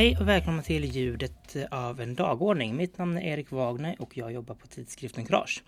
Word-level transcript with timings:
Hej 0.00 0.16
och 0.20 0.28
välkomna 0.28 0.62
till 0.62 0.84
ljudet 0.84 1.56
av 1.70 2.00
en 2.00 2.14
dagordning. 2.14 2.76
Mitt 2.76 2.98
namn 2.98 3.16
är 3.16 3.22
Erik 3.22 3.50
Wagner 3.50 3.96
och 3.98 4.16
jag 4.16 4.32
jobbar 4.32 4.54
på 4.54 4.66
tidskriften 4.66 5.26
Courage. 5.26 5.62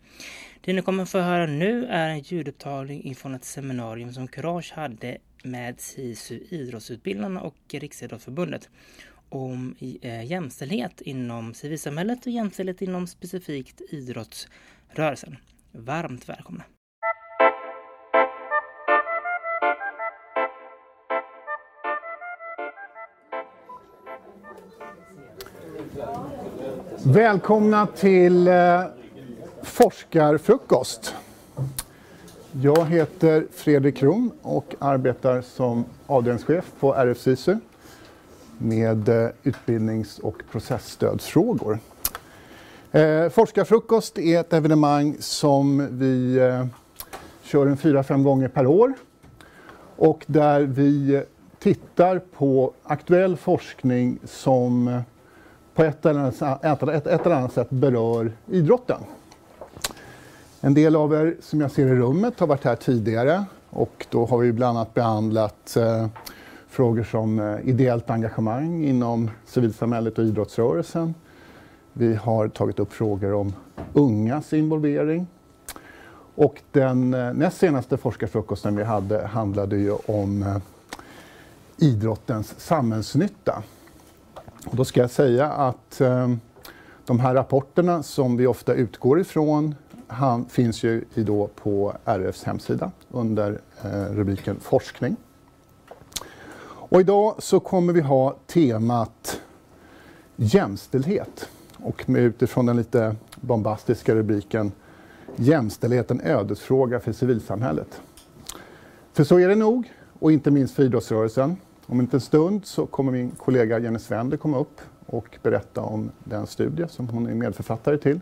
Det 0.61 0.73
ni 0.73 0.83
kommer 0.83 1.05
få 1.05 1.19
höra 1.19 1.47
nu 1.47 1.87
är 1.87 2.09
en 2.09 2.19
ljudupptagning 2.19 3.11
ifrån 3.11 3.35
ett 3.35 3.45
seminarium 3.45 4.13
som 4.13 4.29
Courage 4.29 4.73
hade 4.73 5.19
med 5.45 5.81
SISU 5.81 6.41
Idrottsutbildarna 6.51 7.41
och 7.41 7.57
Riksidrottsförbundet 7.73 8.69
om 9.33 9.75
eh, 10.01 10.25
jämställdhet 10.25 11.01
inom 11.01 11.55
civilsamhället 11.55 12.27
och 12.27 12.33
jämställdhet 12.33 12.83
inom 12.83 13.07
specifikt 13.07 13.81
idrottsrörelsen. 13.91 15.37
Varmt 15.73 16.29
välkomna! 16.29 16.65
Välkomna 27.05 27.87
till 27.87 28.49
eh, 28.49 28.85
forskarfrukost. 29.63 31.15
Jag 32.63 32.87
heter 32.87 33.47
Fredrik 33.53 33.97
Krom 33.97 34.33
och 34.43 34.75
arbetar 34.79 35.43
som 35.43 35.85
avdelningschef 36.07 36.65
på 36.81 36.95
RF-SISU 36.95 37.61
med 38.63 39.09
eh, 39.09 39.29
utbildnings 39.43 40.19
och 40.19 40.43
processstödsfrågor. 40.51 41.79
Eh, 42.93 43.29
forskarfrukost 43.29 44.19
är 44.19 44.41
ett 44.41 44.53
evenemang 44.53 45.17
som 45.21 45.89
vi 45.99 46.37
eh, 46.39 46.67
kör 47.43 47.67
en 47.67 47.77
fyra, 47.77 48.03
fem 48.03 48.23
gånger 48.23 48.49
per 48.49 48.67
år 48.67 48.95
och 49.97 50.25
där 50.27 50.61
vi 50.61 51.23
tittar 51.59 52.19
på 52.19 52.73
aktuell 52.83 53.37
forskning 53.37 54.19
som 54.25 54.89
eh, 54.89 55.01
på 55.75 55.85
ett 55.85 56.07
eller, 56.07 56.21
annat, 56.21 56.83
ett, 56.83 57.07
ett 57.07 57.27
eller 57.27 57.37
annat 57.37 57.53
sätt 57.53 57.71
berör 57.71 58.33
idrotten. 58.47 59.01
En 60.61 60.75
del 60.75 60.97
av 60.97 61.15
er 61.15 61.37
som 61.41 61.61
jag 61.61 61.71
ser 61.71 61.87
i 61.87 61.95
rummet 61.95 62.41
har 62.41 62.47
varit 62.47 62.65
här 62.65 62.77
tidigare 62.77 63.45
och 63.71 64.07
då 64.11 64.27
har 64.27 64.39
vi 64.39 64.53
bland 64.53 64.79
annat 64.79 64.95
behandlat 64.95 65.77
eh, 65.77 66.07
frågor 66.73 67.03
som 67.03 67.39
eh, 67.39 67.69
ideellt 67.69 68.11
engagemang 68.11 68.85
inom 68.85 69.31
civilsamhället 69.47 70.19
och 70.19 70.25
idrottsrörelsen. 70.25 71.15
Vi 71.93 72.15
har 72.15 72.49
tagit 72.49 72.79
upp 72.79 72.93
frågor 72.93 73.35
om 73.35 73.55
ungas 73.93 74.53
involvering. 74.53 75.27
Och 76.35 76.63
den 76.71 77.15
eh, 77.15 77.33
näst 77.33 77.59
senaste 77.59 77.97
forskarfrukosten 77.97 78.77
vi 78.77 78.85
hade 78.85 79.27
handlade 79.27 79.77
ju 79.77 79.93
om 80.07 80.43
eh, 80.43 80.57
idrottens 81.77 82.61
samhällsnytta. 82.61 83.63
Och 84.67 84.77
då 84.77 84.85
ska 84.85 85.01
jag 85.01 85.11
säga 85.11 85.53
att 85.53 85.99
de 87.07 87.21
här 87.21 87.35
rapporterna 87.35 88.03
som 88.03 88.37
vi 88.37 88.47
ofta 88.47 88.75
utgår 88.75 89.21
ifrån 89.21 89.75
han, 90.07 90.45
finns 90.45 90.83
ju 90.83 91.05
då 91.15 91.47
på 91.47 91.93
RFs 92.05 92.45
hemsida 92.45 92.91
under 93.11 93.59
rubriken 94.11 94.57
forskning. 94.61 95.17
Och 96.93 97.01
idag 97.01 97.35
så 97.39 97.61
kommer 97.61 97.93
vi 97.93 98.01
ha 98.01 98.37
temat 98.47 99.41
jämställdhet 100.37 101.49
och 101.77 102.09
med 102.09 102.23
utifrån 102.23 102.67
den 102.67 102.77
lite 102.77 103.17
bombastiska 103.41 104.15
rubriken 104.15 104.73
Jämställdhet 105.37 106.11
en 106.11 106.21
ödesfråga 106.21 107.01
för 107.01 107.13
civilsamhället. 107.13 108.01
För 109.13 109.25
så 109.25 109.39
är 109.39 109.49
det 109.49 109.55
nog, 109.55 109.93
och 110.19 110.33
inte 110.33 110.51
minst 110.51 110.75
för 110.75 110.83
idrottsrörelsen. 110.83 111.57
Om 111.87 111.99
en 111.99 112.05
liten 112.05 112.21
stund 112.21 112.67
så 112.67 112.87
kommer 112.87 113.13
min 113.13 113.31
kollega 113.31 113.79
Jenny 113.79 113.99
Svender 113.99 114.37
komma 114.37 114.59
upp 114.59 114.81
och 115.07 115.39
berätta 115.43 115.81
om 115.81 116.11
den 116.25 116.47
studie 116.47 116.87
som 116.89 117.09
hon 117.09 117.27
är 117.27 117.35
medförfattare 117.35 117.99
till. 117.99 118.21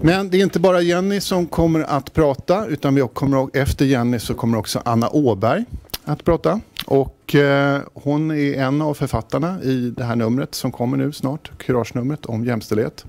Men 0.00 0.30
det 0.30 0.36
är 0.36 0.42
inte 0.42 0.60
bara 0.60 0.80
Jenny 0.80 1.20
som 1.20 1.46
kommer 1.46 1.80
att 1.80 2.12
prata 2.12 2.66
utan 2.66 2.94
vi 2.94 3.08
kommer, 3.12 3.56
efter 3.56 3.84
Jenny 3.84 4.18
så 4.18 4.34
kommer 4.34 4.58
också 4.58 4.82
Anna 4.84 5.08
Åberg 5.08 5.64
att 6.04 6.24
prata. 6.24 6.60
Och 6.86 7.34
eh, 7.34 7.80
hon 7.94 8.30
är 8.30 8.54
en 8.54 8.82
av 8.82 8.94
författarna 8.94 9.62
i 9.62 9.90
det 9.96 10.04
här 10.04 10.16
numret 10.16 10.54
som 10.54 10.72
kommer 10.72 10.96
nu 10.96 11.12
snart, 11.12 11.50
Kuragenumret 11.58 12.26
om 12.26 12.44
jämställdhet. 12.44 13.04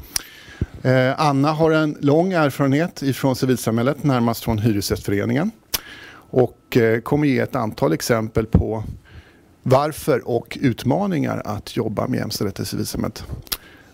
Eh, 0.82 1.22
Anna 1.22 1.52
har 1.52 1.72
en 1.72 1.98
lång 2.02 2.34
erfarenhet 2.34 3.02
ifrån 3.02 3.36
civilsamhället, 3.36 4.04
närmast 4.04 4.44
från 4.44 4.60
Hyresgästföreningen. 4.60 5.52
Och 6.30 6.78
eh, 6.78 7.00
kommer 7.00 7.28
ge 7.28 7.40
ett 7.40 7.56
antal 7.56 7.94
exempel 7.94 8.46
på 8.46 8.84
varför 9.64 10.28
och 10.28 10.58
utmaningar 10.62 11.42
att 11.46 11.76
jobba 11.76 12.08
med 12.08 12.20
jämställdhet 12.20 12.60
i 12.60 12.66
civilsamhället. 12.66 13.24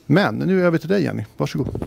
Men 0.05 0.35
nu 0.35 0.61
är 0.61 0.65
över 0.65 0.77
till 0.77 0.89
dig 0.89 1.03
Jenny, 1.03 1.25
varsågod. 1.37 1.85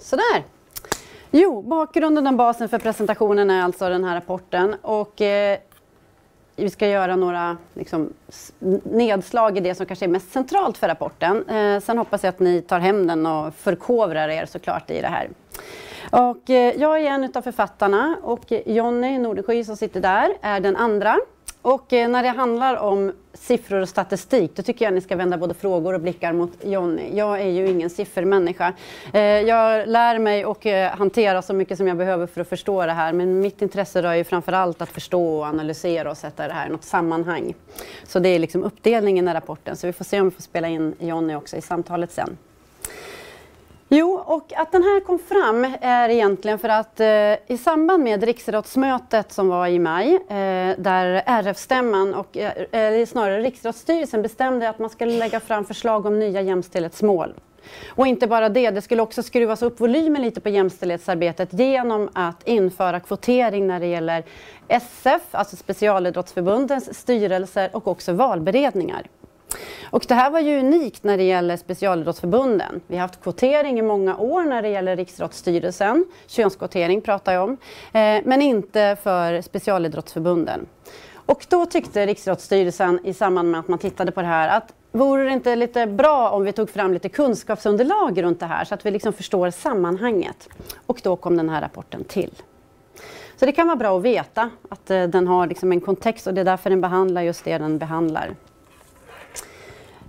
Sådär. 0.00 0.53
Jo, 1.36 1.62
bakgrunden 1.62 2.26
och 2.26 2.34
basen 2.34 2.68
för 2.68 2.78
presentationen 2.78 3.50
är 3.50 3.62
alltså 3.62 3.88
den 3.88 4.04
här 4.04 4.14
rapporten. 4.14 4.74
Och, 4.82 5.20
eh, 5.20 5.58
vi 6.56 6.70
ska 6.70 6.88
göra 6.88 7.16
några 7.16 7.56
liksom, 7.74 8.12
nedslag 8.82 9.56
i 9.56 9.60
det 9.60 9.74
som 9.74 9.86
kanske 9.86 10.06
är 10.06 10.08
mest 10.08 10.32
centralt 10.32 10.78
för 10.78 10.88
rapporten. 10.88 11.48
Eh, 11.48 11.80
sen 11.80 11.98
hoppas 11.98 12.22
jag 12.22 12.28
att 12.28 12.40
ni 12.40 12.62
tar 12.62 12.78
hem 12.78 13.06
den 13.06 13.26
och 13.26 13.54
förkovrar 13.54 14.28
er 14.28 14.46
såklart 14.46 14.90
i 14.90 15.00
det 15.00 15.08
här. 15.08 15.28
Och, 16.10 16.50
eh, 16.50 16.74
jag 16.76 17.00
är 17.00 17.10
en 17.10 17.32
av 17.34 17.42
författarna 17.42 18.16
och 18.22 18.52
Jonny 18.66 19.18
Nordesky 19.18 19.64
som 19.64 19.76
sitter 19.76 20.00
där 20.00 20.34
är 20.40 20.60
den 20.60 20.76
andra. 20.76 21.18
Och 21.64 21.92
eh, 21.92 22.08
när 22.08 22.22
det 22.22 22.28
handlar 22.28 22.76
om 22.76 23.12
siffror 23.32 23.80
och 23.80 23.88
statistik, 23.88 24.56
då 24.56 24.62
tycker 24.62 24.84
jag 24.84 24.90
att 24.90 24.94
ni 24.94 25.00
ska 25.00 25.16
vända 25.16 25.38
både 25.38 25.54
frågor 25.54 25.94
och 25.94 26.00
blickar 26.00 26.32
mot 26.32 26.50
Jonny. 26.64 27.16
Jag 27.16 27.40
är 27.40 27.48
ju 27.48 27.68
ingen 27.68 27.90
siffermänniska. 27.90 28.72
Eh, 29.12 29.20
jag 29.22 29.88
lär 29.88 30.18
mig 30.18 30.44
och 30.44 30.66
eh, 30.66 30.96
hantera 30.96 31.42
så 31.42 31.54
mycket 31.54 31.78
som 31.78 31.88
jag 31.88 31.96
behöver 31.96 32.26
för 32.26 32.40
att 32.40 32.48
förstå 32.48 32.86
det 32.86 32.92
här, 32.92 33.12
men 33.12 33.40
mitt 33.40 33.62
intresse 33.62 34.02
rör 34.02 34.14
ju 34.14 34.24
framför 34.24 34.52
allt 34.52 34.82
att 34.82 34.88
förstå 34.88 35.38
och 35.38 35.46
analysera 35.46 36.10
och 36.10 36.16
sätta 36.16 36.48
det 36.48 36.54
här 36.54 36.66
i 36.66 36.70
något 36.70 36.84
sammanhang. 36.84 37.54
Så 38.06 38.18
det 38.18 38.28
är 38.28 38.38
liksom 38.38 38.64
uppdelningen 38.64 39.28
i 39.28 39.32
rapporten, 39.32 39.76
så 39.76 39.86
vi 39.86 39.92
får 39.92 40.04
se 40.04 40.20
om 40.20 40.28
vi 40.28 40.34
får 40.34 40.42
spela 40.42 40.68
in 40.68 40.94
Jonny 40.98 41.34
också 41.34 41.56
i 41.56 41.60
samtalet 41.60 42.12
sen. 42.12 42.36
Jo, 43.96 44.22
och 44.26 44.52
att 44.56 44.72
den 44.72 44.82
här 44.82 45.00
kom 45.00 45.18
fram 45.18 45.74
är 45.80 46.08
egentligen 46.08 46.58
för 46.58 46.68
att 46.68 47.00
eh, 47.00 47.06
i 47.54 47.58
samband 47.58 48.02
med 48.02 48.22
riksrådsmötet 48.22 49.32
som 49.32 49.48
var 49.48 49.66
i 49.66 49.78
maj, 49.78 50.14
eh, 50.14 50.78
där 50.78 51.22
RF-stämman 51.26 52.14
och 52.14 52.36
eh, 52.36 52.52
eller 52.72 53.06
snarare 53.06 53.40
Riksrådsstyrelsen 53.40 54.22
bestämde 54.22 54.68
att 54.68 54.78
man 54.78 54.90
skulle 54.90 55.18
lägga 55.18 55.40
fram 55.40 55.64
förslag 55.64 56.06
om 56.06 56.18
nya 56.18 56.40
jämställdhetsmål. 56.40 57.34
Och 57.88 58.06
inte 58.06 58.26
bara 58.26 58.48
det, 58.48 58.70
det 58.70 58.82
skulle 58.82 59.02
också 59.02 59.22
skruvas 59.22 59.62
upp 59.62 59.80
volymen 59.80 60.22
lite 60.22 60.40
på 60.40 60.48
jämställdhetsarbetet 60.48 61.52
genom 61.52 62.08
att 62.12 62.48
införa 62.48 63.00
kvotering 63.00 63.66
när 63.66 63.80
det 63.80 63.86
gäller 63.86 64.24
SF, 64.68 65.22
alltså 65.30 65.56
specialidrottsförbundens 65.56 66.98
styrelser 66.98 67.70
och 67.72 67.88
också 67.88 68.12
valberedningar. 68.12 69.06
Och 69.90 70.04
det 70.08 70.14
här 70.14 70.30
var 70.30 70.40
ju 70.40 70.58
unikt 70.58 71.04
när 71.04 71.16
det 71.16 71.22
gäller 71.22 71.56
specialidrottsförbunden. 71.56 72.80
Vi 72.86 72.96
har 72.96 73.02
haft 73.02 73.22
kvotering 73.22 73.78
i 73.78 73.82
många 73.82 74.16
år 74.16 74.42
när 74.42 74.62
det 74.62 74.68
gäller 74.68 74.96
Riksidrottsstyrelsen, 74.96 76.04
könskvotering 76.26 77.00
pratar 77.00 77.32
jag 77.32 77.44
om, 77.44 77.52
eh, 77.92 78.22
men 78.24 78.42
inte 78.42 78.96
för 79.02 79.40
specialidrottsförbunden. 79.40 80.66
Och 81.26 81.46
då 81.48 81.66
tyckte 81.66 82.06
Riksidrottsstyrelsen 82.06 83.00
i 83.04 83.14
samband 83.14 83.50
med 83.50 83.60
att 83.60 83.68
man 83.68 83.78
tittade 83.78 84.12
på 84.12 84.20
det 84.20 84.26
här 84.26 84.56
att 84.56 84.74
vore 84.92 85.24
det 85.24 85.30
inte 85.30 85.56
lite 85.56 85.86
bra 85.86 86.30
om 86.30 86.44
vi 86.44 86.52
tog 86.52 86.70
fram 86.70 86.92
lite 86.92 87.08
kunskapsunderlag 87.08 88.22
runt 88.22 88.40
det 88.40 88.46
här 88.46 88.64
så 88.64 88.74
att 88.74 88.86
vi 88.86 88.90
liksom 88.90 89.12
förstår 89.12 89.50
sammanhanget. 89.50 90.48
Och 90.86 91.00
då 91.02 91.16
kom 91.16 91.36
den 91.36 91.48
här 91.48 91.60
rapporten 91.60 92.04
till. 92.04 92.30
Så 93.36 93.46
det 93.46 93.52
kan 93.52 93.66
vara 93.66 93.76
bra 93.76 93.96
att 93.96 94.02
veta 94.02 94.50
att 94.68 94.90
eh, 94.90 95.04
den 95.04 95.26
har 95.26 95.46
liksom 95.46 95.72
en 95.72 95.80
kontext 95.80 96.26
och 96.26 96.34
det 96.34 96.40
är 96.40 96.44
därför 96.44 96.70
den 96.70 96.80
behandlar 96.80 97.22
just 97.22 97.44
det 97.44 97.58
den 97.58 97.78
behandlar. 97.78 98.34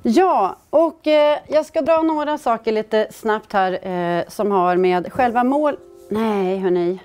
Ja, 0.07 0.55
och 0.69 1.07
eh, 1.07 1.37
jag 1.47 1.65
ska 1.65 1.81
dra 1.81 2.01
några 2.01 2.37
saker 2.37 2.71
lite 2.71 3.07
snabbt 3.11 3.53
här 3.53 3.87
eh, 3.87 4.23
som 4.27 4.51
har 4.51 4.75
med 4.75 5.13
själva 5.13 5.43
mål... 5.43 5.77
Nej, 6.09 6.57
hörni. 6.57 6.99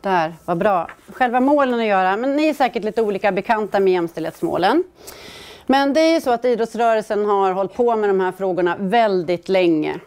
Där, 0.00 0.34
vad 0.44 0.58
bra. 0.58 0.90
Själva 1.12 1.40
målen 1.40 1.80
att 1.80 1.86
göra. 1.86 2.16
Men 2.16 2.36
ni 2.36 2.48
är 2.48 2.54
säkert 2.54 2.84
lite 2.84 3.02
olika 3.02 3.32
bekanta 3.32 3.80
med 3.80 3.92
jämställdhetsmålen. 3.92 4.84
Men 5.66 5.92
det 5.92 6.00
är 6.00 6.14
ju 6.14 6.20
så 6.20 6.30
att 6.30 6.44
idrottsrörelsen 6.44 7.26
har 7.26 7.52
hållit 7.52 7.74
på 7.74 7.96
med 7.96 8.10
de 8.10 8.20
här 8.20 8.32
frågorna 8.32 8.76
väldigt 8.78 9.48
länge. 9.48 10.00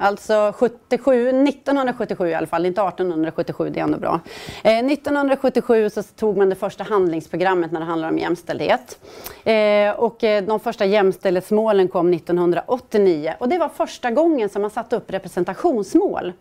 Alltså 0.00 0.52
77, 0.56 1.28
1977 1.28 2.28
i 2.28 2.34
alla 2.34 2.46
fall, 2.46 2.66
inte 2.66 2.80
1877, 2.80 3.70
det 3.70 3.80
är 3.80 3.84
ändå 3.84 3.98
bra. 3.98 4.20
Eh, 4.64 4.78
1977 4.86 5.90
så 5.90 6.02
tog 6.02 6.36
man 6.36 6.48
det 6.48 6.54
första 6.54 6.84
handlingsprogrammet 6.84 7.72
när 7.72 7.80
det 7.80 7.86
handlar 7.86 8.08
om 8.08 8.18
jämställdhet. 8.18 8.98
Eh, 9.44 9.90
och 9.90 10.24
eh, 10.24 10.44
de 10.44 10.60
första 10.60 10.84
jämställdhetsmålen 10.84 11.88
kom 11.88 12.12
1989 12.14 13.34
och 13.38 13.48
det 13.48 13.58
var 13.58 13.68
första 13.68 14.10
gången 14.10 14.48
som 14.48 14.62
man 14.62 14.70
satte 14.70 14.96
upp 14.96 15.10
representationsmål. 15.10 16.32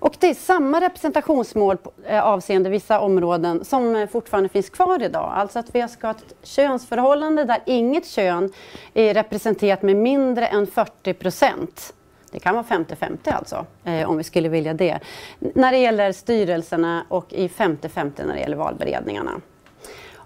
Och 0.00 0.16
det 0.18 0.30
är 0.30 0.34
samma 0.34 0.80
representationsmål 0.80 1.76
eh, 2.06 2.24
avseende 2.24 2.70
vissa 2.70 3.00
områden 3.00 3.64
som 3.64 3.96
eh, 3.96 4.08
fortfarande 4.08 4.48
finns 4.48 4.70
kvar 4.70 5.02
idag. 5.02 5.32
Alltså 5.34 5.58
att 5.58 5.74
vi 5.74 5.88
ska 5.88 6.06
ha 6.06 6.14
ett 6.14 6.34
könsförhållande 6.42 7.44
där 7.44 7.58
inget 7.66 8.06
kön 8.06 8.52
är 8.94 9.14
representerat 9.14 9.82
med 9.82 9.96
mindre 9.96 10.46
än 10.46 10.66
40 10.66 11.14
procent. 11.14 11.94
Det 12.30 12.38
kan 12.38 12.54
vara 12.54 12.64
50-50 12.64 13.16
alltså, 13.24 13.66
eh, 13.84 14.10
om 14.10 14.16
vi 14.16 14.24
skulle 14.24 14.48
vilja 14.48 14.74
det. 14.74 14.98
När 15.38 15.72
det 15.72 15.78
gäller 15.78 16.12
styrelserna 16.12 17.04
och 17.08 17.32
i 17.32 17.48
50-50 17.48 18.26
när 18.26 18.34
det 18.34 18.40
gäller 18.40 18.56
valberedningarna. 18.56 19.40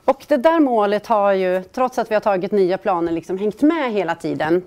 Och 0.05 0.25
det 0.29 0.37
där 0.37 0.61
målet 0.61 1.07
har 1.07 1.33
ju, 1.33 1.63
trots 1.63 1.99
att 1.99 2.11
vi 2.11 2.15
har 2.15 2.21
tagit 2.21 2.53
nya 2.53 2.79
planer, 2.79 3.13
liksom 3.13 3.39
hängt 3.39 3.63
med 3.63 3.93
hela 3.93 4.15
tiden. 4.15 4.63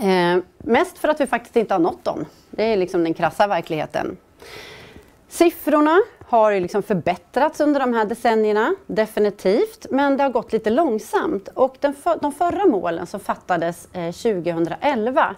Eh, 0.00 0.42
mest 0.58 0.98
för 0.98 1.08
att 1.08 1.20
vi 1.20 1.26
faktiskt 1.26 1.56
inte 1.56 1.74
har 1.74 1.78
nått 1.78 2.04
dem. 2.04 2.24
Det 2.50 2.64
är 2.64 2.76
liksom 2.76 3.04
den 3.04 3.14
krassa 3.14 3.46
verkligheten. 3.46 4.16
Siffrorna 5.28 6.00
har 6.28 6.50
ju 6.50 6.60
liksom 6.60 6.82
förbättrats 6.82 7.60
under 7.60 7.80
de 7.80 7.94
här 7.94 8.04
decennierna, 8.04 8.74
definitivt, 8.86 9.86
men 9.90 10.16
det 10.16 10.22
har 10.22 10.30
gått 10.30 10.52
lite 10.52 10.70
långsamt. 10.70 11.48
Och 11.54 11.76
den 11.80 11.94
för, 11.94 12.18
de 12.22 12.32
förra 12.32 12.66
målen 12.66 13.06
som 13.06 13.20
fattades 13.20 13.88
eh, 13.92 14.12
2011 14.12 15.36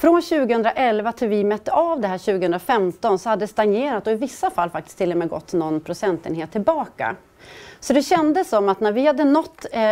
från 0.00 0.22
2011 0.22 1.12
till 1.12 1.28
vi 1.28 1.44
mätte 1.44 1.72
av 1.72 2.00
det 2.00 2.08
här 2.08 2.18
2015 2.18 3.18
så 3.18 3.28
hade 3.28 3.42
det 3.42 3.48
stagnerat 3.48 4.06
och 4.06 4.12
i 4.12 4.16
vissa 4.16 4.50
fall 4.50 4.70
faktiskt 4.70 4.98
till 4.98 5.12
och 5.12 5.18
med 5.18 5.28
gått 5.28 5.52
någon 5.52 5.80
procentenhet 5.80 6.52
tillbaka. 6.52 7.16
Så 7.80 7.92
det 7.92 8.02
kändes 8.02 8.48
som 8.48 8.68
att 8.68 8.80
när 8.80 8.92
vi 8.92 9.06
hade 9.06 9.24
nått 9.24 9.66
eh, 9.72 9.82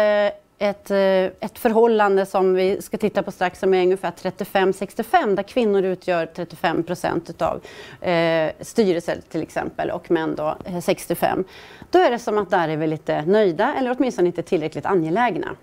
ett, 0.59 0.91
eh, 0.91 0.99
ett 1.41 1.59
förhållande 1.59 2.27
som 2.27 2.55
vi 2.55 2.83
ska 2.83 2.99
titta 2.99 3.23
på 3.23 3.31
strax 3.31 3.59
som 3.59 3.75
är 3.75 3.83
ungefär 3.83 4.11
35-65 4.11 5.37
där 5.37 5.43
kvinnor 5.43 5.83
utgör 5.83 6.27
35 6.27 6.83
procent 6.83 7.43
av 7.43 7.61
eh, 8.09 8.53
styrelser 8.61 9.21
till 9.29 9.43
exempel 9.43 9.91
och 9.91 10.11
män 10.11 10.35
då 10.35 10.57
eh, 10.65 10.81
65. 10.81 11.45
Då 11.91 11.99
är 11.99 12.11
det 12.11 12.19
som 12.19 12.39
att 12.39 12.51
där 12.51 12.69
är 12.69 12.77
vi 12.77 12.87
lite 12.87 13.23
nöjda 13.23 13.75
eller 13.75 13.97
åtminstone 13.99 14.27
inte 14.27 14.43
tillräckligt 14.43 14.87
angelägna. 14.87 15.57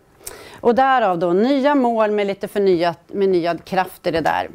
Och 0.62 0.76
därav 0.76 1.20
då 1.20 1.34
nya 1.34 1.76
mål 1.76 2.12
med 2.12 2.28
lite 2.28 2.48
förnyat, 2.48 3.00
med 3.08 3.30
nyad 3.30 3.66
kraft 3.66 4.08
i 4.08 4.12
det 4.12 4.22
där. 4.22 4.50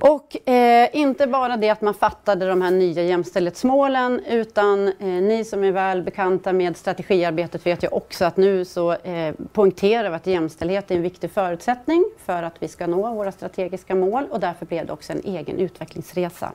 Och 0.00 0.48
eh, 0.48 0.88
inte 0.92 1.26
bara 1.26 1.56
det 1.56 1.70
att 1.70 1.80
man 1.80 1.94
fattade 1.94 2.48
de 2.48 2.62
här 2.62 2.70
nya 2.70 3.02
jämställdhetsmålen 3.02 4.20
utan 4.28 4.88
eh, 4.88 5.06
ni 5.06 5.44
som 5.44 5.64
är 5.64 5.72
väl 5.72 6.02
bekanta 6.02 6.52
med 6.52 6.76
strategiarbetet 6.76 7.66
vet 7.66 7.84
ju 7.84 7.88
också 7.88 8.24
att 8.24 8.36
nu 8.36 8.64
så 8.64 8.92
eh, 8.92 9.34
poängterar 9.52 10.10
vi 10.10 10.16
att 10.16 10.26
jämställdhet 10.26 10.90
är 10.90 10.96
en 10.96 11.02
viktig 11.02 11.30
förutsättning 11.30 12.04
för 12.26 12.42
att 12.42 12.54
vi 12.58 12.68
ska 12.68 12.86
nå 12.86 13.14
våra 13.14 13.32
strategiska 13.32 13.94
mål 13.94 14.26
och 14.30 14.40
därför 14.40 14.66
blev 14.66 14.86
det 14.86 14.92
också 14.92 15.12
en 15.12 15.22
egen 15.24 15.58
utvecklingsresa. 15.58 16.52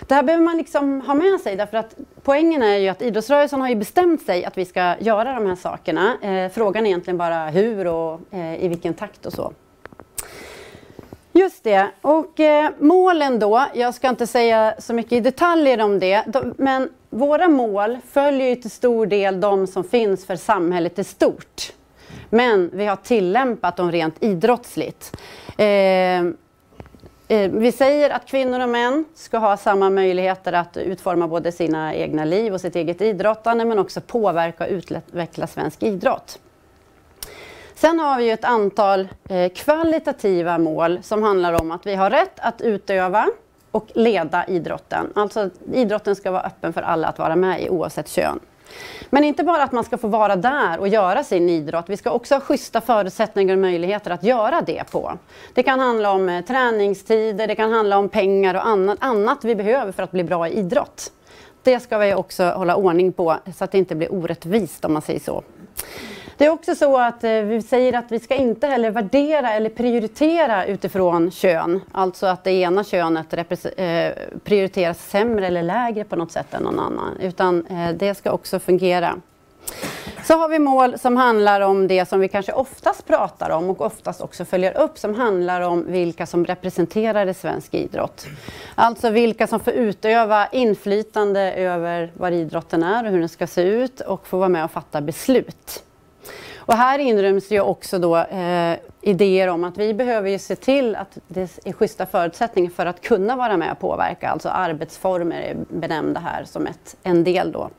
Det 0.00 0.14
här 0.14 0.22
behöver 0.22 0.44
man 0.44 0.56
liksom 0.56 1.00
ha 1.00 1.14
med 1.14 1.40
sig 1.40 1.56
därför 1.56 1.76
att 1.76 1.96
poängen 2.22 2.62
är 2.62 2.76
ju 2.76 2.88
att 2.88 3.02
idrottsrörelsen 3.02 3.60
har 3.60 3.68
ju 3.68 3.74
bestämt 3.74 4.22
sig 4.22 4.44
att 4.44 4.58
vi 4.58 4.64
ska 4.64 4.94
göra 4.98 5.34
de 5.34 5.46
här 5.46 5.56
sakerna. 5.56 6.16
Eh, 6.22 6.52
frågan 6.52 6.86
är 6.86 6.90
egentligen 6.90 7.18
bara 7.18 7.46
hur 7.46 7.86
och 7.86 8.20
eh, 8.30 8.64
i 8.64 8.68
vilken 8.68 8.94
takt 8.94 9.26
och 9.26 9.32
så. 9.32 9.52
Just 11.32 11.64
det. 11.64 11.90
Och 12.00 12.40
eh, 12.40 12.70
målen 12.78 13.38
då, 13.38 13.64
jag 13.74 13.94
ska 13.94 14.08
inte 14.08 14.26
säga 14.26 14.74
så 14.78 14.94
mycket 14.94 15.12
i 15.12 15.20
detaljer 15.20 15.80
om 15.80 15.98
det, 15.98 16.22
de, 16.26 16.54
men 16.58 16.88
våra 17.10 17.48
mål 17.48 17.98
följer 18.10 18.48
ju 18.48 18.56
till 18.56 18.70
stor 18.70 19.06
del 19.06 19.40
de 19.40 19.66
som 19.66 19.84
finns 19.84 20.26
för 20.26 20.36
samhället 20.36 20.98
i 20.98 21.04
stort. 21.04 21.72
Men 22.30 22.70
vi 22.72 22.86
har 22.86 22.96
tillämpat 22.96 23.76
dem 23.76 23.92
rent 23.92 24.22
idrottsligt. 24.22 25.16
Eh, 25.58 25.66
eh, 25.66 26.24
Eh, 27.28 27.50
vi 27.50 27.72
säger 27.72 28.10
att 28.10 28.26
kvinnor 28.26 28.60
och 28.60 28.68
män 28.68 29.04
ska 29.14 29.38
ha 29.38 29.56
samma 29.56 29.90
möjligheter 29.90 30.52
att 30.52 30.76
utforma 30.76 31.28
både 31.28 31.52
sina 31.52 31.94
egna 31.94 32.24
liv 32.24 32.54
och 32.54 32.60
sitt 32.60 32.76
eget 32.76 33.00
idrottande 33.00 33.64
men 33.64 33.78
också 33.78 34.00
påverka 34.00 34.64
och 34.64 34.70
utveckla 34.70 35.46
svensk 35.46 35.82
idrott. 35.82 36.38
Sen 37.74 37.98
har 37.98 38.18
vi 38.18 38.30
ett 38.30 38.44
antal 38.44 39.08
eh, 39.28 39.52
kvalitativa 39.52 40.58
mål 40.58 40.98
som 41.02 41.22
handlar 41.22 41.60
om 41.60 41.70
att 41.70 41.86
vi 41.86 41.94
har 41.94 42.10
rätt 42.10 42.34
att 42.36 42.60
utöva 42.60 43.28
och 43.70 43.86
leda 43.94 44.46
idrotten. 44.46 45.12
Alltså 45.14 45.50
idrotten 45.72 46.16
ska 46.16 46.30
vara 46.30 46.42
öppen 46.42 46.72
för 46.72 46.82
alla 46.82 47.08
att 47.08 47.18
vara 47.18 47.36
med 47.36 47.62
i 47.62 47.68
oavsett 47.68 48.08
kön. 48.08 48.40
Men 49.10 49.24
inte 49.24 49.44
bara 49.44 49.62
att 49.62 49.72
man 49.72 49.84
ska 49.84 49.98
få 49.98 50.08
vara 50.08 50.36
där 50.36 50.78
och 50.78 50.88
göra 50.88 51.24
sin 51.24 51.48
idrott. 51.48 51.84
Vi 51.88 51.96
ska 51.96 52.10
också 52.10 52.34
ha 52.34 52.40
schyssta 52.40 52.80
förutsättningar 52.80 53.54
och 53.54 53.60
möjligheter 53.60 54.10
att 54.10 54.24
göra 54.24 54.60
det 54.60 54.90
på. 54.90 55.18
Det 55.54 55.62
kan 55.62 55.80
handla 55.80 56.10
om 56.10 56.28
eh, 56.28 56.44
träningstider, 56.44 57.46
det 57.46 57.54
kan 57.54 57.72
handla 57.72 57.98
om 57.98 58.08
pengar 58.08 58.54
och 58.54 58.66
annat, 58.66 58.98
annat 59.00 59.44
vi 59.44 59.54
behöver 59.54 59.92
för 59.92 60.02
att 60.02 60.12
bli 60.12 60.24
bra 60.24 60.48
i 60.48 60.58
idrott. 60.58 61.12
Det 61.62 61.80
ska 61.80 61.98
vi 61.98 62.14
också 62.14 62.44
hålla 62.44 62.76
ordning 62.76 63.12
på 63.12 63.36
så 63.56 63.64
att 63.64 63.72
det 63.72 63.78
inte 63.78 63.94
blir 63.94 64.12
orättvist 64.12 64.84
om 64.84 64.92
man 64.92 65.02
säger 65.02 65.20
så. 65.20 65.42
Det 66.36 66.46
är 66.46 66.50
också 66.50 66.74
så 66.74 66.96
att 66.96 67.24
eh, 67.24 67.30
vi 67.30 67.62
säger 67.62 67.98
att 67.98 68.12
vi 68.12 68.20
ska 68.20 68.34
inte 68.34 68.66
heller 68.66 68.90
värdera 68.90 69.52
eller 69.52 69.70
prioritera 69.70 70.66
utifrån 70.66 71.30
kön. 71.30 71.80
Alltså 71.92 72.26
att 72.26 72.44
det 72.44 72.52
ena 72.52 72.84
könet 72.84 73.34
eh, 73.76 74.12
prioriteras 74.44 75.10
sämre 75.10 75.46
eller 75.46 75.62
lägre 75.62 76.04
på 76.04 76.16
något 76.16 76.32
sätt 76.32 76.54
än 76.54 76.62
någon 76.62 76.80
annan. 76.80 77.16
Utan 77.20 77.66
eh, 77.66 77.90
det 77.90 78.14
ska 78.14 78.32
också 78.32 78.58
fungera. 78.58 79.16
Så 80.24 80.34
har 80.34 80.48
vi 80.48 80.58
mål 80.58 80.98
som 80.98 81.16
handlar 81.16 81.60
om 81.60 81.88
det 81.88 82.08
som 82.08 82.20
vi 82.20 82.28
kanske 82.28 82.52
oftast 82.52 83.06
pratar 83.06 83.50
om 83.50 83.70
och 83.70 83.80
oftast 83.80 84.20
också 84.20 84.44
följer 84.44 84.78
upp 84.78 84.98
som 84.98 85.14
handlar 85.14 85.60
om 85.60 85.84
vilka 85.86 86.26
som 86.26 86.44
representerar 86.44 87.26
i 87.26 87.34
svensk 87.34 87.74
idrott. 87.74 88.26
Alltså 88.74 89.10
vilka 89.10 89.46
som 89.46 89.60
får 89.60 89.72
utöva 89.72 90.48
inflytande 90.48 91.52
över 91.52 92.12
vad 92.14 92.32
idrotten 92.32 92.82
är 92.82 93.04
och 93.04 93.10
hur 93.10 93.20
den 93.20 93.28
ska 93.28 93.46
se 93.46 93.62
ut 93.62 94.00
och 94.00 94.26
få 94.26 94.38
vara 94.38 94.48
med 94.48 94.64
och 94.64 94.70
fatta 94.70 95.00
beslut. 95.00 95.84
Och 96.66 96.74
här 96.74 96.98
inryms 96.98 97.50
ju 97.50 97.60
också 97.60 97.98
då, 97.98 98.16
eh, 98.16 98.78
idéer 99.00 99.48
om 99.48 99.64
att 99.64 99.78
vi 99.78 99.94
behöver 99.94 100.30
ju 100.30 100.38
se 100.38 100.56
till 100.56 100.96
att 100.96 101.18
det 101.28 101.58
är 101.64 101.72
schyssta 101.72 102.06
förutsättningar 102.06 102.70
för 102.70 102.86
att 102.86 103.00
kunna 103.00 103.36
vara 103.36 103.56
med 103.56 103.72
och 103.72 103.78
påverka. 103.78 104.28
Alltså 104.28 104.48
arbetsformer 104.48 105.40
är 105.40 105.56
benämnda 105.68 106.20
här 106.20 106.44
som 106.44 106.66
ett, 106.66 106.96
en 107.02 107.24
del 107.24 107.52
då. 107.52 107.70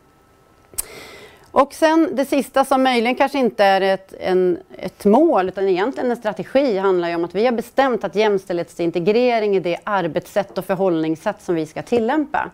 Och 1.56 1.74
sen 1.74 2.10
det 2.16 2.26
sista 2.26 2.66
som 2.66 2.84
möjligen 2.84 3.16
kanske 3.16 3.40
inte 3.40 3.64
är 3.64 3.82
ett, 3.82 4.14
en, 4.20 4.58
ett 4.78 5.06
mål 5.06 5.48
utan 5.48 5.68
egentligen 5.68 6.12
en 6.12 6.18
strategi 6.18 6.78
handlar 6.78 7.10
ju 7.10 7.16
om 7.16 7.26
att 7.26 7.36
vi 7.36 7.46
har 7.46 7.52
bestämt 7.52 8.04
att 8.04 8.16
jämställdhetsintegrering 8.16 9.56
är 9.56 9.60
det 9.60 9.78
arbetssätt 9.84 10.58
och 10.58 10.66
förhållningssätt 10.66 11.42
som 11.42 11.56
vi 11.56 11.66
ska 11.66 11.82
tillämpa. 11.82 12.50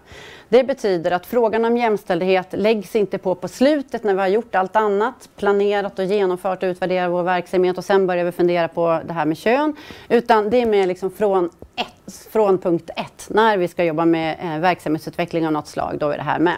Det 0.50 0.64
betyder 0.64 1.12
att 1.12 1.26
frågan 1.26 1.66
om 1.66 1.78
jämställdhet 1.78 2.48
läggs 2.52 2.96
inte 2.96 3.18
på 3.18 3.36
på 3.36 3.48
slutet 3.48 4.04
när 4.04 4.14
vi 4.14 4.20
har 4.20 4.28
gjort 4.28 4.56
allt 4.56 4.76
annat, 4.76 5.30
planerat 5.36 6.00
och 6.00 6.06
genomfört 6.06 6.64
och 6.64 6.68
utvärderat 6.68 7.12
vår 7.12 7.24
verksamhet 7.24 7.78
och 7.78 7.86
sen 7.86 8.08
börjar 8.08 8.26
vi 8.26 8.32
fundera 8.32 8.68
på 8.68 9.00
det 9.08 9.14
här 9.14 9.26
med 9.26 9.38
kön. 9.38 9.76
Utan 10.10 10.50
det 10.50 10.62
är 10.62 10.66
mer 10.66 10.88
liksom 10.88 11.12
från, 11.12 11.50
ett, 11.76 12.28
från 12.32 12.58
punkt 12.58 12.90
ett, 12.96 13.28
när 13.30 13.58
vi 13.58 13.68
ska 13.68 13.84
jobba 13.84 14.06
med 14.06 14.38
eh, 14.42 14.60
verksamhetsutveckling 14.60 15.48
av 15.48 15.54
något 15.54 15.68
slag, 15.68 15.98
då 16.00 16.10
är 16.10 16.18
det 16.18 16.24
här 16.24 16.40
med. 16.40 16.58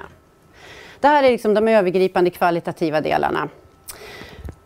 Det 1.03 1.07
här 1.07 1.23
är 1.23 1.31
liksom 1.31 1.53
de 1.53 1.67
övergripande 1.67 2.29
kvalitativa 2.29 3.01
delarna. 3.01 3.49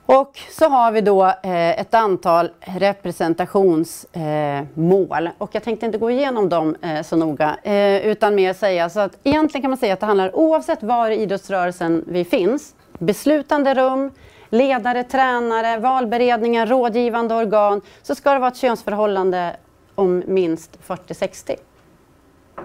Och 0.06 0.40
så 0.52 0.70
har 0.70 0.92
vi 0.92 1.02
då 1.02 1.26
eh, 1.26 1.80
ett 1.80 1.94
antal 1.94 2.50
representationsmål. 2.60 5.28
Eh, 5.28 5.32
och 5.38 5.56
jag 5.56 5.64
tänkte 5.64 5.86
inte 5.86 5.98
gå 5.98 6.12
igenom 6.12 6.50
dem 6.50 6.76
eh, 6.82 7.02
så 7.02 7.16
noga, 7.16 7.58
eh, 7.64 8.08
utan 8.08 8.36
mer 8.36 8.54
säga 8.54 8.90
så 8.90 9.00
att 9.00 9.18
egentligen 9.24 9.62
kan 9.62 9.72
man 9.72 9.78
säga 9.78 9.94
att 9.94 10.00
det 10.00 10.06
handlar 10.06 10.36
oavsett 10.36 10.84
var 10.84 11.10
i 11.10 11.22
idrottsrörelsen 11.22 12.04
vi 12.08 12.26
finns, 12.26 12.76
beslutande 13.00 13.74
rum, 13.74 14.12
ledare, 14.50 15.04
tränare, 15.04 15.80
valberedningar, 15.80 16.68
rådgivande 16.68 17.36
organ, 17.36 17.82
så 18.02 18.16
ska 18.16 18.34
det 18.34 18.40
vara 18.40 18.52
ett 18.52 18.58
könsförhållande 18.58 19.56
om 19.96 20.24
minst 20.28 20.80
40-60. 20.88 21.56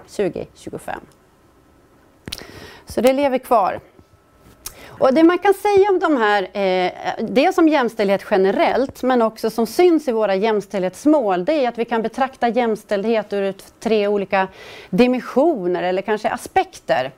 20-25. 0.09 0.91
Så 2.87 3.01
det 3.01 3.13
lever 3.13 3.39
kvar. 3.39 3.81
Och 5.03 5.15
det 5.15 5.23
man 5.23 5.39
kan 5.39 5.55
säga 5.55 5.91
om 5.91 5.99
de 5.99 6.17
här, 6.17 6.43
eh, 6.53 6.93
dels 7.21 7.59
om 7.59 7.69
jämställdhet 7.69 8.25
generellt, 8.31 9.03
men 9.03 9.23
också 9.23 9.51
som 9.51 9.67
syns 9.67 10.09
i 10.09 10.13
våra 10.13 10.35
jämställdhetsmål, 10.35 11.45
det 11.45 11.53
är 11.53 11.69
att 11.69 11.79
vi 11.79 11.85
kan 11.85 12.03
betrakta 12.03 12.49
jämställdhet 12.49 13.33
ur 13.33 13.55
tre 13.81 14.09
olika 14.09 14.49
dimensioner 14.91 15.83
eller 15.83 16.03
kanske 16.03 16.31
aspekter. 16.31 17.13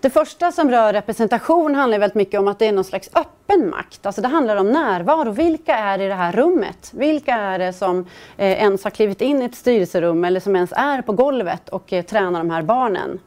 Det 0.00 0.10
första 0.10 0.52
som 0.52 0.70
rör 0.70 0.92
representation 0.92 1.74
handlar 1.74 1.98
väldigt 1.98 2.14
mycket 2.14 2.40
om 2.40 2.48
att 2.48 2.58
det 2.58 2.66
är 2.66 2.72
någon 2.72 2.84
slags 2.84 3.10
öppen 3.14 3.70
makt. 3.70 4.06
Alltså 4.06 4.20
det 4.20 4.28
handlar 4.28 4.56
om 4.56 4.70
närvaro. 4.70 5.30
Vilka 5.30 5.76
är 5.76 5.98
i 5.98 6.08
det 6.08 6.14
här 6.14 6.32
rummet? 6.32 6.90
Vilka 6.94 7.34
är 7.34 7.58
det 7.58 7.72
som 7.72 8.06
eh, 8.36 8.52
ens 8.52 8.84
har 8.84 8.90
klivit 8.90 9.20
in 9.20 9.42
i 9.42 9.44
ett 9.44 9.54
styrelserum 9.54 10.24
eller 10.24 10.40
som 10.40 10.56
ens 10.56 10.72
är 10.76 11.02
på 11.02 11.12
golvet 11.12 11.68
och 11.68 11.92
eh, 11.92 12.04
tränar 12.04 12.38
de 12.38 12.50
här 12.50 12.62
barnen? 12.62 13.20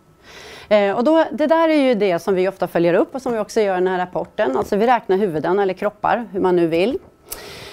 Eh, 0.70 0.98
och 0.98 1.04
då, 1.04 1.26
det 1.32 1.48
där 1.48 1.70
är 1.70 1.88
ju 1.88 1.96
det 1.96 2.20
som 2.20 2.36
vi 2.36 2.48
ofta 2.48 2.68
följer 2.68 2.94
upp 2.94 3.16
och 3.16 3.22
som 3.22 3.34
vi 3.34 3.40
också 3.40 3.62
gör 3.62 3.74
i 3.74 3.80
den 3.80 3.88
här 3.88 3.98
rapporten. 3.98 4.58
Alltså 4.58 4.76
vi 4.76 4.88
räknar 4.88 5.18
huvuden 5.18 5.60
eller 5.60 5.74
kroppar, 5.74 6.28
hur 6.32 6.40
man 6.40 6.56
nu 6.56 6.68
vill. 6.68 7.00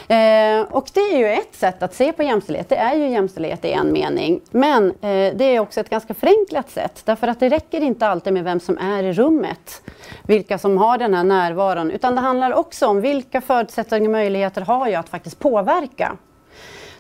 Eh, 0.09 0.61
och 0.71 0.91
det 0.95 1.01
är 1.01 1.19
ju 1.19 1.27
ett 1.27 1.55
sätt 1.55 1.83
att 1.83 1.95
se 1.95 2.13
på 2.13 2.23
jämställdhet. 2.23 2.69
Det 2.69 2.77
är 2.77 2.95
ju 2.95 3.09
jämställdhet 3.09 3.65
i 3.65 3.73
en 3.73 3.93
mening. 3.93 4.41
Men 4.51 4.91
eh, 4.91 5.35
det 5.35 5.45
är 5.45 5.61
också 5.61 5.81
ett 5.81 5.91
ganska 5.91 6.15
förenklat 6.15 6.71
sätt. 6.71 7.03
Därför 7.05 7.29
att 7.29 7.41
det 7.41 7.49
räcker 7.49 7.81
inte 7.81 8.07
alltid 8.07 8.33
med 8.33 8.45
vem 8.45 8.61
som 8.61 8.79
är 8.79 9.03
i 9.03 9.13
rummet. 9.13 9.83
Vilka 10.23 10.59
som 10.59 10.79
har 10.79 10.99
den 10.99 11.15
här 11.15 11.25
närvaron. 11.25 11.91
Utan 11.91 12.15
det 12.15 12.21
handlar 12.21 12.53
också 12.53 12.87
om 12.87 13.01
vilka 13.01 13.41
förutsättningar 13.41 14.09
och 14.09 14.13
möjligheter 14.13 14.61
har 14.61 14.89
jag 14.89 15.01
att 15.01 15.09
faktiskt 15.09 15.39
påverka. 15.39 16.17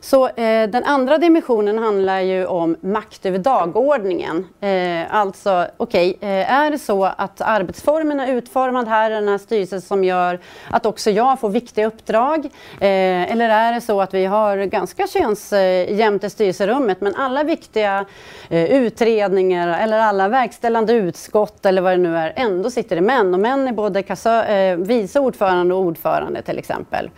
Så 0.05 0.29
eh, 0.29 0.69
den 0.69 0.85
andra 0.85 1.19
dimensionen 1.19 1.79
handlar 1.79 2.21
ju 2.21 2.47
om 2.47 2.77
makt 2.81 3.27
över 3.27 3.39
dagordningen. 3.39 4.47
Eh, 4.61 5.15
alltså, 5.15 5.67
okej, 5.77 6.15
okay, 6.17 6.31
eh, 6.31 6.53
är 6.53 6.71
det 6.71 6.79
så 6.79 7.05
att 7.05 7.41
arbetsformen 7.41 8.21
är 8.21 8.33
utformad 8.33 8.89
här 8.89 9.11
i 9.11 9.15
den 9.15 9.29
här 9.29 9.39
styrelsen 9.39 9.81
som 9.81 10.05
gör 10.05 10.39
att 10.71 10.87
också 10.87 11.11
jag 11.11 11.41
får 11.41 11.49
viktiga 11.49 11.87
uppdrag? 11.87 12.45
Eh, 12.81 13.33
eller 13.33 13.49
är 13.49 13.73
det 13.73 13.81
så 13.81 14.01
att 14.01 14.15
vi 14.15 14.25
har 14.25 14.57
ganska 14.65 15.07
könsjämnt 15.07 16.23
eh, 16.23 16.27
i 16.27 16.31
styrelserummet 16.31 17.01
men 17.01 17.15
alla 17.15 17.45
viktiga 17.45 18.05
eh, 18.49 18.65
utredningar 18.65 19.83
eller 19.83 19.99
alla 19.99 20.29
verkställande 20.29 20.93
utskott 20.93 21.67
eller 21.67 21.83
vad 21.83 21.93
det 21.93 21.97
nu 21.97 22.17
är 22.17 22.33
ändå 22.37 22.71
sitter 22.71 22.97
det 22.97 23.03
män 23.03 23.35
och 23.35 23.41
män 23.41 23.69
är 23.69 23.73
både 23.73 24.03
kassör, 24.03 24.51
eh, 24.51 24.77
vice 24.77 25.21
ordförande 25.21 25.75
och 25.75 25.81
ordförande 25.81 26.43
till 26.43 26.59
exempel. 26.59 27.11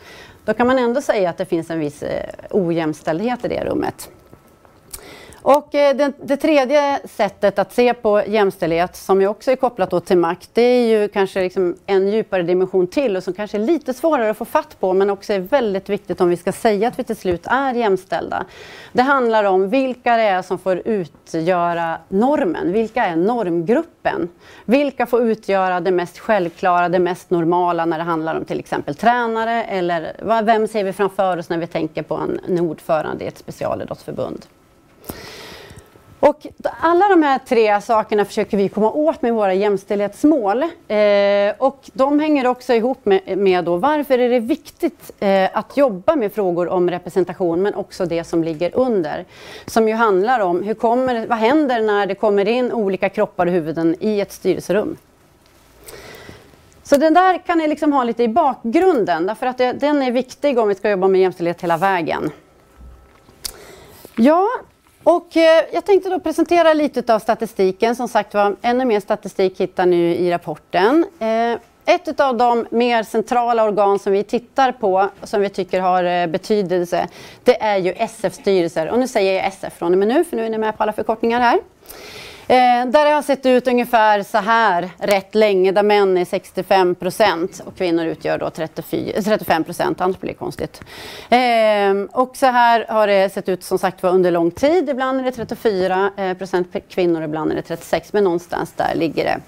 Då 0.46 0.54
kan 0.54 0.66
man 0.66 0.78
ändå 0.78 1.00
säga 1.00 1.30
att 1.30 1.38
det 1.38 1.44
finns 1.44 1.70
en 1.70 1.78
viss 1.78 2.02
eh, 2.02 2.30
ojämställdhet 2.50 3.44
i 3.44 3.48
det 3.48 3.64
rummet. 3.64 4.10
Och 5.48 5.74
eh, 5.74 5.96
det, 5.96 6.12
det, 6.22 6.36
tredje 6.36 7.00
sättet 7.04 7.58
att 7.58 7.72
se 7.72 7.94
på 7.94 8.22
jämställdhet 8.26 8.96
som 8.96 9.20
ju 9.20 9.28
också 9.28 9.50
är 9.50 9.56
kopplat 9.56 10.06
till 10.06 10.18
makt, 10.18 10.50
det 10.52 10.62
är 10.62 11.00
ju 11.00 11.08
kanske 11.08 11.40
liksom 11.40 11.76
en 11.86 12.08
djupare 12.08 12.42
dimension 12.42 12.86
till 12.86 13.16
och 13.16 13.22
som 13.22 13.34
kanske 13.34 13.56
är 13.56 13.60
lite 13.60 13.94
svårare 13.94 14.30
att 14.30 14.36
få 14.36 14.44
fatt 14.44 14.80
på 14.80 14.92
men 14.92 15.10
också 15.10 15.32
är 15.32 15.38
väldigt 15.38 15.88
viktigt 15.88 16.20
om 16.20 16.28
vi 16.28 16.36
ska 16.36 16.52
säga 16.52 16.88
att 16.88 16.98
vi 16.98 17.04
till 17.04 17.16
slut 17.16 17.46
är 17.46 17.74
jämställda. 17.74 18.44
Det 18.92 19.02
handlar 19.02 19.44
om 19.44 19.68
vilka 19.70 20.16
det 20.16 20.22
är 20.22 20.42
som 20.42 20.58
får 20.58 20.82
utgöra 20.84 21.98
normen. 22.08 22.72
Vilka 22.72 23.04
är 23.04 23.16
normgruppen? 23.16 24.28
Vilka 24.64 25.06
får 25.06 25.22
utgöra 25.22 25.80
det 25.80 25.90
mest 25.90 26.18
självklara, 26.18 26.88
det 26.88 26.98
mest 26.98 27.30
normala 27.30 27.84
när 27.84 27.98
det 27.98 28.04
handlar 28.04 28.34
om 28.34 28.44
till 28.44 28.58
exempel 28.58 28.94
tränare 28.94 29.64
eller 29.64 30.42
vem 30.42 30.68
ser 30.68 30.84
vi 30.84 30.92
framför 30.92 31.36
oss 31.36 31.48
när 31.48 31.58
vi 31.58 31.66
tänker 31.66 32.02
på 32.02 32.14
en, 32.14 32.40
en 32.48 32.60
ordförande 32.60 33.24
i 33.24 33.26
ett 33.26 33.38
specialidrottsförbund? 33.38 34.46
Och 36.20 36.46
alla 36.80 37.08
de 37.08 37.22
här 37.22 37.38
tre 37.38 37.80
sakerna 37.80 38.24
försöker 38.24 38.56
vi 38.56 38.68
komma 38.68 38.90
åt 38.90 39.22
med 39.22 39.34
våra 39.34 39.54
jämställdhetsmål. 39.54 40.62
Eh, 40.62 41.54
och 41.58 41.90
de 41.92 42.20
hänger 42.20 42.46
också 42.46 42.74
ihop 42.74 43.04
med, 43.04 43.38
med 43.38 43.64
då, 43.64 43.76
varför 43.76 44.18
är 44.18 44.28
det 44.28 44.40
viktigt 44.40 45.12
eh, 45.20 45.48
att 45.52 45.76
jobba 45.76 46.16
med 46.16 46.32
frågor 46.32 46.68
om 46.68 46.90
representation 46.90 47.62
men 47.62 47.74
också 47.74 48.06
det 48.06 48.24
som 48.24 48.44
ligger 48.44 48.76
under. 48.76 49.24
Som 49.66 49.88
ju 49.88 49.94
handlar 49.94 50.40
om 50.40 50.62
hur 50.62 50.74
kommer, 50.74 51.26
vad 51.26 51.38
händer 51.38 51.82
när 51.82 52.06
det 52.06 52.14
kommer 52.14 52.48
in 52.48 52.72
olika 52.72 53.08
kroppar 53.08 53.46
och 53.46 53.52
huvuden 53.52 53.96
i 54.00 54.20
ett 54.20 54.32
styrelserum. 54.32 54.96
Så 56.82 56.96
den 56.96 57.14
där 57.14 57.38
kan 57.38 57.58
ni 57.58 57.68
liksom 57.68 57.92
ha 57.92 58.04
lite 58.04 58.22
i 58.22 58.28
bakgrunden 58.28 59.26
därför 59.26 59.46
att 59.46 59.58
det, 59.58 59.72
den 59.72 60.02
är 60.02 60.10
viktig 60.10 60.58
om 60.58 60.68
vi 60.68 60.74
ska 60.74 60.90
jobba 60.90 61.08
med 61.08 61.20
jämställdhet 61.20 61.62
hela 61.62 61.76
vägen. 61.76 62.30
Ja, 64.16 64.48
och 65.06 65.36
eh, 65.36 65.64
jag 65.72 65.84
tänkte 65.84 66.10
då 66.10 66.20
presentera 66.20 66.74
lite 66.74 67.14
av 67.14 67.18
statistiken. 67.18 67.96
Som 67.96 68.08
sagt 68.08 68.34
var, 68.34 68.56
ännu 68.62 68.84
mer 68.84 69.00
statistik 69.00 69.60
hittar 69.60 69.86
ni 69.86 69.96
i 69.96 70.30
rapporten. 70.30 71.06
Eh, 71.18 71.94
ett 71.94 72.20
av 72.20 72.36
de 72.36 72.66
mer 72.70 73.02
centrala 73.02 73.64
organ 73.64 73.98
som 73.98 74.12
vi 74.12 74.24
tittar 74.24 74.72
på, 74.72 75.08
som 75.22 75.40
vi 75.40 75.48
tycker 75.48 75.80
har 75.80 76.04
eh, 76.04 76.26
betydelse, 76.26 77.08
det 77.44 77.62
är 77.62 77.76
ju 77.76 77.92
SF-styrelser. 77.92 78.88
Och 78.90 78.98
nu 78.98 79.08
säger 79.08 79.34
jag 79.34 79.46
SF 79.46 79.72
från 79.78 79.92
och 79.92 79.98
med 79.98 80.08
nu, 80.08 80.24
för 80.24 80.36
nu 80.36 80.44
är 80.44 80.50
ni 80.50 80.58
med 80.58 80.76
på 80.76 80.82
alla 80.82 80.92
förkortningar 80.92 81.40
här. 81.40 81.58
Eh, 82.48 82.86
där 82.86 83.04
det 83.04 83.10
har 83.10 83.22
sett 83.22 83.46
ut 83.46 83.68
ungefär 83.68 84.22
så 84.22 84.38
här 84.38 84.90
rätt 84.98 85.34
länge, 85.34 85.72
där 85.72 85.82
män 85.82 86.16
är 86.16 86.24
65 86.24 86.94
procent 86.94 87.62
och 87.66 87.76
kvinnor 87.76 88.04
utgör 88.04 88.38
då 88.38 88.50
34, 88.50 89.22
35 89.22 89.62
eh, 89.62 89.66
procent, 89.66 90.00
annars 90.00 90.18
blir 90.18 90.30
det 90.30 90.34
konstigt. 90.34 90.80
Eh, 91.28 92.20
och 92.20 92.36
så 92.36 92.46
här 92.46 92.86
har 92.88 93.06
det 93.06 93.32
sett 93.32 93.48
ut 93.48 93.64
som 93.64 93.78
sagt 93.78 94.02
var 94.02 94.10
under 94.10 94.30
lång 94.30 94.50
tid. 94.50 94.88
Ibland 94.88 95.20
är 95.20 95.24
det 95.24 95.32
34 95.32 96.10
eh, 96.16 96.34
procent 96.34 96.76
kvinnor, 96.88 97.22
ibland 97.22 97.52
är 97.52 97.56
det 97.56 97.62
36, 97.62 98.12
men 98.12 98.24
någonstans 98.24 98.72
där 98.72 98.94
ligger 98.94 99.24
det. 99.24 99.40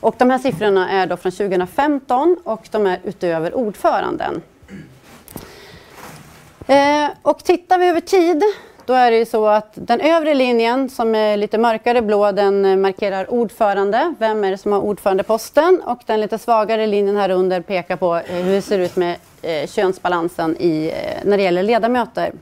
Och 0.00 0.14
de 0.18 0.30
här 0.30 0.38
siffrorna 0.38 0.90
är 0.90 1.06
då 1.06 1.16
från 1.16 1.32
2015 1.32 2.36
och 2.44 2.68
de 2.70 2.86
är 2.86 2.98
utöver 3.04 3.54
ordföranden. 3.54 4.42
Eh, 6.66 7.08
och 7.22 7.44
tittar 7.44 7.78
vi 7.78 7.88
över 7.88 8.00
tid 8.00 8.42
då 8.90 8.96
är 8.96 9.10
det 9.10 9.16
ju 9.16 9.26
så 9.26 9.46
att 9.46 9.70
den 9.74 10.00
övre 10.00 10.34
linjen 10.34 10.88
som 10.88 11.14
är 11.14 11.36
lite 11.36 11.58
mörkare 11.58 12.02
blå 12.02 12.32
den 12.32 12.64
eh, 12.64 12.76
markerar 12.76 13.30
ordförande. 13.30 14.14
Vem 14.18 14.44
är 14.44 14.50
det 14.50 14.58
som 14.58 14.72
har 14.72 14.80
ordförandeposten? 14.80 15.82
Och 15.84 15.98
den 16.06 16.20
lite 16.20 16.38
svagare 16.38 16.86
linjen 16.86 17.16
här 17.16 17.30
under 17.30 17.60
pekar 17.60 17.96
på 17.96 18.16
eh, 18.16 18.22
hur 18.34 18.52
det 18.52 18.62
ser 18.62 18.78
ut 18.78 18.96
med 18.96 19.16
eh, 19.42 19.66
könsbalansen 19.66 20.56
i, 20.60 20.86
eh, 20.88 21.28
när 21.28 21.36
det 21.36 21.42
gäller 21.42 21.62
ledamöter. 21.62 22.32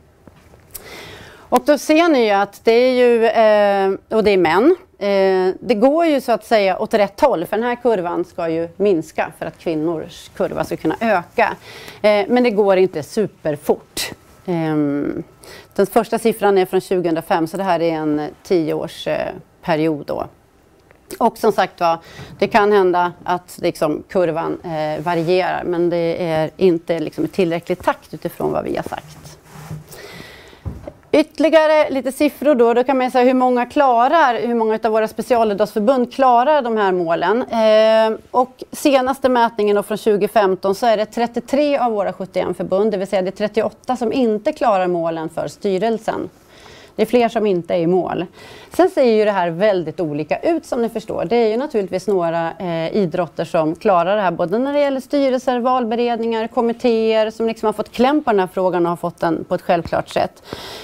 Och 1.49 1.63
då 1.65 1.79
ser 1.79 2.09
ni 2.09 2.25
ju 2.25 2.31
att 2.31 2.61
det 2.65 2.73
är 2.73 2.93
ju, 2.93 3.25
eh, 3.27 4.17
och 4.17 4.25
det 4.25 4.31
är 4.31 4.39
män. 4.39 4.77
Eh, 4.99 5.55
det 5.61 5.75
går 5.75 6.07
ju 6.07 6.21
så 6.21 6.33
att 6.33 6.45
säga 6.45 6.79
åt 6.79 6.95
rätt 6.95 7.21
håll 7.21 7.47
för 7.47 7.57
den 7.57 7.67
här 7.67 7.77
kurvan 7.77 8.25
ska 8.25 8.49
ju 8.49 8.69
minska 8.77 9.33
för 9.39 9.47
att 9.47 9.59
kvinnors 9.59 10.29
kurva 10.37 10.65
ska 10.65 10.77
kunna 10.77 10.97
öka. 11.01 11.57
Eh, 12.03 12.27
men 12.29 12.43
det 12.43 12.51
går 12.51 12.77
inte 12.77 13.03
superfort. 13.03 14.13
Ehm, 14.49 15.23
den 15.75 15.87
första 15.87 16.19
siffran 16.19 16.59
är 16.59 16.67
från 16.67 16.81
2005 16.81 17.47
så 17.47 17.57
det 17.57 17.63
här 17.63 17.81
är 17.81 17.93
en 17.93 18.31
tioårsperiod 18.43 20.01
eh, 20.01 20.07
då. 20.07 20.27
Och 21.19 21.39
som 21.39 21.53
sagt 21.53 21.81
var, 21.81 21.99
det 22.39 22.49
kan 22.49 22.73
hända 22.73 23.13
att 23.25 23.59
liksom 23.63 24.03
kurvan 24.09 24.61
eh, 24.65 25.03
varierar 25.03 25.65
men 25.65 25.91
det 25.91 26.27
är 26.29 26.51
inte 26.57 27.01
liksom 27.01 27.25
i 27.25 27.29
tillräcklig 27.29 27.79
takt 27.79 28.15
utifrån 28.15 28.53
vad 28.53 28.65
vi 28.65 28.77
har 28.77 28.83
sagt. 28.83 29.28
Ytterligare 31.13 31.91
lite 31.91 32.13
siffror 32.13 32.55
då. 32.55 32.75
Då 32.75 32.85
kan 32.85 32.99
man 32.99 33.11
säga 33.11 33.25
hur 33.25 33.35
många 33.35 33.67
klarar, 33.67 34.47
hur 34.47 34.55
många 34.55 34.79
av 34.85 34.91
våra 34.91 35.09
specialidrottsförbund 35.09 36.13
klarar 36.13 36.63
de 36.63 36.77
här 36.77 36.93
målen. 36.93 37.43
Eh, 37.43 38.19
och 38.31 38.65
senaste 38.73 39.29
mätningen 39.29 39.77
då 39.77 39.83
från 39.83 39.99
2015 39.99 40.75
så 40.75 40.87
är 40.87 40.97
det 40.97 41.07
33 41.07 41.79
av 41.79 41.93
våra 41.93 42.13
71 42.13 42.57
förbund, 42.57 42.91
det 42.91 42.97
vill 42.97 43.07
säga 43.07 43.23
det 43.23 43.29
är 43.29 43.49
38 43.49 43.97
som 43.97 44.13
inte 44.13 44.53
klarar 44.53 44.87
målen 44.87 45.29
för 45.29 45.49
styrelsen. 45.49 46.29
Det 46.99 47.03
är 47.03 47.07
fler 47.07 47.29
som 47.29 47.47
inte 47.47 47.75
är 47.75 47.79
i 47.79 47.87
mål. 47.87 48.27
Sen 48.73 48.91
ser 48.91 49.03
ju 49.03 49.25
det 49.25 49.31
här 49.31 49.51
väldigt 49.51 50.01
olika 50.01 50.39
ut 50.39 50.67
som 50.67 50.83
ni 50.83 50.89
förstår. 50.89 51.25
Det 51.25 51.37
är 51.37 51.49
ju 51.49 51.57
naturligtvis 51.57 52.07
några 52.07 52.53
eh, 52.59 52.97
idrotter 52.97 53.45
som 53.45 53.75
klarar 53.75 54.17
det 54.17 54.23
här 54.23 54.31
både 54.31 54.59
när 54.59 54.73
det 54.73 54.81
gäller 54.81 55.01
styrelser, 55.01 55.61
valberedningar, 55.61 56.47
kommittéer 56.49 57.31
som 57.31 57.47
liksom 57.47 57.67
har 57.67 57.73
fått 57.73 57.93
kläm 57.93 58.25
på 58.25 58.31
den 58.31 58.41
här 58.41 58.47
frågan 58.47 58.87
och 58.87 58.91
har 58.91 58.97
fått 58.97 59.21
den 59.21 59.45
på 59.45 59.55
ett 59.55 59.63
självklart 59.63 60.09
sätt. 60.09 60.43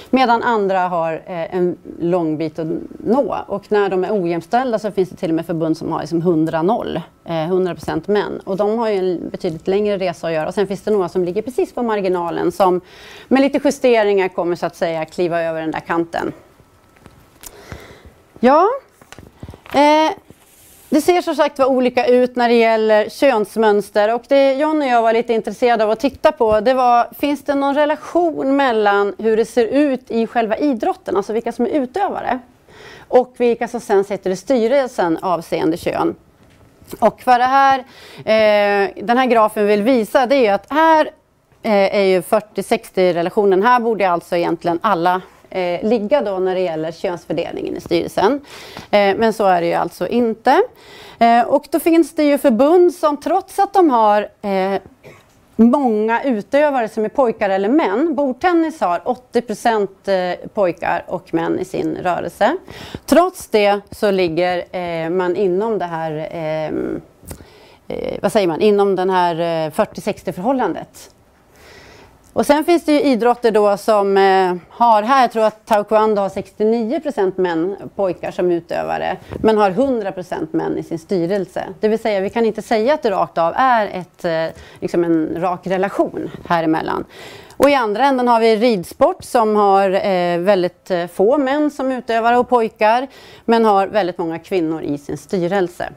Medan 0.09 0.43
andra 0.43 0.79
har 0.79 1.13
eh, 1.13 1.55
en 1.55 1.77
lång 1.99 2.37
bit 2.37 2.59
att 2.59 2.67
nå. 2.97 3.37
Och 3.47 3.71
när 3.71 3.89
de 3.89 4.03
är 4.03 4.23
ojämställda 4.23 4.79
så 4.79 4.91
finns 4.91 5.09
det 5.09 5.15
till 5.15 5.29
och 5.31 5.35
med 5.35 5.45
förbund 5.45 5.77
som 5.77 5.91
har 5.91 5.99
liksom 5.99 6.21
100-0. 6.21 7.01
Eh, 7.27 7.31
100% 7.31 8.07
män. 8.07 8.39
Och 8.43 8.57
de 8.57 8.77
har 8.77 8.89
ju 8.89 8.97
en 8.97 9.29
betydligt 9.29 9.67
längre 9.67 9.97
resa 9.97 10.27
att 10.27 10.33
göra. 10.33 10.47
Och 10.47 10.53
sen 10.53 10.67
finns 10.67 10.81
det 10.81 10.91
några 10.91 11.09
som 11.09 11.25
ligger 11.25 11.41
precis 11.41 11.73
på 11.73 11.83
marginalen 11.83 12.51
som 12.51 12.81
med 13.27 13.41
lite 13.41 13.59
justeringar 13.63 14.27
kommer 14.27 14.55
så 14.55 14.65
att 14.65 14.75
säga 14.75 15.05
kliva 15.05 15.41
över 15.41 15.61
den 15.61 15.71
där 15.71 15.79
kanten. 15.79 16.33
Ja, 18.39 18.67
eh, 19.73 20.11
det 20.89 21.01
ser 21.01 21.21
som 21.21 21.35
sagt 21.35 21.59
var 21.59 21.65
olika 21.65 22.05
ut 22.05 22.35
när 22.35 22.49
det 22.49 22.55
gäller 22.55 23.09
könsmönster 23.09 24.13
och 24.13 24.23
det 24.27 24.53
John 24.53 24.81
och 24.81 24.87
jag 24.87 25.01
var 25.01 25.13
lite 25.13 25.33
intresserade 25.33 25.83
av 25.83 25.91
att 25.91 25.99
titta 25.99 26.31
på 26.31 26.59
det 26.59 26.73
var, 26.73 27.07
finns 27.19 27.43
det 27.43 27.55
någon 27.55 27.75
relation 27.75 28.55
mellan 28.55 29.13
hur 29.17 29.37
det 29.37 29.45
ser 29.45 29.65
ut 29.65 30.11
i 30.11 30.27
själva 30.27 30.57
idrotten, 30.57 31.17
alltså 31.17 31.33
vilka 31.33 31.51
som 31.51 31.65
är 31.65 31.69
utövare 31.69 32.39
och 33.07 33.33
vilka 33.37 33.67
som 33.67 33.79
sen 33.79 34.03
sitter 34.03 34.29
i 34.29 34.35
styrelsen 34.35 35.17
avseende 35.21 35.77
kön. 35.77 36.15
Och 36.99 37.21
vad 37.25 37.39
det 37.39 37.43
här, 37.43 37.79
eh, 38.17 38.89
den 39.03 39.17
här 39.17 39.25
grafen 39.25 39.67
vill 39.67 39.83
visa 39.83 40.25
det 40.25 40.47
är 40.47 40.53
att 40.53 40.65
här 40.69 41.09
eh, 41.63 41.95
är 41.95 42.03
ju 42.03 42.21
40-60 42.21 43.13
relationen. 43.13 43.63
Här 43.63 43.79
borde 43.79 44.09
alltså 44.09 44.35
egentligen 44.35 44.79
alla 44.81 45.21
eh, 45.49 45.83
ligga 45.83 46.21
då 46.21 46.39
när 46.39 46.55
det 46.55 46.61
gäller 46.61 46.91
könsfördelningen 46.91 47.77
i 47.77 47.81
styrelsen. 47.81 48.41
Eh, 48.91 49.15
men 49.17 49.33
så 49.33 49.45
är 49.45 49.61
det 49.61 49.67
ju 49.67 49.73
alltså 49.73 50.07
inte. 50.07 50.61
Eh, 51.19 51.41
och 51.41 51.65
då 51.71 51.79
finns 51.79 52.15
det 52.15 52.23
ju 52.23 52.37
förbund 52.37 52.93
som 52.93 53.17
trots 53.17 53.59
att 53.59 53.73
de 53.73 53.89
har 53.89 54.29
eh, 54.41 54.81
många 55.55 56.23
utövare 56.23 56.89
som 56.89 57.05
är 57.05 57.09
pojkar 57.09 57.49
eller 57.49 57.69
män. 57.69 58.15
Bordtennis 58.15 58.81
har 58.81 59.01
80 59.05 60.11
eh, 60.11 60.49
pojkar 60.53 61.03
och 61.07 61.33
män 61.33 61.59
i 61.59 61.65
sin 61.65 61.97
rörelse. 61.97 62.57
Trots 63.05 63.47
det 63.47 63.81
så 63.91 64.11
ligger 64.11 64.75
eh, 64.75 65.09
man 65.09 65.35
inom 65.35 65.79
det 65.79 65.85
här 65.85 66.11
eh, 66.31 66.65
eh 67.87 68.19
vad 68.21 68.31
säger 68.31 68.47
man, 68.47 68.61
inom 68.61 68.95
den 68.95 69.09
här 69.09 69.35
eh, 69.35 69.71
40-60 69.71 70.31
förhållandet. 70.31 71.14
Och 72.35 72.45
sen 72.45 72.65
finns 72.65 72.85
det 72.85 72.91
ju 72.91 73.01
idrotter 73.01 73.51
då 73.51 73.77
som 73.77 74.17
eh, 74.17 74.55
har, 74.69 75.03
här 75.03 75.21
jag 75.21 75.31
tror 75.31 75.43
att 75.43 75.65
taekwondo 75.65 76.21
har 76.21 76.29
69% 76.29 77.33
män, 77.35 77.75
pojkar 77.95 78.31
som 78.31 78.51
utövare, 78.51 79.17
men 79.41 79.57
har 79.57 79.71
100% 79.71 80.47
män 80.51 80.77
i 80.77 80.83
sin 80.83 80.99
styrelse. 80.99 81.63
Det 81.79 81.87
vill 81.87 81.99
säga 81.99 82.19
vi 82.19 82.29
kan 82.29 82.45
inte 82.45 82.61
säga 82.61 82.93
att 82.93 83.03
det 83.03 83.11
rakt 83.11 83.37
av 83.37 83.53
är 83.55 83.87
ett, 83.87 84.25
eh, 84.25 84.61
liksom 84.81 85.03
en 85.03 85.41
rak 85.41 85.67
relation 85.67 86.29
här 86.45 86.63
emellan. 86.63 87.05
Och 87.57 87.69
i 87.69 87.73
andra 87.73 88.05
änden 88.05 88.27
har 88.27 88.39
vi 88.39 88.55
ridsport 88.55 89.23
som 89.23 89.55
har 89.55 89.89
eh, 89.89 90.39
väldigt 90.39 90.91
eh, 90.91 91.07
få 91.07 91.37
män 91.37 91.71
som 91.71 91.91
utövare 91.91 92.37
och 92.37 92.49
pojkar, 92.49 93.07
men 93.45 93.65
har 93.65 93.87
väldigt 93.87 94.17
många 94.17 94.39
kvinnor 94.39 94.81
i 94.81 94.97
sin 94.97 95.17
styrelse. 95.17 95.89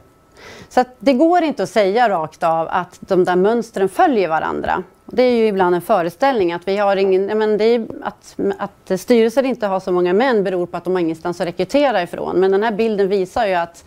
Så 0.68 0.84
det 0.98 1.12
går 1.12 1.42
inte 1.42 1.62
att 1.62 1.70
säga 1.70 2.08
rakt 2.08 2.42
av 2.42 2.68
att 2.70 2.98
de 3.00 3.24
där 3.24 3.36
mönstren 3.36 3.88
följer 3.88 4.28
varandra. 4.28 4.82
Det 5.12 5.22
är 5.22 5.36
ju 5.36 5.46
ibland 5.46 5.74
en 5.74 5.80
föreställning 5.80 6.52
att 6.52 6.68
vi 6.68 6.76
har 6.76 6.96
ingen, 6.96 7.38
men 7.38 7.58
det 7.58 7.64
är 7.64 7.86
att, 8.02 8.36
att 8.58 9.00
styrelser 9.00 9.42
inte 9.42 9.66
har 9.66 9.80
så 9.80 9.92
många 9.92 10.12
män 10.12 10.44
beror 10.44 10.66
på 10.66 10.76
att 10.76 10.84
de 10.84 10.92
har 10.92 11.00
ingenstans 11.00 11.40
att 11.40 11.46
rekrytera 11.46 12.02
ifrån. 12.02 12.40
Men 12.40 12.52
den 12.52 12.62
här 12.62 12.72
bilden 12.72 13.08
visar 13.08 13.46
ju 13.46 13.54
att 13.54 13.84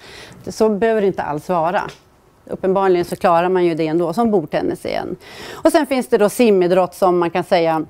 så 0.48 0.70
behöver 0.70 1.02
det 1.02 1.08
inte 1.08 1.24
alls 1.24 1.50
vara. 1.50 1.82
Uppenbarligen 2.46 3.06
så 3.06 3.16
klarar 3.16 3.50
man 3.50 3.66
ju 3.66 3.76
det 3.76 3.88
ändå, 3.88 4.14
som 4.14 4.32
bordtennis 4.32 4.86
igen. 4.86 5.16
Och 5.52 5.72
sen 5.72 5.86
finns 5.86 6.08
det 6.08 6.18
då 6.18 6.30
simidrott 6.30 6.96
som 6.96 7.20
man 7.20 7.30
kan 7.30 7.44
säga 7.44 7.86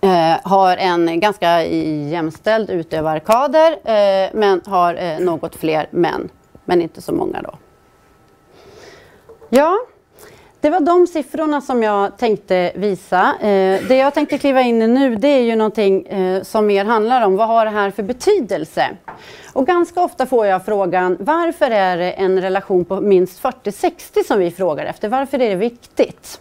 eh, 0.00 0.36
har 0.42 0.76
en 0.76 1.20
ganska 1.20 1.64
jämställd 1.66 2.70
utövarkader 2.70 3.72
eh, 3.72 4.30
men 4.34 4.60
har 4.66 4.94
eh, 4.94 5.18
något 5.18 5.56
fler 5.56 5.88
män, 5.90 6.28
men 6.64 6.82
inte 6.82 7.02
så 7.02 7.12
många 7.12 7.42
då. 7.42 7.54
Ja, 9.48 9.78
det 10.64 10.70
var 10.70 10.80
de 10.80 11.06
siffrorna 11.06 11.60
som 11.60 11.82
jag 11.82 12.18
tänkte 12.18 12.72
visa. 12.74 13.34
Eh, 13.40 13.82
det 13.88 13.96
jag 13.96 14.14
tänkte 14.14 14.38
kliva 14.38 14.60
in 14.60 14.82
i 14.82 14.86
nu 14.86 15.16
det 15.16 15.28
är 15.28 15.42
ju 15.42 15.56
någonting 15.56 16.06
eh, 16.06 16.42
som 16.42 16.66
mer 16.66 16.84
handlar 16.84 17.26
om 17.26 17.36
vad 17.36 17.48
har 17.48 17.64
det 17.64 17.70
här 17.70 17.90
för 17.90 18.02
betydelse? 18.02 18.90
Och 19.52 19.66
ganska 19.66 20.00
ofta 20.00 20.26
får 20.26 20.46
jag 20.46 20.64
frågan 20.64 21.16
varför 21.20 21.70
är 21.70 21.96
det 21.96 22.12
en 22.12 22.40
relation 22.40 22.84
på 22.84 23.00
minst 23.00 23.42
40-60 23.42 24.26
som 24.26 24.38
vi 24.38 24.50
frågar 24.50 24.84
efter? 24.84 25.08
Varför 25.08 25.42
är 25.42 25.48
det 25.48 25.56
viktigt? 25.56 26.40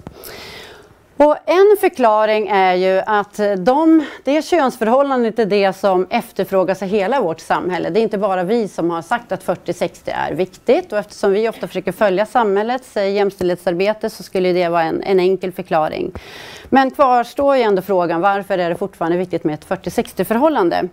Och 1.24 1.38
en 1.46 1.78
förklaring 1.80 2.48
är 2.48 2.74
ju 2.74 3.02
att 3.06 3.40
de, 3.58 4.06
det 4.24 4.46
könsförhållandet 4.46 5.40
är 5.40 5.46
det 5.46 5.74
som 5.74 6.08
efterfrågas 6.10 6.82
i 6.82 6.86
hela 6.86 7.22
vårt 7.22 7.40
samhälle. 7.40 7.90
Det 7.90 8.00
är 8.00 8.02
inte 8.02 8.18
bara 8.18 8.44
vi 8.44 8.68
som 8.68 8.90
har 8.90 9.02
sagt 9.02 9.32
att 9.32 9.46
40-60 9.46 9.90
är 10.06 10.34
viktigt 10.34 10.94
och 10.94 11.00
eftersom 11.00 11.32
vi 11.32 11.50
ofta 11.50 11.68
försöker 11.68 11.92
följa 11.92 12.26
samhällets 12.26 12.96
jämställdhetsarbete 12.96 14.10
så 14.10 14.24
skulle 14.24 14.54
det 14.54 14.70
vara 14.70 14.84
en, 14.84 15.04
en 15.04 15.20
enkel 15.20 15.52
förklaring. 15.52 16.12
Men 16.70 16.92
kvarstår 16.92 17.56
ju 17.56 17.62
ändå 17.62 17.82
frågan 17.82 18.22
varför 18.22 18.58
är 18.58 18.70
det 18.70 18.76
fortfarande 18.76 19.18
viktigt 19.18 19.44
med 19.44 19.54
ett 19.54 19.68
40-60 19.68 20.24
förhållande? 20.24 20.90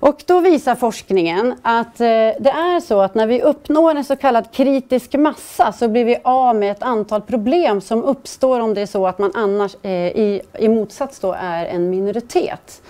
Och 0.00 0.22
då 0.26 0.40
visar 0.40 0.74
forskningen 0.74 1.54
att 1.62 2.00
eh, 2.00 2.06
det 2.40 2.50
är 2.50 2.80
så 2.80 3.00
att 3.00 3.14
när 3.14 3.26
vi 3.26 3.42
uppnår 3.42 3.94
en 3.94 4.04
så 4.04 4.16
kallad 4.16 4.52
kritisk 4.52 5.14
massa 5.14 5.72
så 5.72 5.88
blir 5.88 6.04
vi 6.04 6.16
av 6.24 6.56
med 6.56 6.72
ett 6.72 6.82
antal 6.82 7.20
problem 7.22 7.80
som 7.80 8.04
uppstår 8.04 8.60
om 8.60 8.74
det 8.74 8.80
är 8.80 8.86
så 8.86 9.06
att 9.06 9.18
man 9.18 9.32
annars 9.34 9.76
eh, 9.82 9.90
i, 9.92 10.40
i 10.58 10.68
motsats 10.68 11.20
då 11.20 11.32
är 11.40 11.66
en 11.66 11.90
minoritet. 11.90 12.82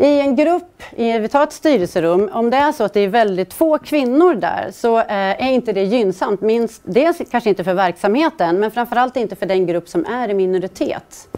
I 0.00 0.20
en 0.20 0.36
grupp, 0.36 0.82
i, 0.96 1.18
vi 1.18 1.28
tar 1.28 1.42
ett 1.42 1.52
styrelserum, 1.52 2.30
om 2.32 2.50
det 2.50 2.56
är 2.56 2.72
så 2.72 2.84
att 2.84 2.92
det 2.92 3.00
är 3.00 3.08
väldigt 3.08 3.54
få 3.54 3.78
kvinnor 3.78 4.34
där 4.34 4.70
så 4.72 4.98
eh, 4.98 5.06
är 5.08 5.50
inte 5.50 5.72
det 5.72 5.82
gynnsamt. 5.82 6.40
Minst, 6.40 6.82
dels 6.84 7.18
kanske 7.30 7.50
inte 7.50 7.64
för 7.64 7.74
verksamheten 7.74 8.60
men 8.60 8.70
framförallt 8.70 9.16
inte 9.16 9.36
för 9.36 9.46
den 9.46 9.66
grupp 9.66 9.88
som 9.88 10.06
är 10.06 10.28
i 10.28 10.34
minoritet. 10.34 11.28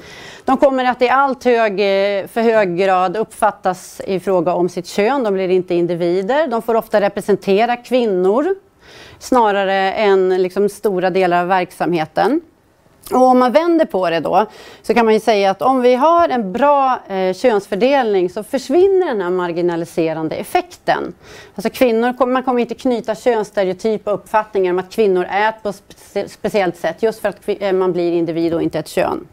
De 0.44 0.56
kommer 0.56 0.84
att 0.84 1.02
i 1.02 1.08
allt 1.08 1.44
hög, 1.44 1.72
eh, 1.72 2.26
för 2.26 2.40
hög 2.40 2.76
grad 2.76 3.16
uppfattas 3.16 4.00
i 4.06 4.20
fråga 4.20 4.54
om 4.54 4.68
sitt 4.68 4.86
kön. 4.86 5.22
De 5.22 5.34
blir 5.34 5.48
inte 5.48 5.74
individer. 5.74 6.46
De 6.46 6.62
får 6.62 6.74
ofta 6.74 7.00
representera 7.00 7.76
kvinnor 7.76 8.54
snarare 9.18 9.92
än 9.92 10.42
liksom 10.42 10.68
stora 10.68 11.10
delar 11.10 11.42
av 11.42 11.48
verksamheten. 11.48 12.40
Och 13.12 13.22
om 13.22 13.38
man 13.38 13.52
vänder 13.52 13.84
på 13.84 14.10
det 14.10 14.20
då 14.20 14.46
så 14.82 14.94
kan 14.94 15.04
man 15.04 15.14
ju 15.14 15.20
säga 15.20 15.50
att 15.50 15.62
om 15.62 15.82
vi 15.82 15.94
har 15.94 16.28
en 16.28 16.52
bra 16.52 17.00
eh, 17.08 17.34
könsfördelning 17.34 18.30
så 18.30 18.42
försvinner 18.42 19.06
den 19.06 19.20
här 19.20 19.30
marginaliserande 19.30 20.36
effekten. 20.36 21.14
Alltså 21.54 21.70
kvinnor, 21.70 22.26
man 22.26 22.42
kommer 22.42 22.60
inte 22.60 22.74
knyta 22.74 23.14
könsstereotypa 23.14 24.10
uppfattningar 24.10 24.72
om 24.72 24.78
att 24.78 24.92
kvinnor 24.92 25.26
är 25.30 25.52
på 25.52 25.68
ett 25.68 26.30
speciellt 26.30 26.76
sätt 26.76 27.02
just 27.02 27.20
för 27.20 27.28
att 27.28 27.36
eh, 27.46 27.72
man 27.72 27.92
blir 27.92 28.12
individ 28.12 28.54
och 28.54 28.62
inte 28.62 28.78
ett 28.78 28.88
kön. 28.88 29.26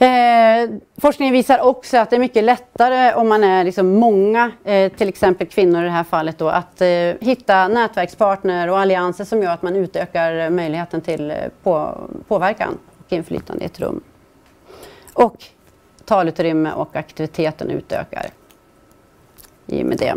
Eh, 0.00 0.70
forskningen 0.96 1.32
visar 1.32 1.60
också 1.60 1.96
att 1.96 2.10
det 2.10 2.16
är 2.16 2.20
mycket 2.20 2.44
lättare 2.44 3.14
om 3.14 3.28
man 3.28 3.44
är 3.44 3.64
liksom 3.64 3.94
många, 3.94 4.52
eh, 4.64 4.92
till 4.92 5.08
exempel 5.08 5.46
kvinnor 5.46 5.82
i 5.82 5.84
det 5.84 5.90
här 5.90 6.04
fallet, 6.04 6.38
då, 6.38 6.48
att 6.48 6.80
eh, 6.80 6.88
hitta 7.20 7.68
nätverkspartner 7.68 8.68
och 8.68 8.78
allianser 8.78 9.24
som 9.24 9.42
gör 9.42 9.50
att 9.50 9.62
man 9.62 9.76
utökar 9.76 10.50
möjligheten 10.50 11.00
till 11.00 11.30
eh, 11.30 11.36
på, 11.62 11.98
påverkan 12.28 12.78
och 12.98 13.12
inflytande 13.12 13.62
i 13.62 13.66
ett 13.66 13.80
rum. 13.80 14.00
Och 15.12 15.44
talutrymme 16.04 16.72
och 16.72 16.96
aktiviteten 16.96 17.70
utökar 17.70 18.26
i 19.66 19.82
och 19.82 19.86
med 19.86 19.98
det. 19.98 20.14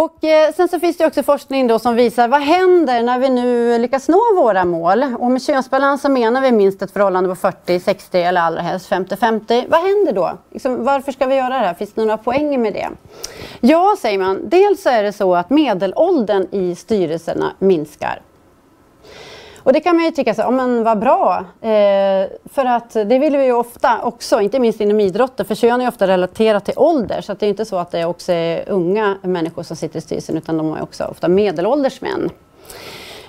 Och 0.00 0.24
eh, 0.24 0.52
sen 0.54 0.68
så 0.68 0.80
finns 0.80 0.96
det 0.96 1.06
också 1.06 1.22
forskning 1.22 1.66
då 1.66 1.78
som 1.78 1.94
visar 1.94 2.28
vad 2.28 2.40
händer 2.40 3.02
när 3.02 3.18
vi 3.18 3.28
nu 3.28 3.78
lyckas 3.78 4.08
nå 4.08 4.20
våra 4.36 4.64
mål? 4.64 5.02
Och 5.18 5.30
med 5.30 5.42
könsbalans 5.42 6.02
så 6.02 6.08
menar 6.08 6.40
vi 6.40 6.52
minst 6.52 6.82
ett 6.82 6.90
förhållande 6.90 7.28
på 7.28 7.34
40-60 7.34 8.16
eller 8.16 8.40
allra 8.40 8.60
helst 8.60 8.90
50-50. 8.90 9.64
Vad 9.68 9.80
händer 9.80 10.12
då? 10.12 10.38
Liksom, 10.50 10.84
varför 10.84 11.12
ska 11.12 11.26
vi 11.26 11.34
göra 11.34 11.48
det 11.48 11.66
här? 11.66 11.74
Finns 11.74 11.92
det 11.92 12.00
några 12.00 12.16
poänger 12.16 12.58
med 12.58 12.72
det? 12.72 12.88
Ja, 13.60 13.96
säger 14.00 14.18
man. 14.18 14.40
Dels 14.48 14.82
så 14.82 14.88
är 14.88 15.02
det 15.02 15.12
så 15.12 15.34
att 15.34 15.50
medelåldern 15.50 16.46
i 16.50 16.74
styrelserna 16.74 17.52
minskar. 17.58 18.20
Och 19.64 19.72
det 19.72 19.80
kan 19.80 19.96
man 19.96 20.04
ju 20.04 20.10
tycka 20.10 20.34
så, 20.34 20.40
ja, 20.40 20.50
men 20.50 20.84
vad 20.84 20.98
bra. 20.98 21.44
Eh, 21.60 22.28
för 22.44 22.64
att 22.64 22.90
det 22.90 23.18
vill 23.18 23.36
vi 23.36 23.44
ju 23.44 23.52
ofta 23.52 24.02
också, 24.02 24.40
inte 24.40 24.58
minst 24.58 24.80
inom 24.80 25.00
idrotten, 25.00 25.46
för 25.46 25.54
kön 25.54 25.80
är 25.80 25.84
ju 25.84 25.88
ofta 25.88 26.06
relaterat 26.06 26.64
till 26.64 26.74
ålder. 26.76 27.20
Så 27.20 27.34
det 27.34 27.46
är 27.46 27.50
inte 27.50 27.64
så 27.64 27.76
att 27.76 27.90
det 27.90 28.04
också 28.04 28.32
är 28.32 28.68
unga 28.68 29.18
människor 29.22 29.62
som 29.62 29.76
sitter 29.76 29.98
i 29.98 30.00
styrelsen, 30.00 30.36
utan 30.36 30.56
de 30.56 30.72
är 30.72 30.82
också 30.82 31.04
ofta 31.04 31.28
medelålders 31.28 32.00
män. 32.00 32.30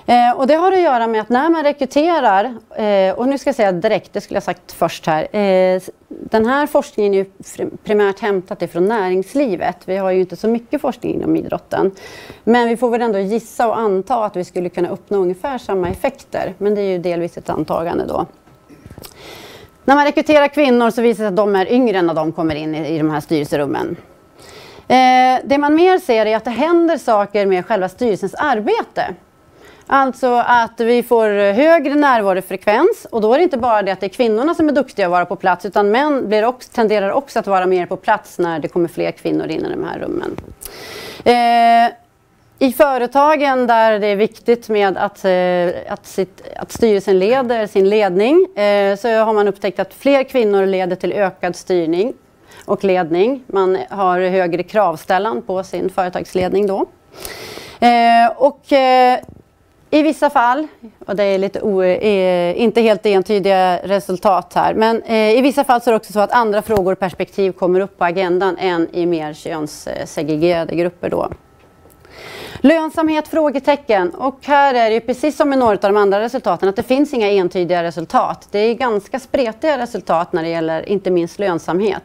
Eh, 0.06 0.36
och 0.36 0.46
det 0.46 0.54
har 0.54 0.72
att 0.72 0.80
göra 0.80 1.06
med 1.06 1.20
att 1.20 1.28
när 1.28 1.50
man 1.50 1.62
rekryterar, 1.62 2.44
eh, 2.76 3.14
och 3.14 3.28
nu 3.28 3.38
ska 3.38 3.48
jag 3.48 3.54
säga 3.56 3.72
direkt, 3.72 4.12
det 4.12 4.20
skulle 4.20 4.36
jag 4.36 4.42
sagt 4.42 4.72
först 4.72 5.06
här. 5.06 5.36
Eh, 5.36 5.82
den 6.08 6.46
här 6.46 6.66
forskningen 6.66 7.14
är 7.14 7.18
ju 7.18 7.24
primärt 7.84 8.20
hämtat 8.20 8.62
ifrån 8.62 8.84
näringslivet. 8.84 9.76
Vi 9.84 9.96
har 9.96 10.10
ju 10.10 10.20
inte 10.20 10.36
så 10.36 10.48
mycket 10.48 10.80
forskning 10.80 11.14
inom 11.14 11.36
idrotten. 11.36 11.90
Men 12.44 12.68
vi 12.68 12.76
får 12.76 12.90
väl 12.90 13.02
ändå 13.02 13.18
gissa 13.18 13.68
och 13.68 13.78
anta 13.78 14.24
att 14.24 14.36
vi 14.36 14.44
skulle 14.44 14.68
kunna 14.68 14.88
uppnå 14.88 15.18
ungefär 15.18 15.58
samma 15.58 15.88
effekter. 15.88 16.54
Men 16.58 16.74
det 16.74 16.80
är 16.80 16.90
ju 16.92 16.98
delvis 16.98 17.36
ett 17.36 17.50
antagande 17.50 18.06
då. 18.06 18.26
När 19.84 19.94
man 19.94 20.04
rekryterar 20.04 20.48
kvinnor 20.48 20.90
så 20.90 21.02
visar 21.02 21.08
det 21.08 21.16
sig 21.16 21.26
att 21.26 21.36
de 21.36 21.56
är 21.56 21.72
yngre 21.72 22.02
när 22.02 22.14
de 22.14 22.32
kommer 22.32 22.54
in 22.54 22.74
i, 22.74 22.94
i 22.94 22.98
de 22.98 23.10
här 23.10 23.20
styrelserummen. 23.20 23.96
Eh, 24.88 25.40
det 25.44 25.58
man 25.58 25.74
mer 25.74 25.98
ser 25.98 26.26
är 26.26 26.36
att 26.36 26.44
det 26.44 26.50
händer 26.50 26.98
saker 26.98 27.46
med 27.46 27.66
själva 27.66 27.88
styrelsens 27.88 28.34
arbete. 28.34 29.14
Alltså 29.86 30.42
att 30.46 30.80
vi 30.80 31.02
får 31.02 31.52
högre 31.52 31.94
närvarofrekvens 31.94 33.06
och 33.10 33.20
då 33.20 33.34
är 33.34 33.38
det 33.38 33.44
inte 33.44 33.58
bara 33.58 33.82
det 33.82 33.92
att 33.92 34.00
det 34.00 34.06
är 34.06 34.10
kvinnorna 34.10 34.54
som 34.54 34.68
är 34.68 34.72
duktiga 34.72 35.06
att 35.06 35.10
vara 35.10 35.26
på 35.26 35.36
plats 35.36 35.64
utan 35.64 35.90
män 35.90 36.28
blir 36.28 36.44
också, 36.44 36.72
tenderar 36.72 37.10
också 37.10 37.38
att 37.38 37.46
vara 37.46 37.66
mer 37.66 37.86
på 37.86 37.96
plats 37.96 38.38
när 38.38 38.58
det 38.58 38.68
kommer 38.68 38.88
fler 38.88 39.10
kvinnor 39.10 39.46
in 39.46 39.66
i 39.66 39.68
de 39.70 39.84
här 39.84 39.98
rummen. 39.98 40.36
Eh, 41.24 41.92
i 42.58 42.72
företagen 42.72 43.66
där 43.66 43.98
det 43.98 44.06
är 44.06 44.16
viktigt 44.16 44.68
med 44.68 44.96
att, 44.96 45.24
eh, 45.24 45.92
att, 45.92 46.06
sitt, 46.06 46.42
att 46.56 46.72
styrelsen 46.72 47.18
leder 47.18 47.66
sin 47.66 47.88
ledning 47.88 48.56
eh, 48.56 48.96
så 48.96 49.08
har 49.08 49.32
man 49.32 49.48
upptäckt 49.48 49.78
att 49.78 49.94
fler 49.94 50.24
kvinnor 50.24 50.66
leder 50.66 50.96
till 50.96 51.12
ökad 51.12 51.56
styrning 51.56 52.12
och 52.64 52.84
ledning. 52.84 53.44
Man 53.46 53.78
har 53.90 54.20
högre 54.20 54.62
kravställan 54.62 55.42
på 55.42 55.64
sin 55.64 55.90
företagsledning 55.90 56.66
då. 56.66 56.86
Eh, 57.80 58.32
och 58.36 58.72
eh, 58.72 59.18
i 59.90 60.02
vissa 60.02 60.30
fall, 60.30 60.66
och 61.06 61.16
det 61.16 61.24
är 61.24 61.38
lite 61.38 61.60
o, 61.60 61.84
inte 61.84 62.80
helt 62.80 63.06
entydiga 63.06 63.78
resultat 63.82 64.52
här, 64.54 64.74
men 64.74 65.02
eh, 65.02 65.38
i 65.38 65.40
vissa 65.40 65.64
fall 65.64 65.80
så 65.80 65.90
är 65.90 65.92
det 65.92 65.96
också 65.96 66.12
så 66.12 66.20
att 66.20 66.32
andra 66.32 66.62
frågor 66.62 66.92
och 66.92 66.98
perspektiv 66.98 67.52
kommer 67.52 67.80
upp 67.80 67.98
på 67.98 68.04
agendan 68.04 68.56
än 68.58 68.88
i 68.92 69.06
mer 69.06 69.34
könssegregerade 69.34 70.76
grupper. 70.76 71.10
Då. 71.10 71.28
Lönsamhet? 72.60 73.28
Frågetecken. 73.28 74.10
Och 74.10 74.38
här 74.42 74.74
är 74.74 74.88
det 74.88 74.94
ju 74.94 75.00
precis 75.00 75.36
som 75.36 75.48
med 75.48 75.58
några 75.58 75.72
av 75.72 75.78
de 75.78 75.96
andra 75.96 76.20
resultaten 76.20 76.68
att 76.68 76.76
det 76.76 76.82
finns 76.82 77.14
inga 77.14 77.28
entydiga 77.28 77.82
resultat. 77.82 78.48
Det 78.50 78.58
är 78.58 78.74
ganska 78.74 79.18
spretiga 79.20 79.78
resultat 79.78 80.32
när 80.32 80.42
det 80.42 80.48
gäller 80.48 80.88
inte 80.88 81.10
minst 81.10 81.38
lönsamhet. 81.38 82.02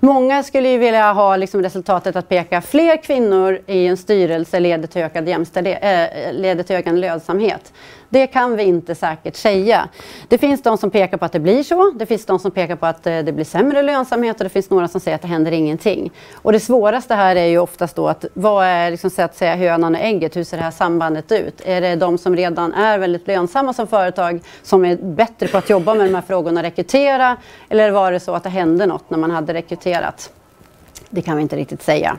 Många 0.00 0.42
skulle 0.42 0.68
ju 0.68 0.78
vilja 0.78 1.12
ha 1.12 1.36
liksom 1.36 1.62
resultatet 1.62 2.16
att 2.16 2.28
peka 2.28 2.60
fler 2.60 2.96
kvinnor 3.02 3.60
i 3.66 3.86
en 3.86 3.96
styrelse 3.96 4.60
leder 4.60 4.86
till 4.88 5.02
ökad, 5.02 5.28
jämställdhet, 5.28 5.78
äh, 5.82 6.32
leder 6.32 6.62
till 6.62 6.76
ökad 6.76 6.98
lönsamhet. 6.98 7.72
Det 8.14 8.26
kan 8.26 8.56
vi 8.56 8.62
inte 8.62 8.94
säkert 8.94 9.36
säga. 9.36 9.88
Det 10.28 10.38
finns 10.38 10.62
de 10.62 10.78
som 10.78 10.90
pekar 10.90 11.16
på 11.16 11.24
att 11.24 11.32
det 11.32 11.40
blir 11.40 11.62
så. 11.62 11.90
Det 11.90 12.06
finns 12.06 12.26
de 12.26 12.38
som 12.38 12.50
pekar 12.50 12.76
på 12.76 12.86
att 12.86 13.06
eh, 13.06 13.18
det 13.18 13.32
blir 13.32 13.44
sämre 13.44 13.82
lönsamhet 13.82 14.36
och 14.40 14.44
det 14.44 14.50
finns 14.50 14.70
några 14.70 14.88
som 14.88 15.00
säger 15.00 15.14
att 15.14 15.22
det 15.22 15.28
händer 15.28 15.52
ingenting. 15.52 16.12
Och 16.34 16.52
det 16.52 16.60
svåraste 16.60 17.14
här 17.14 17.36
är 17.36 17.44
ju 17.44 17.58
oftast 17.58 17.96
då 17.96 18.08
att 18.08 18.24
vad 18.34 18.64
är 18.64 18.90
liksom 18.90 19.10
så 19.10 19.22
att 19.22 19.36
säga 19.36 19.56
hönan 19.56 19.94
och 19.94 20.00
ägget? 20.00 20.36
Hur 20.36 20.44
ser 20.44 20.56
det 20.56 20.62
här 20.62 20.70
sambandet 20.70 21.32
ut? 21.32 21.60
Är 21.64 21.80
det 21.80 21.96
de 21.96 22.18
som 22.18 22.36
redan 22.36 22.72
är 22.72 22.98
väldigt 22.98 23.26
lönsamma 23.26 23.72
som 23.72 23.86
företag 23.86 24.40
som 24.62 24.84
är 24.84 24.96
bättre 24.96 25.48
på 25.48 25.58
att 25.58 25.70
jobba 25.70 25.94
med 25.94 26.06
de 26.06 26.14
här 26.14 26.22
frågorna 26.22 26.60
och 26.60 26.64
rekrytera? 26.64 27.36
Eller 27.68 27.90
var 27.90 28.12
det 28.12 28.20
så 28.20 28.34
att 28.34 28.42
det 28.42 28.50
hände 28.50 28.86
något 28.86 29.10
när 29.10 29.18
man 29.18 29.30
hade 29.30 29.54
rekryterat? 29.54 30.30
Det 31.10 31.22
kan 31.22 31.36
vi 31.36 31.42
inte 31.42 31.56
riktigt 31.56 31.82
säga. 31.82 32.18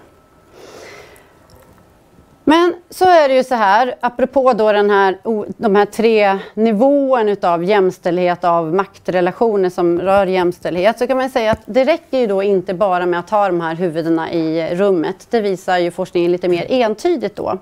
Men 2.48 2.76
så 2.90 3.06
är 3.06 3.30
det 3.30 3.36
ju 3.36 3.44
så 3.44 3.56
här, 3.56 3.96
apropå 4.00 4.54
då 4.54 4.72
den 4.72 4.90
här, 4.90 5.18
de 5.58 5.76
här 5.76 5.86
tre 5.86 6.40
nivåerna 6.54 7.32
utav 7.32 7.64
jämställdhet, 7.64 8.44
av 8.44 8.74
maktrelationer 8.74 9.70
som 9.70 10.02
rör 10.02 10.26
jämställdhet, 10.26 11.00
så 11.00 11.08
kan 11.08 11.18
man 11.18 11.30
säga 11.30 11.52
att 11.52 11.62
det 11.66 11.84
räcker 11.84 12.18
ju 12.18 12.28
då 12.28 12.44
inte 12.44 12.74
bara 12.74 13.06
med 13.06 13.20
att 13.20 13.30
ha 13.30 13.48
de 13.48 13.62
här 13.62 13.76
huvudena 13.76 14.32
i 14.32 14.76
rummet. 14.76 15.28
Det 15.30 15.42
visar 15.42 15.78
ju 15.78 15.92
forskningen 15.92 16.32
lite 16.32 16.48
mer 16.48 16.66
entydigt 16.70 17.36
då. 17.36 17.60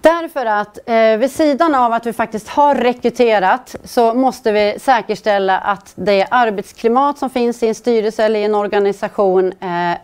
Därför 0.00 0.46
att 0.46 0.78
eh, 0.86 1.16
vid 1.18 1.30
sidan 1.30 1.74
av 1.74 1.92
att 1.92 2.06
vi 2.06 2.12
faktiskt 2.12 2.48
har 2.48 2.74
rekryterat 2.74 3.76
så 3.84 4.14
måste 4.14 4.52
vi 4.52 4.76
säkerställa 4.80 5.58
att 5.58 5.92
det 5.94 6.26
arbetsklimat 6.30 7.18
som 7.18 7.30
finns 7.30 7.62
i 7.62 7.68
en 7.68 7.74
styrelse 7.74 8.24
eller 8.24 8.40
i 8.40 8.44
en 8.44 8.54
organisation 8.54 9.52
eh, 9.60 9.92
eh 9.92 9.96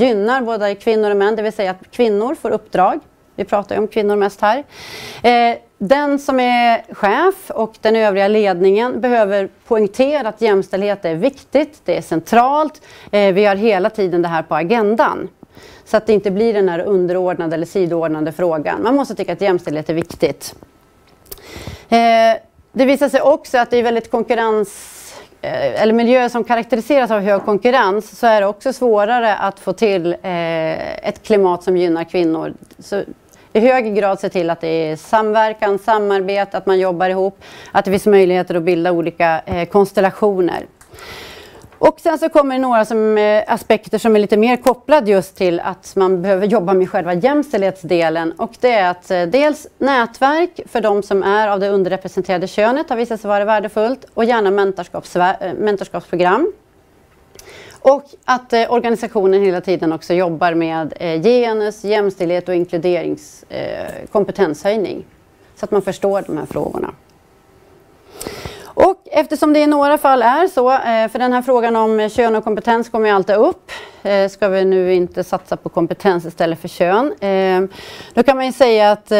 gynnar 0.00 0.42
både 0.42 0.74
kvinnor 0.74 1.10
och 1.10 1.16
män, 1.16 1.36
det 1.36 1.42
vill 1.42 1.52
säga 1.52 1.70
att 1.70 1.90
kvinnor 1.90 2.34
får 2.34 2.50
uppdrag 2.50 3.00
vi 3.36 3.44
pratar 3.44 3.74
ju 3.74 3.80
om 3.80 3.88
kvinnor 3.88 4.16
mest 4.16 4.40
här. 4.40 4.64
Eh, 5.22 5.56
den 5.78 6.18
som 6.18 6.40
är 6.40 6.94
chef 6.94 7.50
och 7.50 7.74
den 7.80 7.96
övriga 7.96 8.28
ledningen 8.28 9.00
behöver 9.00 9.48
poängtera 9.66 10.28
att 10.28 10.40
jämställdhet 10.40 11.04
är 11.04 11.14
viktigt, 11.14 11.80
det 11.84 11.96
är 11.96 12.02
centralt. 12.02 12.82
Eh, 13.10 13.34
vi 13.34 13.44
har 13.44 13.56
hela 13.56 13.90
tiden 13.90 14.22
det 14.22 14.28
här 14.28 14.42
på 14.42 14.54
agendan. 14.54 15.28
Så 15.84 15.96
att 15.96 16.06
det 16.06 16.12
inte 16.12 16.30
blir 16.30 16.54
den 16.54 16.68
här 16.68 16.78
underordnade 16.78 17.54
eller 17.54 17.66
sidoordnade 17.66 18.32
frågan. 18.32 18.82
Man 18.82 18.96
måste 18.96 19.14
tycka 19.14 19.32
att 19.32 19.40
jämställdhet 19.40 19.90
är 19.90 19.94
viktigt. 19.94 20.54
Eh, 21.88 21.98
det 22.72 22.84
visar 22.84 23.08
sig 23.08 23.20
också 23.20 23.58
att 23.58 23.70
det 23.70 23.76
är 23.76 23.82
väldigt 23.82 24.10
konkurrens 24.10 24.98
eh, 25.40 25.82
eller 25.82 25.92
miljöer 25.92 26.28
som 26.28 26.44
karaktäriseras 26.44 27.10
av 27.10 27.20
hög 27.20 27.44
konkurrens 27.44 28.18
så 28.18 28.26
är 28.26 28.40
det 28.40 28.46
också 28.46 28.72
svårare 28.72 29.36
att 29.36 29.60
få 29.60 29.72
till 29.72 30.16
eh, 30.22 31.08
ett 31.08 31.22
klimat 31.22 31.62
som 31.62 31.76
gynnar 31.76 32.04
kvinnor. 32.04 32.54
Så 32.78 33.02
i 33.52 33.60
hög 33.60 33.94
grad 33.94 34.20
se 34.20 34.28
till 34.28 34.50
att 34.50 34.60
det 34.60 34.68
är 34.68 34.96
samverkan, 34.96 35.78
samarbete, 35.78 36.56
att 36.56 36.66
man 36.66 36.78
jobbar 36.78 37.08
ihop, 37.08 37.42
att 37.72 37.84
det 37.84 37.90
finns 37.90 38.06
möjligheter 38.06 38.54
att 38.54 38.62
bilda 38.62 38.92
olika 38.92 39.42
eh, 39.46 39.68
konstellationer. 39.68 40.66
Och 41.78 42.00
sen 42.00 42.18
så 42.18 42.28
kommer 42.28 42.54
det 42.54 42.60
några 42.60 42.84
som, 42.84 43.18
eh, 43.18 43.42
aspekter 43.46 43.98
som 43.98 44.16
är 44.16 44.20
lite 44.20 44.36
mer 44.36 44.56
kopplade 44.56 45.10
just 45.10 45.36
till 45.36 45.60
att 45.60 45.96
man 45.96 46.22
behöver 46.22 46.46
jobba 46.46 46.74
med 46.74 46.90
själva 46.90 47.14
jämställdhetsdelen. 47.14 48.32
Och 48.32 48.52
det 48.60 48.72
är 48.72 48.90
att 48.90 49.10
eh, 49.10 49.22
dels 49.22 49.66
nätverk 49.78 50.60
för 50.66 50.80
de 50.80 51.02
som 51.02 51.22
är 51.22 51.48
av 51.48 51.60
det 51.60 51.68
underrepresenterade 51.68 52.46
könet 52.46 52.90
har 52.90 52.96
visat 52.96 53.20
sig 53.20 53.28
vara 53.28 53.44
värdefullt 53.44 54.04
och 54.14 54.24
gärna 54.24 54.50
mentorskaps, 54.50 55.16
eh, 55.16 55.54
mentorskapsprogram. 55.58 56.52
Och 57.82 58.04
att 58.24 58.52
eh, 58.52 58.72
organisationen 58.72 59.42
hela 59.42 59.60
tiden 59.60 59.92
också 59.92 60.14
jobbar 60.14 60.54
med 60.54 60.92
eh, 61.00 61.22
genus, 61.22 61.84
jämställdhet 61.84 62.48
och 62.48 62.54
inkluderingskompetenshöjning. 62.54 64.96
Eh, 64.96 65.02
så 65.56 65.64
att 65.64 65.70
man 65.70 65.82
förstår 65.82 66.24
de 66.26 66.38
här 66.38 66.46
frågorna. 66.46 66.94
Och 68.74 68.96
eftersom 69.04 69.52
det 69.52 69.60
i 69.60 69.66
några 69.66 69.98
fall 69.98 70.22
är 70.22 70.48
så, 70.48 70.72
eh, 70.72 71.08
för 71.08 71.18
den 71.18 71.32
här 71.32 71.42
frågan 71.42 71.76
om 71.76 72.08
kön 72.08 72.36
och 72.36 72.44
kompetens 72.44 72.88
kommer 72.88 73.08
ju 73.08 73.14
alltid 73.14 73.36
upp. 73.36 73.70
Eh, 74.02 74.28
ska 74.28 74.48
vi 74.48 74.64
nu 74.64 74.94
inte 74.94 75.24
satsa 75.24 75.56
på 75.56 75.68
kompetens 75.68 76.24
istället 76.24 76.60
för 76.60 76.68
kön? 76.68 77.12
Eh, 77.20 77.78
då 78.14 78.22
kan 78.22 78.36
man 78.36 78.46
ju 78.46 78.52
säga 78.52 78.90
att 78.90 79.12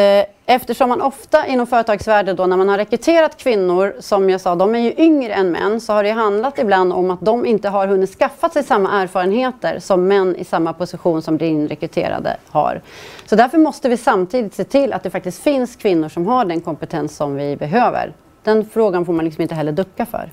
eftersom 0.45 0.89
man 0.89 1.01
ofta 1.01 1.47
inom 1.47 1.67
företagsvärlden 1.67 2.35
då 2.35 2.45
när 2.45 2.57
man 2.57 2.69
har 2.69 2.77
rekryterat 2.77 3.37
kvinnor, 3.37 3.95
som 3.99 4.29
jag 4.29 4.41
sa, 4.41 4.55
de 4.55 4.75
är 4.75 4.79
ju 4.79 4.93
yngre 4.97 5.33
än 5.33 5.51
män, 5.51 5.81
så 5.81 5.93
har 5.93 6.03
det 6.03 6.11
handlat 6.11 6.59
ibland 6.59 6.93
om 6.93 7.11
att 7.11 7.21
de 7.21 7.45
inte 7.45 7.69
har 7.69 7.87
hunnit 7.87 8.17
skaffa 8.17 8.49
sig 8.49 8.63
samma 8.63 9.01
erfarenheter 9.01 9.79
som 9.79 10.07
män 10.07 10.35
i 10.35 10.43
samma 10.43 10.73
position 10.73 11.21
som 11.21 11.37
de 11.37 11.45
inrekryterade 11.45 12.37
har. 12.49 12.81
Så 13.25 13.35
därför 13.35 13.57
måste 13.57 13.89
vi 13.89 13.97
samtidigt 13.97 14.53
se 14.53 14.63
till 14.63 14.93
att 14.93 15.03
det 15.03 15.09
faktiskt 15.09 15.43
finns 15.43 15.75
kvinnor 15.75 16.09
som 16.09 16.27
har 16.27 16.45
den 16.45 16.61
kompetens 16.61 17.15
som 17.15 17.35
vi 17.35 17.55
behöver. 17.55 18.13
Den 18.43 18.65
frågan 18.73 19.05
får 19.05 19.13
man 19.13 19.25
liksom 19.25 19.41
inte 19.41 19.55
heller 19.55 19.71
ducka 19.71 20.05
för. 20.05 20.31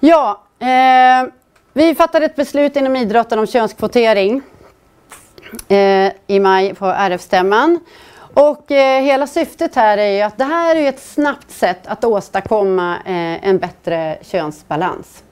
Ja, 0.00 0.42
eh, 0.58 1.32
vi 1.72 1.94
fattade 1.94 2.26
ett 2.26 2.36
beslut 2.36 2.76
inom 2.76 2.96
idrotten 2.96 3.38
om 3.38 3.46
könskvotering 3.46 4.42
eh, 5.68 6.12
i 6.26 6.40
maj 6.40 6.74
på 6.74 6.86
RF-stämman. 6.86 7.80
Och 8.34 8.70
eh, 8.70 9.02
hela 9.02 9.26
syftet 9.26 9.74
här 9.74 9.98
är 9.98 10.10
ju 10.16 10.20
att 10.20 10.38
det 10.38 10.44
här 10.44 10.76
är 10.76 10.88
ett 10.88 11.00
snabbt 11.00 11.50
sätt 11.50 11.86
att 11.86 12.04
åstadkomma 12.04 12.96
eh, 12.96 13.48
en 13.48 13.58
bättre 13.58 14.18
könsbalans. 14.22 15.24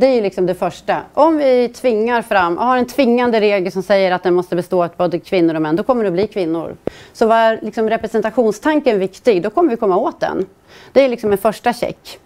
Det 0.00 0.06
är 0.06 0.14
ju 0.14 0.20
liksom 0.20 0.46
det 0.46 0.54
första. 0.54 0.96
Om 1.14 1.38
vi 1.38 1.68
tvingar 1.68 2.22
fram, 2.22 2.58
har 2.58 2.76
en 2.76 2.86
tvingande 2.86 3.40
regel 3.40 3.72
som 3.72 3.82
säger 3.82 4.12
att 4.12 4.22
den 4.22 4.34
måste 4.34 4.56
bestå 4.56 4.84
av 4.84 4.90
både 4.96 5.18
kvinnor 5.18 5.54
och 5.54 5.62
män, 5.62 5.76
då 5.76 5.82
kommer 5.82 6.04
det 6.04 6.08
att 6.08 6.12
bli 6.12 6.26
kvinnor. 6.26 6.76
Så 7.12 7.26
var 7.26 7.58
liksom 7.62 7.90
representationstanken 7.90 8.98
viktig, 8.98 9.42
då 9.42 9.50
kommer 9.50 9.70
vi 9.70 9.76
komma 9.76 9.96
åt 9.96 10.20
den. 10.20 10.46
Det 10.92 11.04
är 11.04 11.08
liksom 11.08 11.32
en 11.32 11.38
första 11.38 11.72
check. 11.72 12.18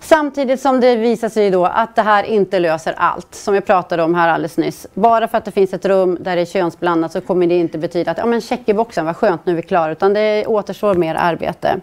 Samtidigt 0.00 0.60
som 0.60 0.80
det 0.80 0.96
visar 0.96 1.28
sig 1.28 1.50
då 1.50 1.64
att 1.66 1.96
det 1.96 2.02
här 2.02 2.24
inte 2.24 2.58
löser 2.58 2.94
allt, 2.96 3.34
som 3.34 3.54
jag 3.54 3.66
pratade 3.66 4.02
om 4.02 4.14
här 4.14 4.28
alldeles 4.28 4.56
nyss. 4.56 4.86
Bara 4.94 5.28
för 5.28 5.38
att 5.38 5.44
det 5.44 5.50
finns 5.50 5.72
ett 5.72 5.84
rum 5.84 6.18
där 6.20 6.36
det 6.36 6.42
är 6.42 6.46
könsblandat 6.46 7.12
så 7.12 7.20
kommer 7.20 7.46
det 7.46 7.54
inte 7.54 7.78
betyda 7.78 8.10
att 8.10 8.18
ja, 8.18 8.26
men 8.26 8.40
check 8.40 8.60
i 8.66 8.74
boxen, 8.74 9.06
vad 9.06 9.16
skönt, 9.16 9.46
nu 9.46 9.52
är 9.52 9.56
vi 9.56 9.62
klara. 9.62 9.92
Utan 9.92 10.14
det 10.14 10.46
återstår 10.46 10.94
mer 10.94 11.14
arbete. 11.14 11.80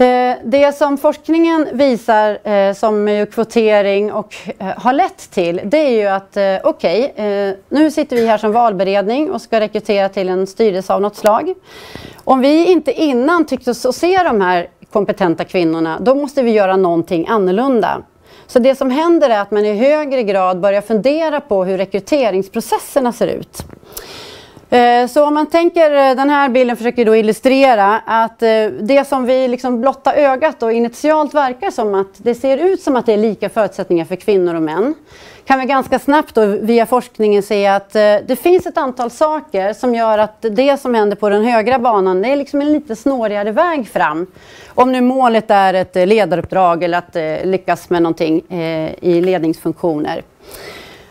Eh, 0.00 0.36
det 0.44 0.76
som 0.76 0.98
forskningen 0.98 1.68
visar 1.72 2.48
eh, 2.48 2.74
som 2.74 2.88
som 2.88 3.26
kvotering 3.32 4.12
och 4.12 4.34
eh, 4.58 4.66
har 4.66 4.92
lett 4.92 5.30
till 5.30 5.60
det 5.64 5.78
är 5.78 5.90
ju 5.90 6.06
att 6.06 6.36
okej, 6.64 7.12
okay, 7.14 7.54
nu 7.68 7.90
sitter 7.90 8.16
vi 8.16 8.26
här 8.26 8.38
som 8.38 8.52
valberedning 8.52 9.30
och 9.30 9.42
ska 9.42 9.60
rekrytera 9.60 10.08
till 10.08 10.28
en 10.28 10.46
styrelse 10.46 10.94
av 10.94 11.00
något 11.00 11.16
slag. 11.16 11.54
Om 12.24 12.40
vi 12.40 12.66
inte 12.66 12.92
innan 12.92 13.46
tyckte 13.46 13.70
oss 13.70 13.96
se 13.96 14.22
de 14.22 14.40
här 14.40 14.68
kompetenta 14.92 15.44
kvinnorna, 15.44 15.98
då 16.00 16.14
måste 16.14 16.42
vi 16.42 16.50
göra 16.50 16.76
någonting 16.76 17.26
annorlunda. 17.28 18.02
Så 18.46 18.58
det 18.58 18.74
som 18.74 18.90
händer 18.90 19.30
är 19.30 19.40
att 19.40 19.50
man 19.50 19.64
i 19.64 19.74
högre 19.74 20.22
grad 20.22 20.60
börjar 20.60 20.80
fundera 20.80 21.40
på 21.40 21.64
hur 21.64 21.78
rekryteringsprocesserna 21.78 23.12
ser 23.12 23.26
ut. 23.26 23.64
Eh, 24.70 25.06
så 25.06 25.24
om 25.24 25.34
man 25.34 25.46
tänker, 25.46 25.90
eh, 25.90 26.16
den 26.16 26.30
här 26.30 26.48
bilden 26.48 26.76
försöker 26.76 27.04
då 27.04 27.16
illustrera 27.16 28.00
att 28.06 28.42
eh, 28.42 28.66
det 28.80 29.08
som 29.08 29.26
vi 29.26 29.48
liksom 29.48 29.80
blotta 29.80 30.14
ögat 30.14 30.62
och 30.62 30.72
initialt 30.72 31.34
verkar 31.34 31.70
som 31.70 31.94
att 31.94 32.08
det 32.16 32.34
ser 32.34 32.58
ut 32.58 32.82
som 32.82 32.96
att 32.96 33.06
det 33.06 33.12
är 33.12 33.16
lika 33.16 33.48
förutsättningar 33.48 34.04
för 34.04 34.16
kvinnor 34.16 34.54
och 34.54 34.62
män 34.62 34.94
kan 35.44 35.60
vi 35.60 35.66
ganska 35.66 35.98
snabbt 35.98 36.34
då 36.34 36.46
via 36.46 36.86
forskningen 36.86 37.42
se 37.42 37.66
att 37.66 37.92
det 37.92 38.40
finns 38.42 38.66
ett 38.66 38.78
antal 38.78 39.10
saker 39.10 39.72
som 39.72 39.94
gör 39.94 40.18
att 40.18 40.42
det 40.42 40.80
som 40.80 40.94
händer 40.94 41.16
på 41.16 41.28
den 41.28 41.44
högra 41.44 41.78
banan 41.78 42.22
det 42.22 42.28
är 42.28 42.36
liksom 42.36 42.60
en 42.60 42.72
lite 42.72 42.96
snårigare 42.96 43.52
väg 43.52 43.88
fram. 43.88 44.26
Om 44.68 44.92
nu 44.92 45.00
målet 45.00 45.50
är 45.50 45.74
ett 45.74 45.94
ledaruppdrag 45.94 46.82
eller 46.82 46.98
att 46.98 47.46
lyckas 47.46 47.90
med 47.90 48.02
någonting 48.02 48.42
i 49.00 49.20
ledningsfunktioner. 49.20 50.22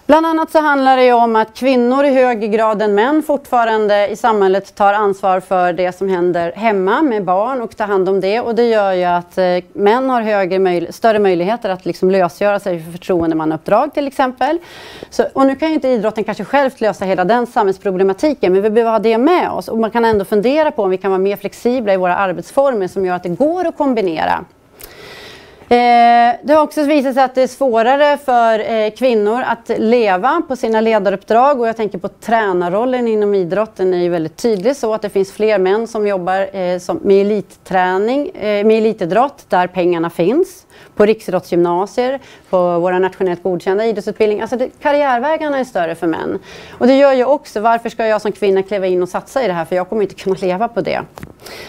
Bland 0.07 0.25
annat 0.25 0.51
så 0.51 0.59
handlar 0.59 0.97
det 0.97 1.13
om 1.13 1.35
att 1.35 1.53
kvinnor 1.53 2.05
i 2.05 2.09
högre 2.09 2.47
grad 2.47 2.81
än 2.81 2.95
män 2.95 3.23
fortfarande 3.23 4.07
i 4.07 4.15
samhället 4.15 4.75
tar 4.75 4.93
ansvar 4.93 5.39
för 5.39 5.73
det 5.73 5.97
som 5.97 6.09
händer 6.09 6.51
hemma 6.55 7.01
med 7.01 7.23
barn 7.23 7.61
och 7.61 7.77
tar 7.77 7.87
hand 7.87 8.09
om 8.09 8.19
det. 8.19 8.39
Och 8.39 8.55
det 8.55 8.63
gör 8.63 8.93
ju 8.93 9.03
att 9.03 9.37
eh, 9.37 9.45
män 9.73 10.09
har 10.09 10.21
högre 10.21 10.59
möj 10.59 10.93
större 10.93 11.19
möjligheter 11.19 11.69
att 11.69 11.85
liksom 11.85 12.11
lösgöra 12.11 12.59
sig 12.59 12.83
för 12.83 12.91
förtroendemannauppdrag 12.91 13.93
till 13.93 14.07
exempel. 14.07 14.57
Så, 15.09 15.25
och 15.33 15.45
nu 15.45 15.55
kan 15.55 15.67
ju 15.67 15.73
inte 15.73 15.87
idrotten 15.87 16.23
kanske 16.23 16.45
själv 16.45 16.71
lösa 16.77 17.05
hela 17.05 17.25
den 17.25 17.47
samhällsproblematiken 17.47 18.53
men 18.53 18.61
vi 18.61 18.69
behöver 18.69 18.91
ha 18.91 18.99
det 18.99 19.17
med 19.17 19.49
oss. 19.49 19.67
Och 19.67 19.77
man 19.77 19.91
kan 19.91 20.05
ändå 20.05 20.25
fundera 20.25 20.71
på 20.71 20.83
om 20.83 20.89
vi 20.89 20.97
kan 20.97 21.11
vara 21.11 21.21
mer 21.21 21.35
flexibla 21.35 21.93
i 21.93 21.97
våra 21.97 22.15
arbetsformer 22.15 22.87
som 22.87 23.05
gör 23.05 23.15
att 23.15 23.23
det 23.23 23.29
går 23.29 23.67
att 23.67 23.77
kombinera 23.77 24.45
Eh, 25.69 26.35
det 26.43 26.53
har 26.53 26.63
också 26.63 26.83
visat 26.83 27.13
sig 27.13 27.23
att 27.23 27.35
det 27.35 27.41
är 27.41 27.47
svårare 27.47 28.17
för 28.17 28.71
eh, 28.71 28.91
kvinnor 28.91 29.43
att 29.45 29.71
leva 29.77 30.41
på 30.47 30.55
sina 30.55 30.81
ledaruppdrag 30.81 31.59
och 31.59 31.67
jag 31.67 31.77
tänker 31.77 31.97
på 31.97 32.07
tränarrollen 32.07 33.07
inom 33.07 33.35
idrotten 33.35 33.93
är 33.93 33.97
ju 33.97 34.09
väldigt 34.09 34.37
tydlig 34.37 34.75
så 34.75 34.93
att 34.93 35.01
det 35.01 35.09
finns 35.09 35.31
fler 35.31 35.59
män 35.59 35.87
som 35.87 36.07
jobbar 36.07 36.55
eh, 36.55 36.81
med 37.01 37.21
elitträning, 37.21 38.31
med 38.41 38.71
elitidrott 38.71 39.45
där 39.49 39.67
pengarna 39.67 40.09
finns. 40.09 40.63
På 40.95 41.05
riksidrottsgymnasier, 41.05 42.19
på 42.49 42.79
våra 42.79 42.99
nationellt 42.99 43.43
godkända 43.43 43.85
idrottsutbildningar. 43.85 44.43
Alltså 44.43 44.57
det, 44.57 44.69
karriärvägarna 44.81 45.59
är 45.59 45.63
större 45.63 45.95
för 45.95 46.07
män. 46.07 46.39
Och 46.71 46.87
det 46.87 46.97
gör 46.97 47.13
ju 47.13 47.25
också, 47.25 47.59
varför 47.59 47.89
ska 47.89 48.07
jag 48.07 48.21
som 48.21 48.31
kvinna 48.31 48.63
kliva 48.63 48.87
in 48.87 49.03
och 49.03 49.09
satsa 49.09 49.43
i 49.43 49.47
det 49.47 49.53
här? 49.53 49.65
För 49.65 49.75
jag 49.75 49.89
kommer 49.89 50.01
inte 50.01 50.15
kunna 50.15 50.35
leva 50.41 50.67
på 50.67 50.81
det. 50.81 51.01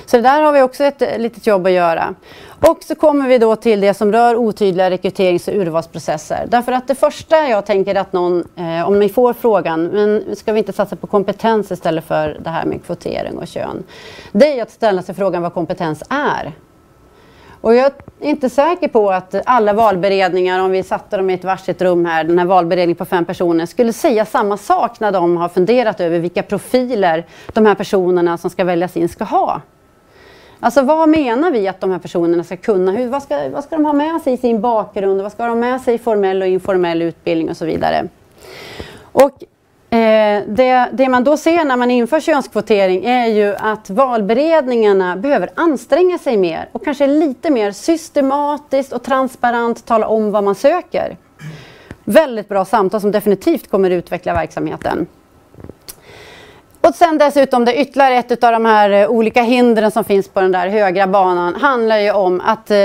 Så 0.07 0.21
där 0.21 0.43
har 0.43 0.53
vi 0.53 0.63
också 0.63 0.85
ett 0.85 1.03
litet 1.19 1.47
jobb 1.47 1.67
att 1.67 1.73
göra. 1.73 2.15
Och 2.61 2.85
så 2.85 2.95
kommer 2.95 3.29
vi 3.29 3.39
då 3.39 3.57
till 3.57 3.81
det 3.81 3.95
som 3.95 4.13
rör 4.13 4.37
otydliga 4.37 4.91
rekryterings 4.91 5.49
och 5.49 5.55
urvalsprocesser. 5.55 6.47
Därför 6.49 6.73
att 6.73 6.89
det 6.89 6.95
första 6.95 7.49
jag 7.49 7.67
tänker 7.67 7.95
att 7.95 8.13
någon, 8.13 8.45
eh, 8.57 8.89
om 8.89 8.99
ni 8.99 9.09
får 9.09 9.33
frågan, 9.33 9.85
men 9.85 10.37
ska 10.37 10.53
vi 10.53 10.59
inte 10.59 10.73
satsa 10.73 10.97
på 10.97 11.07
kompetens 11.07 11.71
istället 11.71 12.05
för 12.05 12.39
det 12.41 12.51
här 12.51 12.65
med 12.65 12.85
kvotering 12.85 13.39
och 13.39 13.49
kön? 13.49 13.85
Det 14.33 14.59
är 14.59 14.63
att 14.63 14.71
ställa 14.71 15.03
sig 15.03 15.15
frågan 15.15 15.43
vad 15.43 15.55
kompetens 15.55 16.03
är. 16.11 16.53
Och 17.61 17.75
jag 17.75 17.87
är 17.87 17.93
inte 18.21 18.51
säker 18.51 18.89
på 18.89 19.11
att 19.11 19.35
alla 19.47 19.73
valberedningar, 19.73 20.61
om 20.61 20.71
vi 20.71 20.83
satte 20.83 21.17
dem 21.17 21.31
i 21.31 21.35
ett 21.35 21.45
varsitt 21.45 21.83
rum 21.83 22.05
här, 22.05 22.25
den 22.25 22.39
här 22.39 22.47
valberedningen 22.47 22.97
på 22.97 23.05
fem 23.05 23.25
personer, 23.25 23.67
skulle 23.67 23.93
säga 23.93 24.25
samma 24.25 24.57
sak 24.57 25.01
när 25.01 25.13
de 25.13 25.37
har 25.37 25.49
funderat 25.49 26.01
över 26.01 26.19
vilka 26.19 26.43
profiler 26.43 27.27
de 27.53 27.67
här 27.67 27.75
personerna 27.75 28.39
som 28.39 28.51
ska 28.51 28.65
väljas 28.65 28.97
in 28.97 29.09
ska 29.09 29.25
ha. 29.25 29.61
Alltså 30.61 30.83
vad 30.83 31.09
menar 31.09 31.51
vi 31.51 31.69
att 31.69 31.81
de 31.81 31.91
här 31.91 31.99
personerna 31.99 32.45
ska 32.45 32.57
kunna? 32.57 32.93
Hur, 32.93 33.09
vad, 33.09 33.23
ska, 33.23 33.49
vad 33.49 33.65
ska 33.65 33.77
de 33.77 33.85
ha 33.85 33.93
med 33.93 34.23
sig 34.23 34.33
i 34.33 34.37
sin 34.37 34.61
bakgrund? 34.61 35.23
Vad 35.23 35.33
ska 35.33 35.43
de 35.43 35.49
ha 35.49 35.57
med 35.57 35.81
sig 35.81 35.95
i 35.95 35.99
formell 35.99 36.43
och 36.43 36.49
informell 36.49 37.03
utbildning 37.03 37.51
och 37.51 37.57
så 37.57 37.65
vidare? 37.65 38.09
Och 39.03 39.45
eh, 39.95 40.43
det, 40.49 40.89
det, 40.93 41.09
man 41.09 41.25
då 41.25 41.37
ser 41.37 41.65
när 41.65 41.77
man 41.77 41.91
inför 41.91 42.21
könskvotering 42.21 43.05
är 43.05 43.27
ju 43.27 43.55
att 43.55 43.91
valberedningarna 43.91 45.17
behöver 45.17 45.51
anstränga 45.55 46.19
sig 46.19 46.37
mer 46.37 46.69
och 46.73 46.85
kanske 46.85 47.07
lite 47.07 47.51
mer 47.51 47.73
systematiskt 47.73 48.93
och 48.93 49.03
transparent 49.03 49.87
tala 49.87 50.07
om 50.07 50.31
vad 50.31 50.45
man 50.45 50.55
söker. 50.55 51.17
Väldigt 52.05 52.49
bra 52.49 52.65
samtal 52.65 53.01
som 53.01 53.13
definitivt 53.13 53.71
kommer 53.71 53.91
utveckla 53.91 54.35
verksamheten. 54.35 55.07
Och 56.89 56.95
sen 56.95 57.19
dessutom 57.19 57.65
det 57.65 57.81
ytterligare 57.81 58.15
ett 58.15 58.45
av 58.45 58.53
de 58.53 58.65
här 58.65 58.91
eh, 58.91 59.09
olika 59.09 59.43
hindren 59.43 59.91
som 59.91 60.05
finns 60.05 60.29
på 60.29 60.41
den 60.41 60.53
där 60.53 60.69
högra 60.69 61.07
banan 61.07 61.55
handlar 61.55 61.99
ju 61.99 62.13
om 62.13 62.41
att 62.41 62.71
eh, 62.71 62.79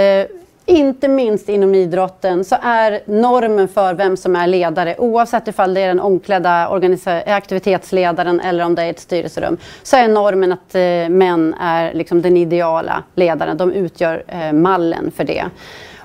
inte 0.66 1.08
minst 1.08 1.50
inom 1.50 1.76
idrotten 1.76 2.46
så 2.46 2.56
är 2.62 3.02
normen 3.06 3.68
för 3.68 3.94
vem 3.94 4.18
som 4.18 4.36
är 4.36 4.48
ledare, 4.48 4.96
oavsett 4.98 5.48
ifall 5.48 5.74
det 5.74 5.82
är 5.82 5.88
den 5.88 6.00
omklädda 6.00 6.82
aktivitetsledaren 7.26 8.40
eller 8.40 8.66
om 8.66 8.76
det 8.76 8.84
är 8.84 8.90
ett 8.90 9.00
styrelserum, 9.00 9.58
så 9.84 9.98
är 9.98 10.08
normen 10.08 10.52
att 10.52 10.76
eh, 10.76 11.10
män 11.10 11.56
är 11.60 11.94
liksom 11.94 12.22
den 12.22 12.38
ideala 12.38 13.04
ledaren. 13.16 13.58
De 13.58 13.72
utgör 13.72 14.24
eh, 14.28 14.54
mallen 14.54 15.12
för 15.16 15.24
det. 15.24 15.44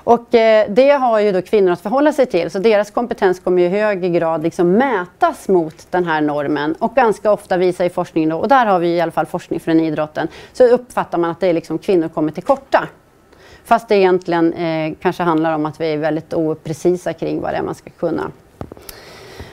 Och 0.09 0.35
eh, 0.35 0.65
det 0.69 0.89
har 0.89 1.19
ju 1.19 1.31
då 1.31 1.41
kvinnor 1.41 1.71
att 1.71 1.81
förhålla 1.81 2.13
sig 2.13 2.25
till, 2.25 2.51
så 2.51 2.59
deras 2.59 2.91
kompetens 2.91 3.39
kommer 3.39 3.61
i 3.61 3.67
högre 3.67 4.09
grad 4.09 4.43
liksom 4.43 4.71
mätas 4.71 5.47
mot 5.47 5.87
den 5.91 6.05
här 6.05 6.21
normen. 6.21 6.75
Och 6.79 6.95
ganska 6.95 7.31
ofta 7.31 7.57
visar 7.57 7.83
ju 7.83 7.89
forskningen, 7.89 8.29
då, 8.29 8.37
och 8.37 8.47
där 8.47 8.65
har 8.65 8.79
vi 8.79 8.87
i 8.87 9.01
alla 9.01 9.11
fall 9.11 9.25
forskning 9.25 9.59
från 9.59 9.79
idrotten, 9.79 10.27
så 10.53 10.67
uppfattar 10.67 11.17
man 11.17 11.29
att 11.29 11.39
det 11.39 11.47
är 11.47 11.53
liksom 11.53 11.77
kvinnor 11.77 12.07
kommer 12.07 12.31
till 12.31 12.43
korta. 12.43 12.87
Fast 13.65 13.87
det 13.87 13.95
egentligen 13.95 14.53
eh, 14.53 14.93
kanske 15.01 15.23
handlar 15.23 15.55
om 15.55 15.65
att 15.65 15.81
vi 15.81 15.93
är 15.93 15.97
väldigt 15.97 16.33
oprecisa 16.33 17.13
kring 17.13 17.41
vad 17.41 17.53
det 17.53 17.57
är 17.57 17.63
man 17.63 17.75
ska 17.75 17.89
kunna. 17.89 18.31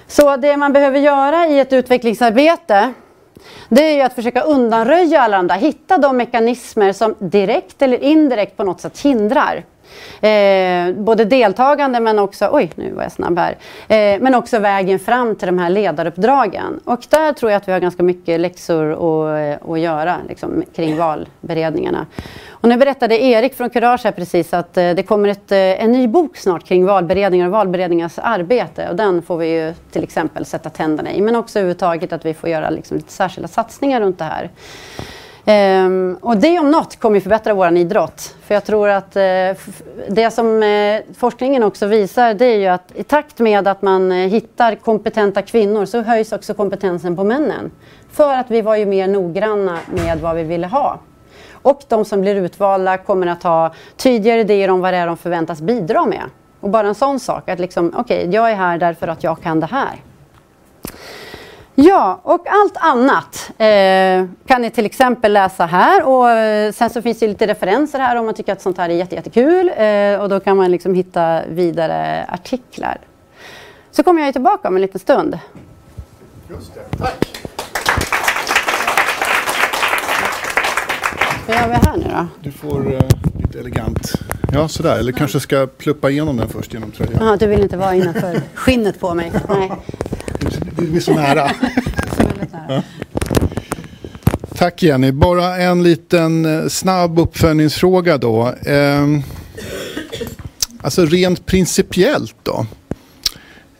Så 0.06 0.36
det 0.36 0.56
man 0.56 0.72
behöver 0.72 0.98
göra 0.98 1.46
i 1.46 1.60
ett 1.60 1.72
utvecklingsarbete 1.72 2.92
det 3.68 3.82
är 3.82 3.94
ju 3.94 4.02
att 4.02 4.14
försöka 4.14 4.40
undanröja 4.40 5.20
alla 5.20 5.36
de 5.36 5.46
där, 5.46 5.56
hitta 5.56 5.98
de 5.98 6.16
mekanismer 6.16 6.92
som 6.92 7.14
direkt 7.18 7.82
eller 7.82 7.98
indirekt 7.98 8.56
på 8.56 8.64
något 8.64 8.80
sätt 8.80 9.00
hindrar. 9.00 9.64
Eh, 10.20 10.92
både 10.94 11.24
deltagande 11.24 12.00
men 12.00 12.18
också, 12.18 12.48
oj 12.52 12.70
nu 12.74 12.92
var 12.92 13.02
jag 13.02 13.12
snabb 13.12 13.38
här, 13.38 13.56
eh, 13.88 14.20
men 14.20 14.34
också 14.34 14.58
vägen 14.58 14.98
fram 14.98 15.36
till 15.36 15.46
de 15.46 15.58
här 15.58 15.70
ledaruppdragen. 15.70 16.80
Och 16.84 17.00
där 17.10 17.32
tror 17.32 17.50
jag 17.50 17.56
att 17.56 17.68
vi 17.68 17.72
har 17.72 17.80
ganska 17.80 18.02
mycket 18.02 18.40
läxor 18.40 18.92
att, 18.92 19.62
eh, 19.62 19.72
att 19.72 19.80
göra 19.80 20.16
liksom, 20.28 20.62
kring 20.74 20.96
valberedningarna. 20.96 22.06
Och 22.66 22.68
nu 22.68 22.76
berättade 22.76 23.22
Erik 23.22 23.54
från 23.54 23.70
Kurage 23.70 24.04
här 24.04 24.12
precis 24.12 24.54
att 24.54 24.76
eh, 24.76 24.90
det 24.90 25.02
kommer 25.02 25.28
ett, 25.28 25.52
eh, 25.52 25.58
en 25.58 25.92
ny 25.92 26.08
bok 26.08 26.36
snart 26.36 26.64
kring 26.64 26.86
valberedningar 26.86 27.46
och 27.46 27.52
valberedningars 27.52 28.18
arbete. 28.18 28.88
Och 28.88 28.96
den 28.96 29.22
får 29.22 29.36
vi 29.36 29.46
ju 29.46 29.74
till 29.90 30.02
exempel 30.02 30.44
sätta 30.44 30.70
tänderna 30.70 31.12
i. 31.12 31.20
Men 31.20 31.36
också 31.36 31.58
överhuvudtaget 31.58 32.12
att 32.12 32.24
vi 32.24 32.34
får 32.34 32.50
göra 32.50 32.70
liksom 32.70 32.96
lite 32.96 33.12
särskilda 33.12 33.48
satsningar 33.48 34.00
runt 34.00 34.18
det 34.18 34.24
här. 34.24 34.50
Um, 35.48 36.18
och 36.20 36.36
det 36.36 36.58
om 36.58 36.70
något 36.70 37.00
kommer 37.00 37.20
förbättra 37.20 37.54
vår 37.54 37.76
idrott. 37.76 38.34
För 38.42 38.54
jag 38.54 38.64
tror 38.64 38.88
att 38.88 39.16
uh, 39.16 39.56
det 40.08 40.30
som 40.30 40.62
uh, 40.62 41.00
forskningen 41.18 41.62
också 41.62 41.86
visar 41.86 42.34
det 42.34 42.44
är 42.44 42.58
ju 42.58 42.66
att 42.66 42.92
i 42.94 43.02
takt 43.02 43.38
med 43.38 43.68
att 43.68 43.82
man 43.82 44.12
uh, 44.12 44.28
hittar 44.28 44.74
kompetenta 44.74 45.42
kvinnor 45.42 45.84
så 45.84 46.02
höjs 46.02 46.32
också 46.32 46.54
kompetensen 46.54 47.16
på 47.16 47.24
männen. 47.24 47.70
För 48.12 48.34
att 48.34 48.50
vi 48.50 48.62
var 48.62 48.76
ju 48.76 48.86
mer 48.86 49.08
noggranna 49.08 49.78
med 49.86 50.20
vad 50.20 50.36
vi 50.36 50.42
ville 50.42 50.66
ha. 50.66 50.98
Och 51.52 51.80
de 51.88 52.04
som 52.04 52.20
blir 52.20 52.34
utvalda 52.34 52.98
kommer 52.98 53.26
att 53.26 53.42
ha 53.42 53.74
tydligare 53.96 54.40
idéer 54.40 54.70
om 54.70 54.80
vad 54.80 54.94
det 54.94 54.98
är 54.98 55.06
de 55.06 55.16
förväntas 55.16 55.60
bidra 55.60 56.06
med. 56.06 56.22
Och 56.60 56.70
bara 56.70 56.88
en 56.88 56.94
sån 56.94 57.20
sak, 57.20 57.48
att 57.48 57.58
liksom, 57.58 57.92
okej, 57.96 58.18
okay, 58.18 58.34
jag 58.34 58.50
är 58.50 58.54
här 58.54 58.78
därför 58.78 59.08
att 59.08 59.24
jag 59.24 59.42
kan 59.42 59.60
det 59.60 59.66
här. 59.66 60.02
Ja, 61.78 62.20
och 62.22 62.46
allt 62.48 62.76
annat 62.76 63.50
eh, 63.58 64.26
kan 64.46 64.62
ni 64.62 64.70
till 64.70 64.86
exempel 64.86 65.32
läsa 65.32 65.66
här. 65.66 66.06
Och 66.06 66.30
eh, 66.30 66.72
sen 66.72 66.90
så 66.90 67.02
finns 67.02 67.18
det 67.18 67.28
lite 67.28 67.46
referenser 67.46 67.98
här 67.98 68.16
om 68.16 68.26
man 68.26 68.34
tycker 68.34 68.52
att 68.52 68.62
sånt 68.62 68.78
här 68.78 68.88
är 68.88 68.94
jättekul. 68.94 69.72
Eh, 69.76 70.20
och 70.20 70.28
då 70.28 70.40
kan 70.40 70.56
man 70.56 70.70
liksom 70.70 70.94
hitta 70.94 71.42
vidare 71.46 72.26
artiklar. 72.28 72.98
Så 73.90 74.02
kommer 74.02 74.22
jag 74.22 74.32
tillbaka 74.32 74.68
om 74.68 74.76
en 74.76 74.82
liten 74.82 75.00
stund. 75.00 75.38
Just 76.48 76.74
det, 76.74 76.96
tack! 76.98 77.26
Vad 81.46 81.56
gör 81.56 81.68
vi 81.68 81.74
här 81.74 81.96
nu 81.96 82.04
då? 82.04 82.26
Du 82.40 82.52
får 82.52 82.86
uh, 82.86 83.00
lite 83.38 83.58
elegant. 83.58 84.12
Ja, 84.52 84.68
sådär. 84.68 84.98
Eller 84.98 85.12
kanske 85.12 85.40
ska 85.40 85.66
pluppa 85.66 86.10
igenom 86.10 86.36
den 86.36 86.48
först 86.48 86.74
genom 86.74 86.90
tröjan. 86.90 87.26
Ja, 87.26 87.36
du 87.36 87.46
vill 87.46 87.62
inte 87.62 87.76
vara 87.76 87.94
innanför 87.94 88.40
skinnet 88.54 89.00
på 89.00 89.14
mig. 89.14 89.32
Nej. 89.48 89.72
Du 90.78 90.96
är 90.96 91.00
så 91.00 91.14
nära. 91.14 91.50
Tack 94.54 94.82
Jenny. 94.82 95.12
Bara 95.12 95.56
en 95.56 95.82
liten 95.82 96.44
eh, 96.44 96.68
snabb 96.68 97.18
uppföljningsfråga 97.18 98.18
då. 98.18 98.48
Eh, 98.48 99.18
alltså 100.80 101.04
rent 101.04 101.46
principiellt 101.46 102.36
då. 102.42 102.66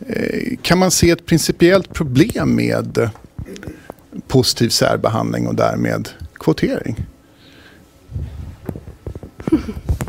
Eh, 0.09 0.57
kan 0.63 0.79
man 0.79 0.91
se 0.91 1.11
ett 1.11 1.27
principiellt 1.27 1.93
problem 1.93 2.57
med 2.57 3.11
positiv 4.29 4.69
särbehandling 4.69 5.47
och 5.47 5.55
därmed 5.55 6.09
kvotering? 6.35 7.07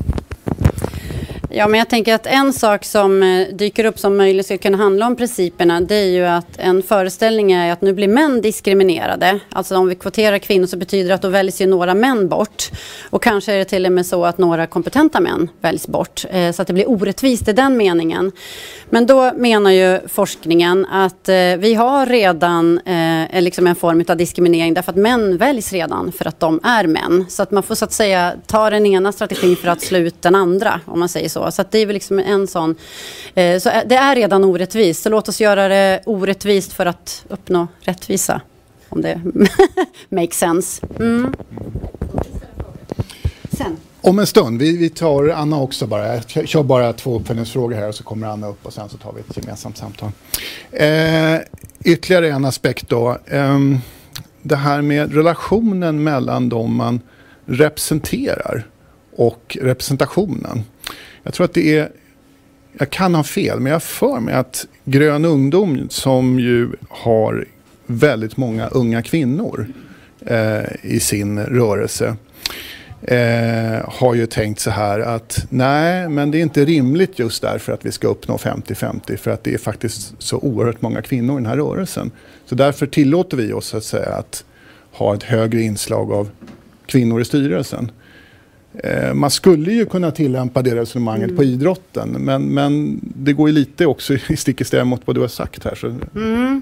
Ja, 1.49 1.67
men 1.67 1.77
jag 1.77 1.89
tänker 1.89 2.13
att 2.13 2.25
en 2.25 2.53
sak 2.53 2.85
som 2.85 3.23
eh, 3.23 3.47
dyker 3.47 3.85
upp 3.85 3.99
som 3.99 4.17
möjligt 4.17 4.45
ska 4.45 4.57
kunna 4.57 4.77
handla 4.77 5.07
om 5.07 5.15
principerna 5.15 5.81
det 5.81 5.95
är 5.95 6.05
ju 6.05 6.25
att 6.25 6.57
en 6.57 6.83
föreställning 6.83 7.51
är 7.51 7.73
att 7.73 7.81
nu 7.81 7.93
blir 7.93 8.07
män 8.07 8.41
diskriminerade. 8.41 9.39
Alltså 9.49 9.77
om 9.77 9.87
vi 9.87 9.95
kvoterar 9.95 10.37
kvinnor 10.37 10.65
så 10.65 10.77
betyder 10.77 11.09
det 11.09 11.15
att 11.15 11.21
då 11.21 11.29
väljs 11.29 11.61
ju 11.61 11.65
några 11.65 11.93
män 11.93 12.29
bort. 12.29 12.71
Och 13.09 13.23
kanske 13.23 13.53
är 13.53 13.57
det 13.57 13.65
till 13.65 13.85
och 13.85 13.91
med 13.91 14.05
så 14.05 14.25
att 14.25 14.37
några 14.37 14.67
kompetenta 14.67 15.19
män 15.19 15.49
väljs 15.61 15.87
bort. 15.87 16.25
Eh, 16.29 16.51
så 16.51 16.61
att 16.61 16.67
det 16.67 16.73
blir 16.73 16.89
orättvist 16.89 17.47
i 17.47 17.53
den 17.53 17.77
meningen. 17.77 18.31
Men 18.89 19.05
då 19.05 19.31
menar 19.35 19.71
ju 19.71 19.99
forskningen 20.07 20.85
att 20.85 21.29
eh, 21.29 21.35
vi 21.35 21.73
har 21.73 22.05
redan 22.05 22.79
liksom 23.33 23.67
en 23.67 23.75
form 23.75 24.03
av 24.07 24.17
diskriminering 24.17 24.73
därför 24.73 24.91
att 24.91 24.97
män 24.97 25.37
väljs 25.37 25.73
redan 25.73 26.11
för 26.11 26.27
att 26.27 26.39
de 26.39 26.59
är 26.63 26.87
män. 26.87 27.25
Så 27.29 27.43
att 27.43 27.51
man 27.51 27.63
får 27.63 27.75
så 27.75 27.85
att 27.85 27.93
säga 27.93 28.33
ta 28.47 28.69
den 28.69 28.85
ena 28.85 29.11
strategin 29.11 29.55
för 29.55 29.67
att 29.67 29.81
slå 29.81 29.99
ut 29.99 30.21
den 30.21 30.35
andra 30.35 30.79
om 30.85 30.99
man 30.99 31.09
säger 31.09 31.29
så. 31.29 31.36
Så, 31.37 31.51
så 31.51 31.63
det 31.71 31.77
är 31.77 31.85
väl 31.85 31.93
liksom 31.93 32.19
en 32.19 32.47
sån... 32.47 32.75
Eh, 33.35 33.59
så 33.59 33.69
eh, 33.69 33.81
det 33.85 33.95
är 33.95 34.15
redan 34.15 34.43
orättvist, 34.43 35.03
så 35.03 35.09
låt 35.09 35.29
oss 35.29 35.41
göra 35.41 35.67
det 35.67 36.01
orättvist 36.05 36.73
för 36.73 36.85
att 36.85 37.25
uppnå 37.29 37.67
rättvisa. 37.79 38.41
Om 38.89 39.01
det 39.01 39.21
makes 40.09 40.37
sense. 40.37 40.87
Mm. 40.99 41.33
Sen. 43.57 43.77
Om 44.01 44.19
en 44.19 44.27
stund. 44.27 44.59
Vi, 44.59 44.77
vi 44.77 44.89
tar 44.89 45.29
Anna 45.29 45.61
också 45.61 45.87
bara. 45.87 46.15
Jag 46.15 46.47
kör 46.47 46.63
bara 46.63 46.93
två 46.93 47.19
uppföljningsfrågor 47.19 47.75
här 47.75 47.87
och 47.87 47.95
så 47.95 48.03
kommer 48.03 48.27
Anna 48.27 48.47
upp 48.47 48.65
och 48.65 48.73
sen 48.73 48.89
så 48.89 48.97
tar 48.97 49.13
vi 49.13 49.19
ett 49.19 49.37
gemensamt 49.37 49.77
samtal. 49.77 50.11
Eh, 50.71 51.35
ytterligare 51.83 52.29
en 52.29 52.45
aspekt 52.45 52.89
då. 52.89 53.17
Eh, 53.25 53.59
det 54.41 54.55
här 54.55 54.81
med 54.81 55.13
relationen 55.13 56.03
mellan 56.03 56.49
de 56.49 56.75
man 56.75 57.01
representerar 57.45 58.67
och 59.15 59.57
representationen. 59.61 60.63
Jag 61.27 61.33
tror 61.33 61.45
att 61.45 61.53
det 61.53 61.77
är, 61.77 61.89
jag 62.77 62.89
kan 62.89 63.15
ha 63.15 63.23
fel, 63.23 63.59
men 63.59 63.71
jag 63.71 63.83
för 63.83 64.19
mig 64.19 64.33
att 64.33 64.65
Grön 64.85 65.25
ungdom 65.25 65.87
som 65.89 66.39
ju 66.39 66.69
har 66.89 67.45
väldigt 67.85 68.37
många 68.37 68.67
unga 68.67 69.01
kvinnor 69.01 69.67
eh, 70.25 70.63
i 70.81 70.99
sin 70.99 71.39
rörelse 71.39 72.15
eh, 73.01 73.89
har 73.89 74.15
ju 74.15 74.25
tänkt 74.25 74.59
så 74.59 74.71
här 74.71 74.99
att 74.99 75.45
nej, 75.49 76.09
men 76.09 76.31
det 76.31 76.37
är 76.37 76.41
inte 76.41 76.65
rimligt 76.65 77.19
just 77.19 77.41
därför 77.41 77.73
att 77.73 77.85
vi 77.85 77.91
ska 77.91 78.07
uppnå 78.07 78.37
50-50 78.37 79.17
för 79.17 79.31
att 79.31 79.43
det 79.43 79.53
är 79.53 79.57
faktiskt 79.57 80.13
så 80.19 80.37
oerhört 80.37 80.81
många 80.81 81.01
kvinnor 81.01 81.33
i 81.33 81.41
den 81.41 81.45
här 81.45 81.57
rörelsen. 81.57 82.11
Så 82.45 82.55
därför 82.55 82.85
tillåter 82.85 83.37
vi 83.37 83.53
oss 83.53 83.73
att 83.73 83.83
säga 83.83 84.09
att 84.09 84.45
ha 84.91 85.15
ett 85.15 85.23
högre 85.23 85.61
inslag 85.61 86.11
av 86.11 86.29
kvinnor 86.85 87.21
i 87.21 87.25
styrelsen. 87.25 87.91
Eh, 88.83 89.13
man 89.13 89.31
skulle 89.31 89.71
ju 89.71 89.85
kunna 89.85 90.11
tillämpa 90.11 90.61
det 90.61 90.75
resonemanget 90.75 91.29
mm. 91.29 91.37
på 91.37 91.43
idrotten 91.43 92.09
men, 92.09 92.43
men 92.43 92.99
det 93.03 93.33
går 93.33 93.49
ju 93.49 93.55
lite 93.55 93.85
också 93.85 94.13
i 94.13 94.37
stick 94.37 94.61
i 94.61 94.63
stäv 94.63 94.85
mot 94.85 95.01
vad 95.05 95.15
du 95.15 95.21
har 95.21 95.27
sagt 95.27 95.63
här. 95.63 95.75
Så. 95.75 95.87
Mm. 96.15 96.61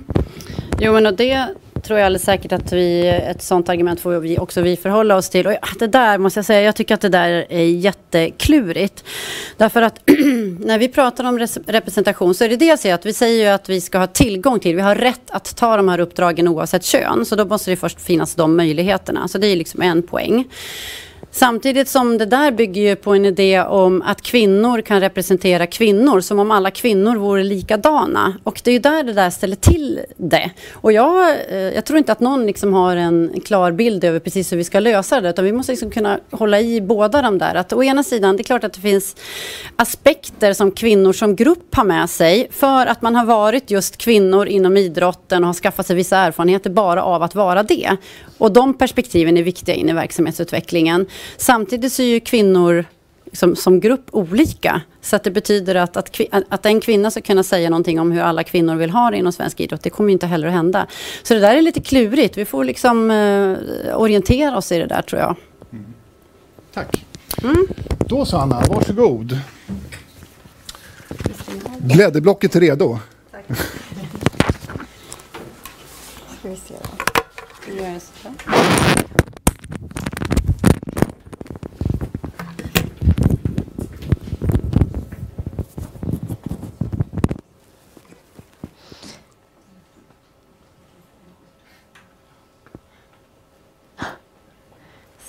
Jo 0.79 0.93
men 0.93 1.05
och 1.05 1.13
det 1.13 1.47
tror 1.85 1.99
jag 1.99 2.05
alldeles 2.05 2.23
säkert 2.23 2.51
att 2.51 2.73
vi, 2.73 3.07
ett 3.07 3.41
sånt 3.41 3.69
argument 3.69 3.99
får 3.99 4.19
vi 4.19 4.37
också 4.37 4.61
vi 4.61 4.77
förhålla 4.77 5.15
oss 5.15 5.29
till. 5.29 5.47
Och 5.47 5.53
det 5.79 5.87
där 5.87 6.17
måste 6.17 6.37
jag 6.37 6.45
säga, 6.45 6.61
jag 6.61 6.75
tycker 6.75 6.93
att 6.93 7.01
det 7.01 7.09
där 7.09 7.45
är 7.49 7.63
jätteklurigt. 7.63 9.03
Därför 9.57 9.81
att 9.81 9.99
när 10.59 10.79
vi 10.79 10.87
pratar 10.87 11.23
om 11.23 11.39
representation 11.67 12.35
så 12.35 12.43
är 12.43 12.49
det 12.49 12.77
säger 12.77 12.95
att 12.95 13.05
vi 13.05 13.13
säger 13.13 13.43
ju 13.43 13.49
att 13.49 13.69
vi 13.69 13.81
ska 13.81 13.97
ha 13.97 14.07
tillgång 14.07 14.59
till, 14.59 14.75
vi 14.75 14.81
har 14.81 14.95
rätt 14.95 15.31
att 15.31 15.55
ta 15.55 15.77
de 15.77 15.89
här 15.89 15.99
uppdragen 15.99 16.47
oavsett 16.47 16.83
kön. 16.83 17.25
Så 17.25 17.35
då 17.35 17.45
måste 17.45 17.71
det 17.71 17.75
först 17.75 18.01
finnas 18.01 18.35
de 18.35 18.57
möjligheterna. 18.57 19.27
Så 19.27 19.37
det 19.37 19.47
är 19.47 19.55
liksom 19.55 19.81
en 19.81 20.03
poäng. 20.03 20.45
Samtidigt 21.35 21.89
som 21.89 22.17
det 22.17 22.25
där 22.25 22.51
bygger 22.51 22.81
ju 22.81 22.95
på 22.95 23.13
en 23.13 23.25
idé 23.25 23.61
om 23.61 24.01
att 24.01 24.21
kvinnor 24.21 24.81
kan 24.81 24.99
representera 24.99 25.67
kvinnor 25.67 26.19
som 26.19 26.39
om 26.39 26.51
alla 26.51 26.71
kvinnor 26.71 27.15
vore 27.15 27.43
likadana. 27.43 28.37
Och 28.43 28.61
det 28.63 28.71
är 28.71 28.73
ju 28.73 28.79
där 28.79 29.03
det 29.03 29.13
där 29.13 29.29
ställer 29.29 29.55
till 29.55 29.99
det. 30.17 30.51
Och 30.73 30.91
jag, 30.91 31.35
eh, 31.49 31.57
jag 31.57 31.85
tror 31.85 31.97
inte 31.97 32.11
att 32.11 32.19
någon 32.19 32.45
liksom 32.45 32.73
har 32.73 32.95
en 32.95 33.41
klar 33.45 33.71
bild 33.71 34.03
över 34.03 34.19
precis 34.19 34.51
hur 34.51 34.57
vi 34.57 34.63
ska 34.63 34.79
lösa 34.79 35.21
det 35.21 35.29
utan 35.29 35.45
vi 35.45 35.51
måste 35.51 35.71
liksom 35.71 35.91
kunna 35.91 36.19
hålla 36.31 36.59
i 36.59 36.81
båda 36.81 37.21
de 37.21 37.37
där. 37.37 37.55
Att 37.55 37.73
å 37.73 37.83
ena 37.83 38.03
sidan, 38.03 38.37
det 38.37 38.41
är 38.41 38.45
klart 38.45 38.63
att 38.63 38.73
det 38.73 38.81
finns 38.81 39.15
aspekter 39.75 40.53
som 40.53 40.71
kvinnor 40.71 41.13
som 41.13 41.35
grupp 41.35 41.75
har 41.75 41.83
med 41.83 42.09
sig 42.09 42.47
för 42.51 42.85
att 42.85 43.01
man 43.01 43.15
har 43.15 43.25
varit 43.25 43.71
just 43.71 43.97
kvinnor 43.97 44.47
inom 44.47 44.77
idrotten 44.77 45.43
och 45.43 45.47
har 45.47 45.53
skaffat 45.53 45.87
sig 45.87 45.95
vissa 45.95 46.17
erfarenheter 46.17 46.69
bara 46.69 47.03
av 47.03 47.23
att 47.23 47.35
vara 47.35 47.63
det. 47.63 47.97
Och 48.37 48.51
de 48.51 48.73
perspektiven 48.77 49.37
är 49.37 49.43
viktiga 49.43 49.75
in 49.75 49.89
i 49.89 49.93
verksamhetsutvecklingen. 49.93 51.05
Samtidigt 51.37 51.93
så 51.93 52.01
är 52.01 52.05
ju 52.05 52.19
kvinnor 52.19 52.85
som, 53.35 53.55
som 53.55 53.79
grupp 53.79 54.07
olika. 54.11 54.81
Så 55.01 55.15
att 55.15 55.23
det 55.23 55.31
betyder 55.31 55.75
att, 55.75 55.97
att, 55.97 56.21
att 56.49 56.65
en 56.65 56.81
kvinna 56.81 57.11
ska 57.11 57.21
kunna 57.21 57.43
säga 57.43 57.69
någonting 57.69 57.99
om 57.99 58.11
hur 58.11 58.21
alla 58.21 58.43
kvinnor 58.43 58.75
vill 58.75 58.89
ha 58.89 59.11
det 59.11 59.17
inom 59.17 59.33
svensk 59.33 59.59
idrott, 59.59 59.83
det 59.83 59.89
kommer 59.89 60.13
inte 60.13 60.27
heller 60.27 60.47
att 60.47 60.53
hända. 60.53 60.87
Så 61.23 61.33
det 61.33 61.39
där 61.39 61.55
är 61.55 61.61
lite 61.61 61.81
klurigt. 61.81 62.37
Vi 62.37 62.45
får 62.45 62.63
liksom 62.63 63.11
eh, 63.11 63.57
orientera 63.97 64.57
oss 64.57 64.71
i 64.71 64.77
det 64.77 64.87
där 64.87 65.01
tror 65.01 65.21
jag. 65.21 65.35
Mm. 65.71 65.85
Tack. 66.73 67.05
Mm. 67.43 67.67
Då 67.99 68.25
så 68.25 68.37
Anna, 68.37 68.61
varsågod. 68.69 69.39
Glädjeblocket 71.79 72.55
är 72.55 72.59
redo. 72.59 72.99
Tack. 73.31 73.45
Ska 76.39 76.49
vi 76.49 76.55
se 76.55 76.73
då. 76.73 76.89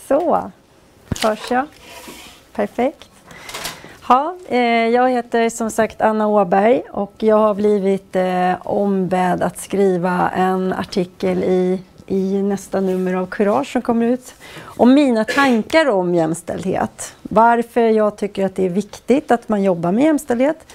Så, 0.08 0.50
hörs 1.22 1.50
jag? 1.50 1.66
Perfekt. 2.52 3.10
Ja, 4.08 4.36
eh, 4.48 4.60
jag 4.88 5.10
heter 5.10 5.48
som 5.48 5.70
sagt 5.70 6.00
Anna 6.00 6.28
Åberg 6.28 6.82
och 6.90 7.12
jag 7.18 7.36
har 7.36 7.54
blivit 7.54 8.16
eh, 8.16 8.52
ombedd 8.66 9.42
att 9.42 9.58
skriva 9.58 10.30
en 10.30 10.72
artikel 10.72 11.44
i, 11.44 11.82
i 12.06 12.42
nästa 12.42 12.80
nummer 12.80 13.14
av 13.14 13.26
Courage 13.26 13.72
som 13.72 13.82
kommer 13.82 14.06
ut 14.06 14.34
om 14.64 14.94
mina 14.94 15.24
tankar 15.24 15.88
om 15.88 16.14
jämställdhet. 16.14 17.14
Varför 17.22 17.80
jag 17.80 18.16
tycker 18.16 18.46
att 18.46 18.56
det 18.56 18.66
är 18.66 18.70
viktigt 18.70 19.30
att 19.30 19.48
man 19.48 19.62
jobbar 19.62 19.92
med 19.92 20.04
jämställdhet. 20.04 20.66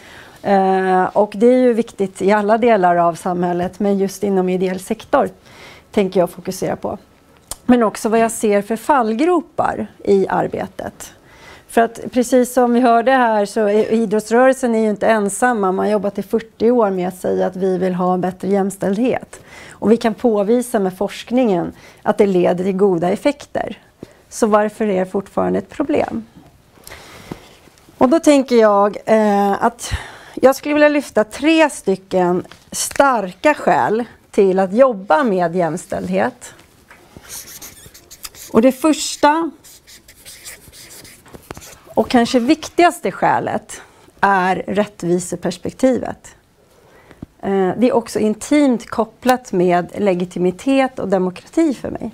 Eh, 0.41 1.03
och 1.03 1.33
det 1.35 1.47
är 1.47 1.59
ju 1.59 1.73
viktigt 1.73 2.21
i 2.21 2.31
alla 2.31 2.57
delar 2.57 2.95
av 2.95 3.13
samhället 3.13 3.79
men 3.79 3.97
just 3.97 4.23
inom 4.23 4.49
ideell 4.49 4.79
sektor 4.79 5.29
tänker 5.91 6.19
jag 6.19 6.29
fokusera 6.29 6.75
på. 6.75 6.97
Men 7.71 7.83
också 7.83 8.09
vad 8.09 8.19
jag 8.19 8.31
ser 8.31 8.61
för 8.61 8.75
fallgropar 8.75 9.87
i 10.03 10.27
arbetet. 10.27 11.13
För 11.67 11.81
att 11.81 11.99
precis 12.11 12.53
som 12.53 12.73
vi 12.73 12.79
hörde 12.79 13.11
här 13.11 13.45
så 13.45 13.59
är 13.67 13.91
idrottsrörelsen 13.91 14.75
är 14.75 14.79
ju 14.79 14.89
inte 14.89 15.07
ensamma. 15.07 15.71
Man 15.71 15.85
har 15.85 15.91
jobbat 15.91 16.19
i 16.19 16.23
40 16.23 16.71
år 16.71 16.89
med 16.89 17.07
att 17.07 17.17
säga 17.17 17.47
att 17.47 17.55
vi 17.55 17.77
vill 17.77 17.93
ha 17.93 18.17
bättre 18.17 18.47
jämställdhet. 18.47 19.39
Och 19.71 19.91
vi 19.91 19.97
kan 19.97 20.13
påvisa 20.13 20.79
med 20.79 20.97
forskningen 20.97 21.71
att 22.01 22.17
det 22.17 22.25
leder 22.25 22.63
till 22.63 22.77
goda 22.77 23.09
effekter. 23.09 23.77
Så 24.29 24.47
varför 24.47 24.85
är 24.85 24.99
det 24.99 25.11
fortfarande 25.11 25.59
ett 25.59 25.69
problem? 25.69 26.25
Och 27.97 28.09
då 28.09 28.19
tänker 28.19 28.55
jag 28.55 28.97
eh, 29.05 29.63
att 29.63 29.91
jag 30.35 30.55
skulle 30.55 30.73
vilja 30.73 30.89
lyfta 30.89 31.23
tre 31.23 31.69
stycken 31.69 32.45
starka 32.71 33.53
skäl 33.53 34.03
till 34.31 34.59
att 34.59 34.73
jobba 34.73 35.23
med 35.23 35.55
jämställdhet. 35.55 36.53
Och 38.51 38.61
det 38.61 38.71
första 38.71 39.51
och 41.85 42.09
kanske 42.09 42.39
viktigaste 42.39 43.11
skälet 43.11 43.81
är 44.19 44.55
rättviseperspektivet. 44.55 46.35
Eh, 47.41 47.71
det 47.77 47.87
är 47.87 47.93
också 47.93 48.19
intimt 48.19 48.89
kopplat 48.89 49.51
med 49.51 49.91
legitimitet 49.97 50.99
och 50.99 51.07
demokrati 51.07 51.73
för 51.73 51.91
mig. 51.91 52.11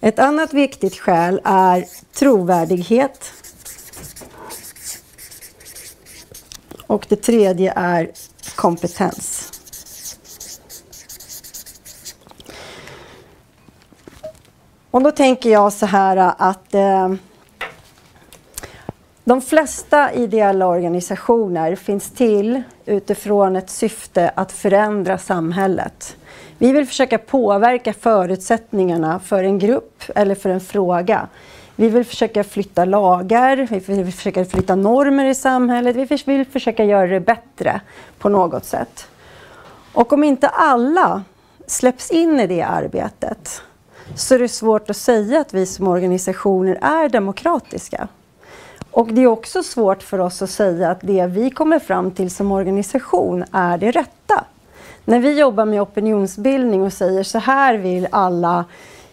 Ett 0.00 0.18
annat 0.18 0.54
viktigt 0.54 0.96
skäl 0.98 1.40
är 1.44 1.84
trovärdighet. 2.12 3.32
Och 6.86 7.06
det 7.08 7.16
tredje 7.16 7.72
är 7.76 8.10
kompetens. 8.54 9.57
Och 14.98 15.04
då 15.04 15.10
tänker 15.10 15.50
jag 15.50 15.72
så 15.72 15.86
här 15.86 16.16
äh, 16.16 16.32
att 16.38 16.74
eh, 16.74 17.12
de 19.24 19.40
flesta 19.40 20.12
ideella 20.12 20.66
organisationer 20.66 21.76
finns 21.76 22.10
till 22.10 22.62
utifrån 22.86 23.56
ett 23.56 23.70
syfte 23.70 24.30
att 24.34 24.52
förändra 24.52 25.18
samhället. 25.18 26.16
Vi 26.58 26.72
vill 26.72 26.86
försöka 26.86 27.18
påverka 27.18 27.92
förutsättningarna 27.92 29.20
för 29.20 29.44
en 29.44 29.58
grupp 29.58 30.02
eller 30.14 30.34
för 30.34 30.50
en 30.50 30.60
fråga. 30.60 31.28
Vi 31.76 31.88
vill 31.88 32.04
försöka 32.04 32.44
flytta 32.44 32.84
lagar, 32.84 33.56
vi 33.70 34.02
vill 34.02 34.12
försöka 34.12 34.44
flytta 34.44 34.74
normer 34.74 35.24
i 35.24 35.34
samhället, 35.34 35.96
vi 35.96 36.04
vill 36.26 36.46
försöka 36.46 36.84
göra 36.84 37.06
det 37.06 37.20
bättre 37.20 37.80
på 38.18 38.28
något 38.28 38.64
sätt. 38.64 39.08
Och 39.92 40.12
om 40.12 40.24
inte 40.24 40.48
alla 40.48 41.22
släpps 41.66 42.10
in 42.10 42.40
i 42.40 42.46
det 42.46 42.62
arbetet 42.62 43.62
så 44.14 44.34
är 44.34 44.38
det 44.38 44.48
svårt 44.48 44.90
att 44.90 44.96
säga 44.96 45.40
att 45.40 45.54
vi 45.54 45.66
som 45.66 45.88
organisationer 45.88 46.78
är 46.82 47.08
demokratiska. 47.08 48.08
Och 48.90 49.08
det 49.12 49.22
är 49.22 49.26
också 49.26 49.62
svårt 49.62 50.02
för 50.02 50.18
oss 50.18 50.42
att 50.42 50.50
säga 50.50 50.90
att 50.90 51.00
det 51.00 51.26
vi 51.26 51.50
kommer 51.50 51.78
fram 51.78 52.10
till 52.10 52.30
som 52.30 52.52
organisation 52.52 53.44
är 53.52 53.78
det 53.78 53.90
rätta. 53.90 54.44
När 55.04 55.20
vi 55.20 55.38
jobbar 55.38 55.64
med 55.64 55.82
opinionsbildning 55.82 56.82
och 56.82 56.92
säger 56.92 57.22
så 57.22 57.38
här 57.38 57.74
vill 57.74 58.08
alla 58.10 58.64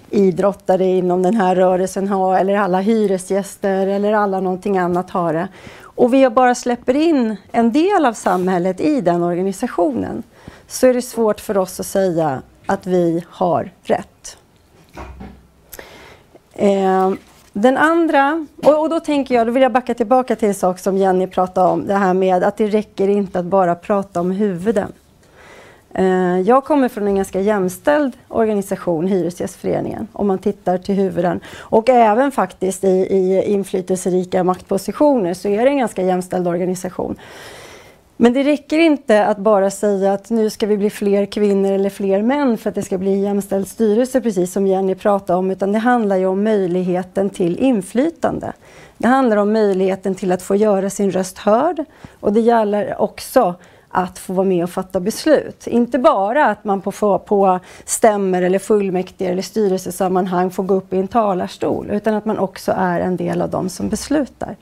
idrottare 0.10 0.86
inom 0.86 1.23
den 1.23 1.36
här 1.36 1.55
rörelsen 1.55 2.08
ha, 2.08 2.38
eller 2.38 2.55
alla 2.55 2.79
hyresgäster 2.79 3.88
eller 3.88 4.13
alla 4.13 4.39
någonting 4.39 4.77
annat 4.77 5.10
har 5.10 5.34
det. 5.34 5.47
Och 5.81 6.13
vi 6.13 6.29
bara 6.29 6.55
släpper 6.55 6.95
in 6.95 7.36
en 7.51 7.71
del 7.71 8.05
av 8.05 8.13
samhället 8.13 8.81
i 8.81 9.01
den 9.01 9.23
organisationen 9.23 10.23
så 10.67 10.88
är 10.88 10.93
det 10.93 11.01
svårt 11.01 11.39
för 11.39 11.58
oss 11.58 11.79
att 11.79 11.85
säga 11.85 12.41
att 12.65 12.87
vi 12.87 13.25
har 13.29 13.71
rätt. 13.83 14.37
Eh, 16.54 17.12
den 17.54 17.77
andra, 17.77 18.46
och, 18.63 18.81
och, 18.81 18.89
då 18.89 19.00
tänker 19.00 19.35
jag, 19.35 19.48
då 19.48 19.52
vill 19.52 19.63
jag 19.63 19.71
backa 19.71 19.93
tillbaka 19.93 20.35
till 20.35 20.48
en 20.48 20.56
sak 20.56 20.79
som 20.79 20.98
Jenny 20.98 21.27
pratade 21.27 21.67
om, 21.67 21.87
det 21.87 21.93
här 21.93 22.13
med 22.13 22.43
att 22.43 22.58
det 22.58 22.67
räcker 22.67 23.08
inte 23.08 23.39
att 23.39 23.46
bara 23.46 23.75
prata 23.75 24.19
om 24.19 24.31
huvuden. 24.31 24.91
Eh, 25.93 26.39
jag 26.39 26.63
kommer 26.63 26.89
från 26.89 27.08
en 27.08 27.15
ganska 27.15 27.41
jämställd 27.41 28.13
organisation, 28.27 29.08
Hyresgästföreningen, 29.08 30.08
om 30.13 30.27
man 30.27 30.37
tittar 30.37 30.77
till 30.77 30.96
huvuden. 30.96 31.39
Och 31.58 31.89
även 31.89 32.31
faktiskt 32.31 32.83
i, 32.83 32.87
i 32.87 33.43
inflytelserika 33.46 34.43
maktpositioner 34.43 35.33
så 35.33 35.48
är 35.48 35.65
det 35.65 35.69
en 35.69 35.77
ganska 35.77 36.02
jämställd 36.02 36.48
organisation. 36.48 37.15
Men 38.18 38.34
det 38.34 38.44
räcker 38.44 38.80
inte 38.80 39.26
att 39.26 39.38
bara 39.38 39.72
säga 39.72 40.13
att 40.13 40.30
nu 40.30 40.50
ska 40.50 40.68
vi 40.68 40.78
bli 40.78 40.90
fler 40.90 41.26
kvinnor 41.26 41.72
eller 41.72 41.90
fler 41.90 42.22
män 42.22 42.58
för 42.58 42.70
att 42.70 42.76
det 42.76 42.82
ska 42.82 42.98
bli 42.98 43.13
en 43.13 43.22
jämställd 43.22 43.68
styrelse, 43.68 44.22
precis 44.22 44.52
som 44.52 44.68
Jenny 44.68 44.96
pratade 44.96 45.40
om, 45.40 45.52
utan 45.52 45.72
det 45.72 45.80
handlar 45.80 46.16
ju 46.16 46.26
om 46.26 46.44
möjligheten 46.44 47.30
till 47.30 47.60
inflytande. 47.60 48.54
Det 48.98 49.08
handlar 49.08 49.38
om 49.38 49.54
möjligheten 49.54 50.16
till 50.16 50.32
att 50.32 50.42
få 50.42 50.56
göra 50.56 50.90
sin 50.90 51.12
röst 51.12 51.38
hörd 51.38 51.86
och 52.20 52.34
det 52.34 52.42
gäller 52.42 53.02
också 53.02 53.56
att 53.90 54.20
få 54.20 54.34
vara 54.34 54.48
med 54.48 54.63
och 54.63 54.70
fatta 54.70 55.00
beslut. 55.00 55.68
Inte 55.68 56.00
bara 56.00 56.46
att 56.46 56.63
man 56.63 56.82
på, 56.82 57.20
på 57.20 57.60
stämmer 57.86 58.42
eller 58.42 58.60
fullmäktige 58.60 59.30
eller 59.30 59.42
styrelsesammanhang 59.42 60.52
får 60.52 60.63
gå 60.63 60.74
upp 60.74 60.94
i 60.94 60.98
en 60.98 61.08
talarstol, 61.08 61.90
utan 61.92 62.13
att 62.13 62.26
man 62.26 62.40
också 62.40 62.74
är 62.78 63.00
en 63.00 63.18
del 63.18 63.42
av 63.42 63.50
de 63.50 63.70
som 63.70 63.90
beslutar. 63.90 64.56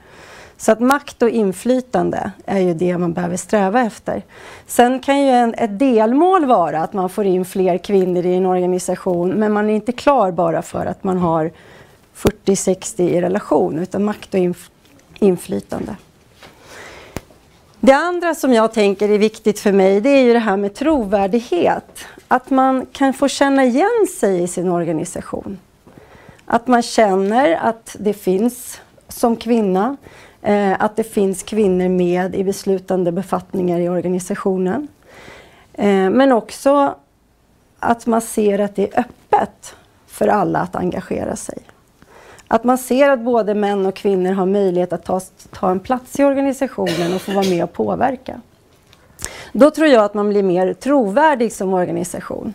Så 0.63 0.71
att 0.71 0.79
makt 0.79 1.21
och 1.21 1.29
inflytande 1.29 2.31
är 2.45 2.59
ju 2.59 2.73
det 2.73 2.97
man 2.97 3.13
behöver 3.13 3.37
sträva 3.37 3.81
efter. 3.81 4.23
Sen 4.67 4.99
kan 4.99 5.21
ju 5.21 5.29
en, 5.29 5.53
ett 5.53 5.79
delmål 5.79 6.45
vara 6.45 6.79
att 6.79 6.93
man 6.93 7.09
får 7.09 7.25
in 7.25 7.45
fler 7.45 7.77
kvinnor 7.77 8.25
i 8.25 8.35
en 8.35 8.45
organisation, 8.45 9.29
men 9.29 9.51
man 9.51 9.69
är 9.69 9.73
inte 9.73 9.91
klar 9.91 10.31
bara 10.31 10.61
för 10.61 10.85
att 10.85 11.03
man 11.03 11.17
har 11.17 11.51
40-60 12.15 13.01
i 13.01 13.21
relation, 13.21 13.79
utan 13.79 14.03
makt 14.03 14.33
och 14.33 14.39
inf 14.39 14.69
inflytande. 15.19 15.95
Det 17.79 17.93
andra 17.93 18.35
som 18.35 18.53
jag 18.53 18.73
tänker 18.73 19.09
är 19.09 19.17
viktigt 19.17 19.59
för 19.59 19.71
mig, 19.71 20.01
det 20.01 20.09
är 20.09 20.23
ju 20.23 20.33
det 20.33 20.39
här 20.39 20.57
med 20.57 20.73
trovärdighet. 20.73 22.05
Att 22.27 22.49
man 22.49 22.85
kan 22.91 23.13
få 23.13 23.27
känna 23.27 23.65
igen 23.65 24.07
sig 24.19 24.43
i 24.43 24.47
sin 24.47 24.69
organisation. 24.69 25.59
Att 26.45 26.67
man 26.67 26.81
känner 26.81 27.55
att 27.55 27.95
det 27.99 28.13
finns 28.13 28.81
som 29.07 29.35
kvinna, 29.35 29.97
eh, 30.43 30.75
att 30.79 30.95
det 30.95 31.03
finns 31.03 31.43
kvinnor 31.43 31.89
med 31.89 32.35
i 32.35 32.43
beslutande 32.43 33.11
befattningar 33.11 33.79
i 33.79 33.89
organisationen. 33.89 34.87
Eh, 35.73 36.09
men 36.09 36.31
också 36.31 36.95
att 37.79 38.05
man 38.05 38.21
ser 38.21 38.59
att 38.59 38.75
det 38.75 38.93
är 38.93 38.99
öppet 38.99 39.75
för 40.07 40.27
alla 40.27 40.59
att 40.59 40.75
engagera 40.75 41.35
sig. 41.35 41.59
Att 42.47 42.63
man 42.63 42.77
ser 42.77 43.09
att 43.09 43.19
både 43.19 43.55
män 43.55 43.85
och 43.85 43.95
kvinnor 43.95 44.31
har 44.31 44.45
möjlighet 44.45 44.93
att 44.93 45.05
ta, 45.05 45.21
ta 45.51 45.71
en 45.71 45.79
plats 45.79 46.19
i 46.19 46.23
organisationen 46.23 47.13
och 47.13 47.21
få 47.21 47.31
vara 47.31 47.49
med 47.49 47.63
och 47.63 47.73
påverka. 47.73 48.41
Då 49.51 49.71
tror 49.71 49.87
jag 49.87 50.05
att 50.05 50.13
man 50.13 50.29
blir 50.29 50.43
mer 50.43 50.73
trovärdig 50.73 51.53
som 51.53 51.73
organisation. 51.73 52.53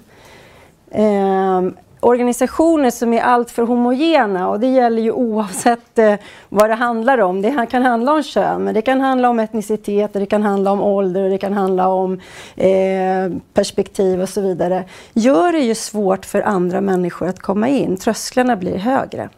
Eh, 0.90 1.62
organisationer 2.00 2.90
som 2.90 3.12
är 3.12 3.22
alltför 3.22 3.62
homogena 3.62 4.48
och 4.48 4.60
det 4.60 4.66
gäller 4.66 5.02
ju 5.02 5.12
oavsett 5.12 5.98
eh, 5.98 6.14
vad 6.48 6.70
det 6.70 6.74
handlar 6.74 7.18
om. 7.18 7.42
Det 7.42 7.66
kan 7.70 7.82
handla 7.82 8.12
om 8.12 8.22
kön, 8.22 8.64
men 8.64 8.74
det 8.74 8.82
kan 8.82 9.00
handla 9.00 9.30
om 9.30 9.38
etnicitet, 9.38 10.12
det 10.12 10.26
kan 10.26 10.42
handla 10.42 10.70
om 10.70 10.82
ålder, 10.82 11.30
det 11.30 11.38
kan 11.38 11.52
handla 11.52 11.88
om 11.88 12.20
eh, 12.56 13.32
perspektiv 13.54 14.22
och 14.22 14.28
så 14.28 14.40
vidare. 14.40 14.84
Gör 15.12 15.52
det 15.52 15.60
ju 15.60 15.74
svårt 15.74 16.26
för 16.26 16.42
andra 16.42 16.80
människor 16.80 17.28
att 17.28 17.40
komma 17.40 17.68
in. 17.68 17.96
Trösklarna 17.96 18.56
blir 18.56 18.76
högre. 18.76 19.28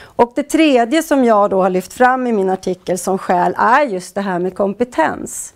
Och 0.00 0.32
det 0.34 0.42
tredje 0.42 1.02
som 1.02 1.24
jag 1.24 1.50
då 1.50 1.62
har 1.62 1.70
lyft 1.70 1.92
fram 1.92 2.26
i 2.26 2.32
min 2.32 2.50
artikel 2.50 2.98
som 2.98 3.18
skäl 3.18 3.54
är 3.58 3.82
just 3.82 4.14
det 4.14 4.20
här 4.20 4.38
med 4.38 4.54
kompetens. 4.54 5.54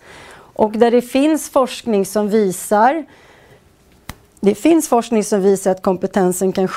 Och 0.53 0.71
där 0.71 0.91
det 0.91 1.01
finns 1.01 1.49
forskning 1.49 2.05
som 2.05 2.29
visar 2.29 3.05
det 4.45 4.55
finns 4.55 4.89
forskning 4.89 5.23
som 5.23 5.41
visar 5.41 5.71
att 5.71 5.81
kompetensen 5.81 6.51
kan 6.51 6.67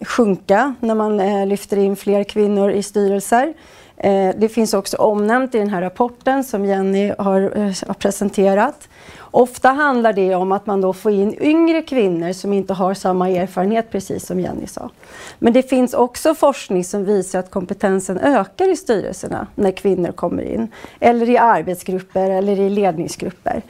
sjunka 0.00 0.74
när 0.80 0.94
man 0.94 1.20
eh, 1.20 1.46
lyfter 1.46 1.76
in 1.76 1.96
fler 1.96 2.24
kvinnor 2.24 2.70
i 2.70 2.82
styrelser. 2.82 3.54
Eh, 3.96 4.30
det 4.36 4.48
finns 4.48 4.74
också 4.74 4.96
omnämnt 4.96 5.54
i 5.54 5.58
den 5.58 5.68
här 5.68 5.80
rapporten 5.80 6.44
som 6.44 6.64
Jenny 6.64 7.08
eh, 7.08 7.14
har 7.18 7.94
presenterat. 7.94 8.88
Ofta 9.18 9.68
handlar 9.68 10.12
det 10.12 10.34
om 10.34 10.52
att 10.52 10.66
man 10.66 10.80
då 10.80 10.92
får 10.92 11.12
in 11.12 11.34
yngre 11.40 11.82
kvinnor 11.82 12.32
som 12.32 12.52
inte 12.52 12.74
har 12.74 12.94
samma 12.94 13.28
erfarenhet, 13.28 13.90
precis 13.90 14.26
som 14.26 14.40
Jenny 14.40 14.66
sa. 14.66 14.90
Men 15.38 15.52
det 15.52 15.62
finns 15.62 15.94
också 15.94 16.34
forskning 16.34 16.84
som 16.84 17.04
visar 17.04 17.38
att 17.38 17.50
kompetensen 17.50 18.18
ökar 18.18 18.72
i 18.72 18.76
styrelserna 18.76 19.46
när 19.54 19.70
kvinnor 19.70 20.12
kommer 20.12 20.42
in. 20.42 20.68
Eller 21.00 21.30
i 21.30 21.38
arbetsgrupper 21.38 22.30
eller 22.30 22.60
i 22.60 22.70
ledningsgrupper. 22.70 23.62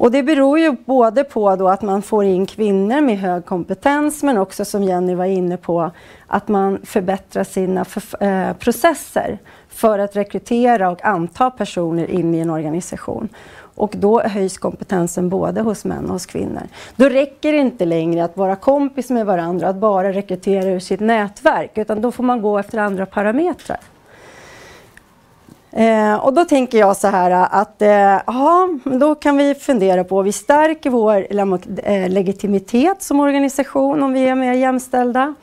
Och 0.00 0.10
det 0.10 0.22
beror 0.22 0.58
ju 0.58 0.76
både 0.84 1.24
på 1.24 1.56
då 1.56 1.68
att 1.68 1.82
man 1.82 2.02
får 2.02 2.24
in 2.24 2.46
kvinnor 2.46 3.00
med 3.00 3.18
hög 3.18 3.44
kompetens 3.44 4.22
men 4.22 4.38
också 4.38 4.64
som 4.64 4.82
Jenny 4.82 5.14
var 5.14 5.24
inne 5.24 5.56
på 5.56 5.90
att 6.26 6.48
man 6.48 6.78
förbättrar 6.84 7.44
sina 7.44 7.84
för, 7.84 8.24
eh, 8.24 8.52
processer 8.52 9.38
för 9.68 9.98
att 9.98 10.16
rekrytera 10.16 10.90
och 10.90 11.04
anta 11.04 11.50
personer 11.50 12.10
in 12.10 12.34
i 12.34 12.38
en 12.38 12.50
organisation. 12.50 13.28
Och 13.74 13.94
då 13.96 14.20
höjs 14.20 14.58
kompetensen 14.58 15.28
både 15.28 15.60
hos 15.60 15.84
män 15.84 16.04
och 16.04 16.12
hos 16.12 16.26
kvinnor. 16.26 16.62
Då 16.96 17.08
räcker 17.08 17.52
det 17.52 17.58
inte 17.58 17.84
längre 17.84 18.24
att 18.24 18.36
vara 18.36 18.56
kompis 18.56 19.10
med 19.10 19.26
varandra, 19.26 19.68
att 19.68 19.76
bara 19.76 20.12
rekrytera 20.12 20.70
ur 20.70 20.80
sitt 20.80 21.00
nätverk, 21.00 21.78
utan 21.78 22.00
då 22.00 22.12
får 22.12 22.24
man 22.24 22.42
gå 22.42 22.58
efter 22.58 22.78
andra 22.78 23.06
parametrar. 23.06 23.78
Eh, 25.72 26.14
och 26.14 26.32
då 26.32 26.44
tänker 26.44 26.78
jag 26.78 26.96
så 26.96 27.08
här 27.08 27.30
eh, 27.30 27.54
att 27.54 27.82
eh, 27.82 28.98
då 28.98 29.14
kan 29.14 29.36
vi 29.36 29.54
fundera 29.54 30.04
på, 30.04 30.22
vi 30.22 30.32
stärker 30.32 30.90
vår 30.90 31.26
eh, 31.84 32.08
legitimitet 32.08 33.02
som 33.02 33.20
organisation 33.20 34.02
om 34.02 34.12
vi 34.12 34.28
är 34.28 34.34
mer 34.34 34.52
jämställda. 34.52 35.34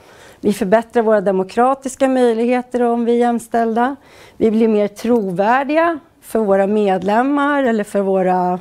Vi 0.42 0.54
förbättrar 0.54 1.04
våra 1.04 1.22
demokratiska 1.22 2.08
möjligheter 2.08 2.84
om 2.84 3.06
vi 3.06 3.12
är 3.12 3.18
jämställda. 3.18 3.96
Vi 4.38 4.52
blir 4.52 4.68
mer 4.68 4.88
trovärdiga 4.88 6.00
för 6.22 6.40
våra 6.40 6.68
medlemmar 6.68 7.64
eller 7.64 7.84
för 7.84 8.02
våra 8.02 8.60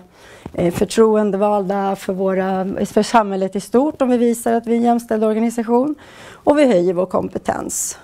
eh, 0.53 0.75
förtroendevalda, 0.75 1.97
för, 1.97 2.13
våra, 2.13 2.67
för 2.87 3.03
samhället 3.03 3.57
i 3.57 3.61
stort 3.61 4.03
om 4.03 4.09
vi 4.09 4.19
visar 4.19 4.53
att 4.53 4.67
vi 4.67 4.73
är 4.73 4.77
en 4.77 4.83
jämställd 4.83 5.25
organisation. 5.25 5.95
Och 6.33 6.59
vi 6.59 6.67
höjer 6.67 6.95
vår 6.95 7.07
kompetens. 7.07 7.99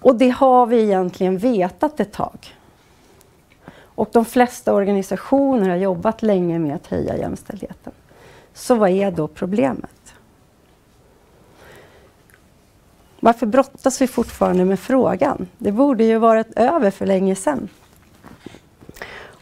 Och 0.00 0.16
det 0.16 0.28
har 0.28 0.66
vi 0.66 0.82
egentligen 0.82 1.38
vetat 1.38 2.00
ett 2.00 2.12
tag. 2.12 2.54
Och 4.02 4.08
de 4.12 4.24
flesta 4.24 4.74
organisationer 4.74 5.68
har 5.68 5.76
jobbat 5.76 6.22
länge 6.22 6.58
med 6.58 6.76
att 6.76 6.86
höja 6.86 7.16
jämställdheten. 7.16 7.92
Så 8.54 8.74
vad 8.74 8.90
är 8.90 9.10
då 9.10 9.28
problemet? 9.28 10.14
Varför 13.20 13.46
brottas 13.46 14.00
vi 14.02 14.06
fortfarande 14.06 14.64
med 14.64 14.80
frågan? 14.80 15.48
Det 15.58 15.72
borde 15.72 16.04
ju 16.04 16.18
varit 16.18 16.52
över 16.56 16.90
för 16.90 17.06
länge 17.06 17.34
sedan. 17.34 17.68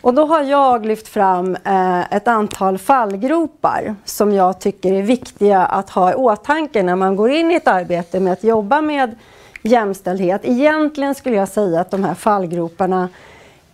Och 0.01 0.15
då 0.15 0.27
har 0.27 0.43
jag 0.43 0.87
lyft 0.87 1.09
fram 1.09 1.57
eh, 1.65 2.13
ett 2.13 2.29
antal 2.29 2.79
fallgropar 2.79 3.95
som 4.05 4.33
jag 4.33 4.61
tycker 4.61 4.93
är 4.93 5.03
viktiga 5.03 5.67
att 5.67 5.91
ha 5.91 6.13
i 6.13 6.15
åtanke 6.15 6.83
när 6.83 6.97
man 6.97 7.17
går 7.17 7.31
in 7.31 7.51
i 7.51 7.55
ett 7.55 7.69
arbete 7.69 8.21
med 8.21 8.33
att 8.33 8.45
jobba 8.45 8.81
med 8.81 9.15
jämställdhet. 9.63 10.41
Egentligen 10.45 11.15
skulle 11.15 11.37
jag 11.37 11.49
säga 11.49 11.81
att 11.81 11.91
de 11.91 12.05
här 12.05 12.15
fallgroparna 12.15 13.09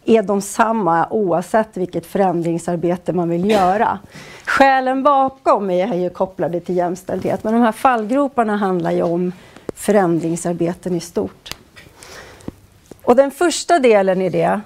är 0.07 0.23
de 0.23 0.43
samma 0.43 1.09
oavsett 1.11 1.77
vilket 1.77 2.07
förändringsarbete 2.07 3.13
man 3.13 3.29
vill 3.29 3.51
göra. 3.51 3.99
Skälen 4.45 5.03
bakom 5.03 5.71
är 5.71 5.95
ju 5.95 6.11
kopplade 6.11 6.61
till 6.61 6.77
jämställdhet 6.77 7.45
men 7.45 7.53
de 7.53 7.63
här 7.63 7.73
fallgroparna 7.73 8.57
handlar 8.57 8.91
ju 8.91 9.03
om 9.03 9.33
förändringsarbeten 9.75 10.95
i 10.95 11.01
stort. 11.01 11.57
Och 13.03 13.17
den 13.17 13.31
första 13.31 13.79
delen 13.79 14.23
i 14.23 14.29
det 14.29 14.61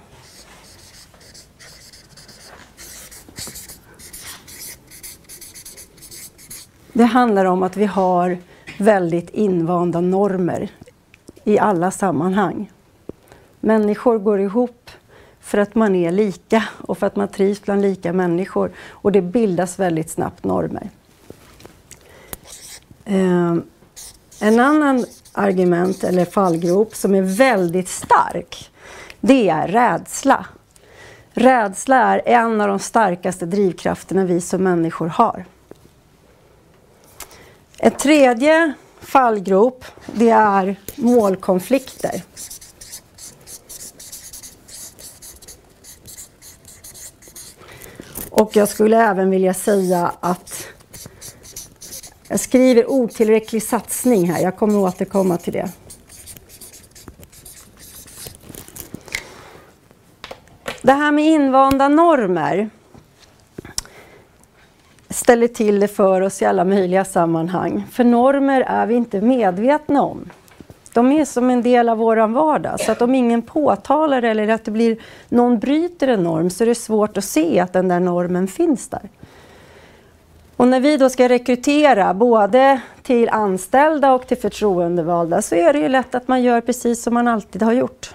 Det 6.93 7.05
handlar 7.05 7.45
om 7.45 7.63
att 7.63 7.77
vi 7.77 7.87
har 7.87 8.39
väldigt 8.79 9.31
invanda 9.31 10.01
normer 10.01 10.69
i 11.45 11.59
alla 11.59 11.91
sammanhang. 11.91 12.71
Människor 13.61 14.19
går 14.19 14.41
ihop 14.41 14.80
för 15.51 15.59
att 15.59 15.75
man 15.75 15.95
är 15.95 16.11
lika 16.13 16.65
och 16.77 16.99
för 16.99 17.07
att 17.07 17.17
man 17.17 17.29
trivs 17.29 17.63
bland 17.63 17.83
lika 17.83 18.13
människor. 18.13 18.71
Och 18.91 19.13
det 19.13 19.23
bildas 19.23 19.79
väldigt 19.79 20.11
snabbt 20.11 20.45
normer. 20.45 20.91
Eh, 23.05 23.57
En 24.41 24.61
annan 24.61 25.07
argument 25.33 26.05
eller 26.05 26.25
fallgrop 26.25 26.95
som 26.95 27.15
är 27.15 27.23
väldigt 27.23 27.89
stark, 27.89 28.71
det 29.21 29.49
är 29.49 29.69
rädsla. 29.69 30.47
Rädsla 31.33 31.97
är 31.97 32.23
en 32.25 32.61
av 32.61 32.69
de 32.69 32.79
starkaste 32.79 33.47
drivkrafterna 33.47 34.25
vi 34.25 34.41
som 34.41 34.63
människor 34.63 35.09
har. 35.09 35.45
Ett 37.79 37.99
tredje 37.99 38.73
fallgrop, 39.01 39.85
det 40.07 40.31
är 40.31 40.77
målkonflikter. 40.97 42.23
Och 48.31 48.57
jag 48.57 48.69
skulle 48.69 48.97
även 48.97 49.31
vilja 49.31 49.55
säga 49.55 50.13
att 50.21 50.67
jag 52.29 52.41
skriver 52.41 52.91
otillräcklig 52.91 53.63
satsning 53.63 54.31
här. 54.31 54.43
Jag 54.43 54.57
kommer 54.57 54.79
återkomma 54.79 55.37
till 55.37 55.53
det. 55.53 55.71
Det 60.83 60.93
här 60.93 61.13
med 61.13 61.25
invanda 61.25 61.89
normer 61.89 62.71
ställer 65.09 65.49
till 65.49 65.81
det 65.81 65.89
för 65.89 66.21
oss 66.21 66.43
i 66.43 66.45
alla 66.45 66.65
möjliga 66.65 67.05
sammanhang. 67.05 67.87
För 67.91 68.05
normer 68.05 68.61
är 68.61 68.87
vi 68.87 68.95
inte 68.95 69.21
medvetna 69.21 70.03
om. 70.03 70.31
De 70.93 71.13
är 71.13 71.25
som 71.25 71.51
en 71.51 71.63
del 71.63 71.89
av 71.89 71.99
vår 71.99 72.27
vardag. 72.27 72.81
Så 72.81 72.93
att 72.93 73.03
om 73.03 73.15
ingen 73.15 73.43
påtalar 73.43 74.23
eller 74.23 74.49
att 74.49 74.65
det 74.65 74.71
blir, 74.71 74.97
någon 75.29 75.59
bryter 75.59 76.09
en 76.09 76.23
norm 76.23 76.51
så 76.51 76.65
är 76.65 76.67
det 76.69 76.75
svårt 76.75 77.17
att 77.17 77.25
se 77.25 77.61
att 77.61 77.73
den 77.73 77.89
där 77.89 78.01
normen 78.01 78.49
finns 78.49 78.89
där. 78.89 79.09
Och 80.57 80.69
när 80.69 80.81
vi 80.81 80.97
då 80.97 81.11
ska 81.11 81.29
rekrytera 81.29 82.15
både 82.15 82.81
till 83.03 83.29
anställda 83.29 84.13
och 84.13 84.27
till 84.27 84.37
förtroendevalda 84.37 85.43
så 85.43 85.55
är 85.55 85.73
det 85.73 85.79
ju 85.79 85.89
lätt 85.89 86.15
att 86.15 86.29
man 86.29 86.43
gör 86.43 86.61
precis 86.61 87.03
som 87.03 87.15
man 87.15 87.29
alltid 87.29 87.63
har 87.63 87.73
gjort. 87.73 88.15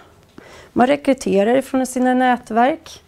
Man 0.73 0.87
rekryterar 0.87 1.57
ifrån 1.57 1.85
sina 1.85 2.13
nätverk. 2.13 3.01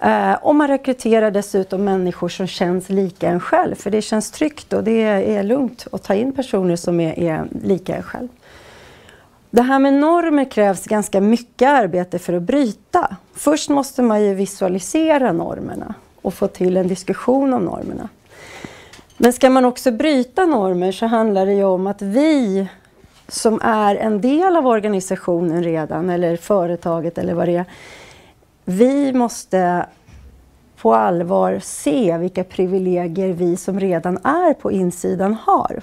Eh, 0.00 0.32
och 0.32 0.54
man 0.54 0.68
rekryterar 0.68 1.30
dessutom 1.30 1.84
människor 1.84 2.28
som 2.28 2.46
känns 2.46 2.88
lika 2.88 3.28
en 3.28 3.40
själv. 3.40 3.74
För 3.74 3.90
det 3.90 4.02
känns 4.02 4.30
tryggt 4.30 4.72
och 4.72 4.84
det 4.84 5.02
är 5.02 5.42
lugnt 5.42 5.86
att 5.92 6.02
ta 6.02 6.14
in 6.14 6.32
personer 6.32 6.76
som 6.76 7.00
är, 7.00 7.18
är 7.18 7.44
lika 7.62 7.96
en 7.96 8.02
själv. 8.02 8.28
Det 9.56 9.62
här 9.62 9.78
med 9.78 9.94
normer 9.94 10.44
krävs 10.44 10.84
ganska 10.84 11.20
mycket 11.20 11.68
arbete 11.68 12.18
för 12.18 12.32
att 12.32 12.42
bryta. 12.42 13.16
Först 13.34 13.70
måste 13.70 14.02
man 14.02 14.24
ju 14.24 14.34
visualisera 14.34 15.32
normerna 15.32 15.94
och 16.22 16.34
få 16.34 16.46
till 16.46 16.76
en 16.76 16.88
diskussion 16.88 17.54
om 17.54 17.64
normerna. 17.64 18.08
Men 19.16 19.32
ska 19.32 19.50
man 19.50 19.64
också 19.64 19.90
bryta 19.90 20.46
normer 20.46 20.92
så 20.92 21.06
handlar 21.06 21.46
det 21.46 21.52
ju 21.52 21.64
om 21.64 21.86
att 21.86 22.02
vi 22.02 22.68
som 23.28 23.60
är 23.62 23.96
en 23.96 24.20
del 24.20 24.56
av 24.56 24.66
organisationen 24.66 25.64
redan, 25.64 26.10
eller 26.10 26.36
företaget 26.36 27.18
eller 27.18 27.34
vad 27.34 27.48
det 27.48 27.56
är, 27.56 27.64
vi 28.64 29.12
måste 29.12 29.86
på 30.76 30.94
allvar 30.94 31.60
se 31.62 32.18
vilka 32.18 32.44
privilegier 32.44 33.32
vi 33.32 33.56
som 33.56 33.80
redan 33.80 34.16
är 34.16 34.54
på 34.54 34.72
insidan 34.72 35.34
har. 35.34 35.82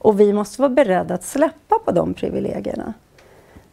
Och 0.00 0.20
vi 0.20 0.32
måste 0.32 0.62
vara 0.62 0.70
beredda 0.70 1.14
att 1.14 1.24
släppa 1.24 1.78
på 1.84 1.92
de 1.92 2.14
privilegierna. 2.14 2.94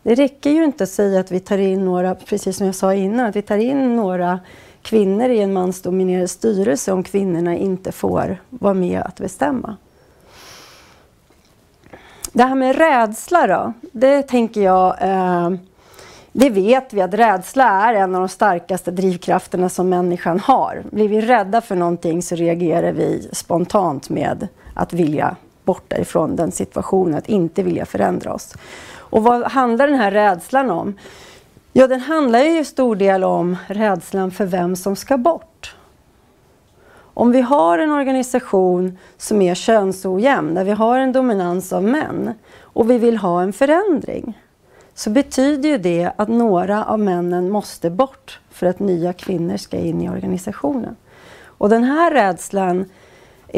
Det 0.04 0.16
räcker 0.16 0.50
ju 0.50 0.64
inte 0.64 0.84
att 0.84 0.90
säga 0.90 1.20
att 1.20 1.32
vi 1.32 1.40
tar 1.40 1.58
in 1.58 1.86
några, 1.86 2.16
precis 2.16 2.58
som 2.58 2.66
jag 2.66 2.76
sa 2.76 2.94
innan, 2.94 3.26
att 3.26 3.36
vi 3.36 3.42
tar 3.42 3.58
in 3.58 3.96
några 3.96 4.40
kvinnor 4.82 5.30
i 5.30 5.40
en 5.40 5.54
mansdominerad 5.54 6.30
styrelse 6.30 6.92
om 6.92 7.04
kvinnorna 7.04 7.56
inte 7.56 7.92
får 7.92 8.38
vara 8.50 8.74
med 8.74 9.02
att 9.02 9.20
bestämma. 9.20 9.78
Det 12.34 12.44
här 12.44 12.56
med 12.56 12.76
rädsla 12.76 13.48
då, 13.48 13.74
det 13.92 14.22
tänker 14.22 14.62
jag 14.62 15.02
eh, 15.02 15.50
det 16.32 16.50
vet 16.50 16.94
vi 16.94 17.02
att 17.02 17.14
rädsla 17.14 17.64
är 17.64 17.94
en 17.94 18.16
av 18.16 18.22
de 18.22 18.30
starkaste 18.30 18.92
drivkrafterna 18.92 19.70
som 19.70 19.90
människan 19.90 20.40
har. 20.40 20.84
Blir 20.92 21.10
vi 21.10 21.22
rädda 21.22 21.62
för 21.62 21.76
någonting 21.76 22.22
så 22.22 22.36
reagerar 22.36 22.92
vi 22.92 23.30
spontant 23.32 24.10
med 24.10 24.48
att 24.74 24.94
vilja 24.94 25.36
bort 25.68 25.84
därifrån 25.88 26.36
den 26.36 26.52
situationen, 26.52 27.18
att 27.18 27.30
inte 27.30 27.64
vilja 27.64 27.86
förändra 27.86 28.34
oss. 28.34 28.56
Och 29.10 29.24
vad 29.24 29.44
handlar 29.44 29.88
den 29.88 30.00
här 30.00 30.12
rädslan 30.12 30.72
om? 30.72 30.94
Ja, 31.74 31.88
den 31.88 32.00
handlar 32.00 32.40
ju 32.40 32.60
i 32.60 32.66
stor 32.66 32.96
del 32.96 33.24
om 33.24 33.58
rädslan 33.68 34.32
för 34.32 34.46
vem 34.46 34.76
som 34.76 34.96
ska 34.96 35.18
bort. 35.18 35.76
Om 37.14 37.32
vi 37.32 37.42
har 37.42 37.80
en 37.80 37.92
organisation 37.92 38.98
som 39.18 39.42
är 39.42 39.56
könsojämn, 39.56 40.54
där 40.54 40.64
vi 40.64 40.72
har 40.72 41.00
en 41.00 41.12
dominans 41.12 41.74
av 41.74 41.84
män 41.84 42.34
och 42.62 42.90
vi 42.90 42.98
vill 42.98 43.18
ha 43.18 43.42
en 43.42 43.54
förändring, 43.54 44.42
så 44.94 45.10
betyder 45.10 45.70
ju 45.70 45.78
det 45.78 46.12
att 46.16 46.28
några 46.28 46.86
av 46.86 47.00
männen 47.00 47.50
måste 47.50 47.90
bort 47.90 48.40
för 48.50 48.68
att 48.68 48.80
nya 48.80 49.14
kvinnor 49.14 49.58
ska 49.58 49.78
in 49.78 50.02
i 50.02 50.10
organisationen. 50.10 50.96
Och 51.60 51.70
den 51.70 51.84
här 51.84 52.12
rädslan 52.12 52.86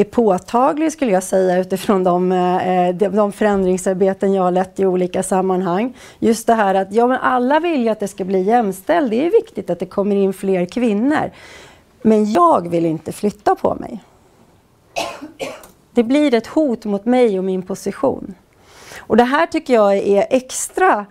är 0.00 0.04
påtaglig 0.04 0.92
skulle 0.92 1.12
jag 1.12 1.22
säga 1.22 1.58
utifrån 1.58 2.32
eh, 2.32 2.94
de, 2.94 3.08
de 3.08 3.32
förändringsarbeten 3.32 4.32
jag 4.32 4.42
har 4.42 4.50
lett 4.50 4.80
i 4.80 4.86
olika 4.86 5.22
sammanhang. 5.22 5.96
Just 6.18 6.46
det 6.46 6.54
här 6.54 6.74
att 6.74 6.92
ja, 6.92 7.06
men 7.06 7.18
alla 7.18 7.60
vill 7.60 7.82
ju 7.82 7.88
att 7.88 8.00
det 8.00 8.08
ska 8.08 8.24
bli 8.24 8.42
jämställt. 8.42 9.10
Det 9.10 9.26
är 9.26 9.30
viktigt 9.30 9.70
att 9.70 9.78
det 9.78 9.86
kommer 9.86 10.16
in 10.16 10.32
fler 10.32 10.64
kvinnor. 10.64 11.30
Men 12.02 12.32
jag 12.32 12.68
vill 12.68 12.86
inte 12.86 13.12
flytta 13.12 13.54
på 13.54 13.74
mig. 13.74 14.04
Det 15.92 16.02
blir 16.02 16.34
ett 16.34 16.46
hot 16.46 16.84
mot 16.84 17.04
mig 17.04 17.38
och 17.38 17.44
min 17.44 17.62
position. 17.62 18.34
Och 18.98 19.16
det 19.16 19.24
här 19.24 19.46
tycker 19.46 19.74
jag 19.74 19.96
är 19.96 20.26
extra 20.30 21.06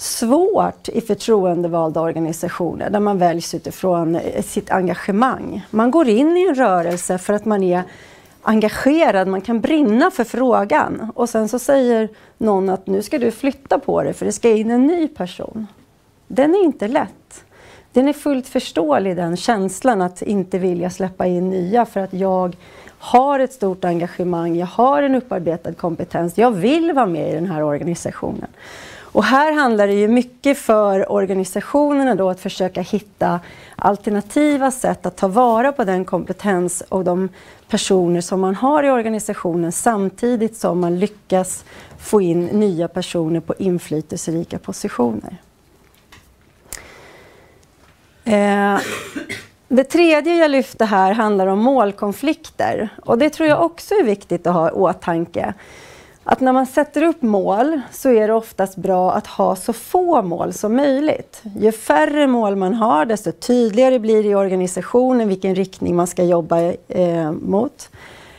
svårt 0.00 0.88
i 0.88 1.00
förtroendevalda 1.00 2.00
organisationer 2.00 2.90
där 2.90 3.00
man 3.00 3.18
väljs 3.18 3.54
utifrån 3.54 4.20
sitt 4.42 4.70
engagemang. 4.70 5.66
Man 5.70 5.90
går 5.90 6.08
in 6.08 6.36
i 6.36 6.48
en 6.48 6.54
rörelse 6.54 7.18
för 7.18 7.32
att 7.32 7.44
man 7.44 7.62
är 7.62 7.82
engagerad, 8.42 9.28
man 9.28 9.40
kan 9.40 9.60
brinna 9.60 10.10
för 10.10 10.24
frågan 10.24 11.12
och 11.14 11.28
sen 11.28 11.48
så 11.48 11.58
säger 11.58 12.08
någon 12.38 12.68
att 12.68 12.86
nu 12.86 13.02
ska 13.02 13.18
du 13.18 13.30
flytta 13.30 13.78
på 13.78 14.02
dig 14.02 14.12
för 14.12 14.26
det 14.26 14.32
ska 14.32 14.50
in 14.50 14.70
en 14.70 14.86
ny 14.86 15.08
person. 15.08 15.66
Den 16.28 16.54
är 16.54 16.64
inte 16.64 16.88
lätt. 16.88 17.44
Den 17.92 18.08
är 18.08 18.12
fullt 18.12 18.48
förståelig 18.48 19.16
den 19.16 19.36
känslan 19.36 20.02
att 20.02 20.22
inte 20.22 20.58
vilja 20.58 20.90
släppa 20.90 21.26
in 21.26 21.50
nya 21.50 21.86
för 21.86 22.00
att 22.00 22.12
jag 22.12 22.56
har 22.98 23.40
ett 23.40 23.52
stort 23.52 23.84
engagemang, 23.84 24.56
jag 24.56 24.66
har 24.66 25.02
en 25.02 25.14
upparbetad 25.14 25.72
kompetens, 25.72 26.38
jag 26.38 26.50
vill 26.50 26.92
vara 26.92 27.06
med 27.06 27.30
i 27.30 27.34
den 27.34 27.46
här 27.46 27.62
organisationen. 27.62 28.48
Och 29.12 29.24
här 29.24 29.52
handlar 29.52 29.86
det 29.86 29.94
ju 29.94 30.08
mycket 30.08 30.58
för 30.58 31.12
organisationerna 31.12 32.14
då 32.14 32.30
att 32.30 32.40
försöka 32.40 32.80
hitta 32.80 33.40
alternativa 33.76 34.70
sätt 34.70 35.06
att 35.06 35.16
ta 35.16 35.28
vara 35.28 35.72
på 35.72 35.84
den 35.84 36.04
kompetens 36.04 36.82
och 36.88 37.04
de 37.04 37.28
personer 37.68 38.20
som 38.20 38.40
man 38.40 38.54
har 38.54 38.82
i 38.82 38.90
organisationen 38.90 39.72
samtidigt 39.72 40.56
som 40.56 40.80
man 40.80 40.98
lyckas 40.98 41.64
få 41.98 42.20
in 42.20 42.44
nya 42.44 42.88
personer 42.88 43.40
på 43.40 43.54
inflytelserika 43.58 44.58
positioner. 44.58 45.36
Eh, 48.24 48.78
det 49.68 49.84
tredje 49.84 50.34
jag 50.34 50.50
lyfte 50.50 50.84
här 50.84 51.12
handlar 51.12 51.46
om 51.46 51.58
målkonflikter 51.58 52.88
och 53.04 53.18
det 53.18 53.30
tror 53.30 53.48
jag 53.48 53.62
också 53.62 53.94
är 53.94 54.04
viktigt 54.04 54.46
att 54.46 54.54
ha 54.54 54.68
i 54.68 54.72
åtanke 54.72 55.54
att 56.30 56.40
när 56.40 56.52
man 56.52 56.66
sätter 56.66 57.02
upp 57.02 57.22
mål 57.22 57.80
så 57.92 58.10
är 58.10 58.28
det 58.28 58.34
oftast 58.34 58.76
bra 58.76 59.12
att 59.12 59.26
ha 59.26 59.56
så 59.56 59.72
få 59.72 60.22
mål 60.22 60.52
som 60.52 60.76
möjligt. 60.76 61.42
Ju 61.58 61.72
färre 61.72 62.26
mål 62.26 62.56
man 62.56 62.74
har 62.74 63.04
desto 63.04 63.32
tydligare 63.32 63.98
blir 63.98 64.22
det 64.22 64.28
i 64.28 64.34
organisationen 64.34 65.28
vilken 65.28 65.54
riktning 65.54 65.96
man 65.96 66.06
ska 66.06 66.24
jobba 66.24 66.72
eh, 66.88 67.32
mot. 67.32 67.90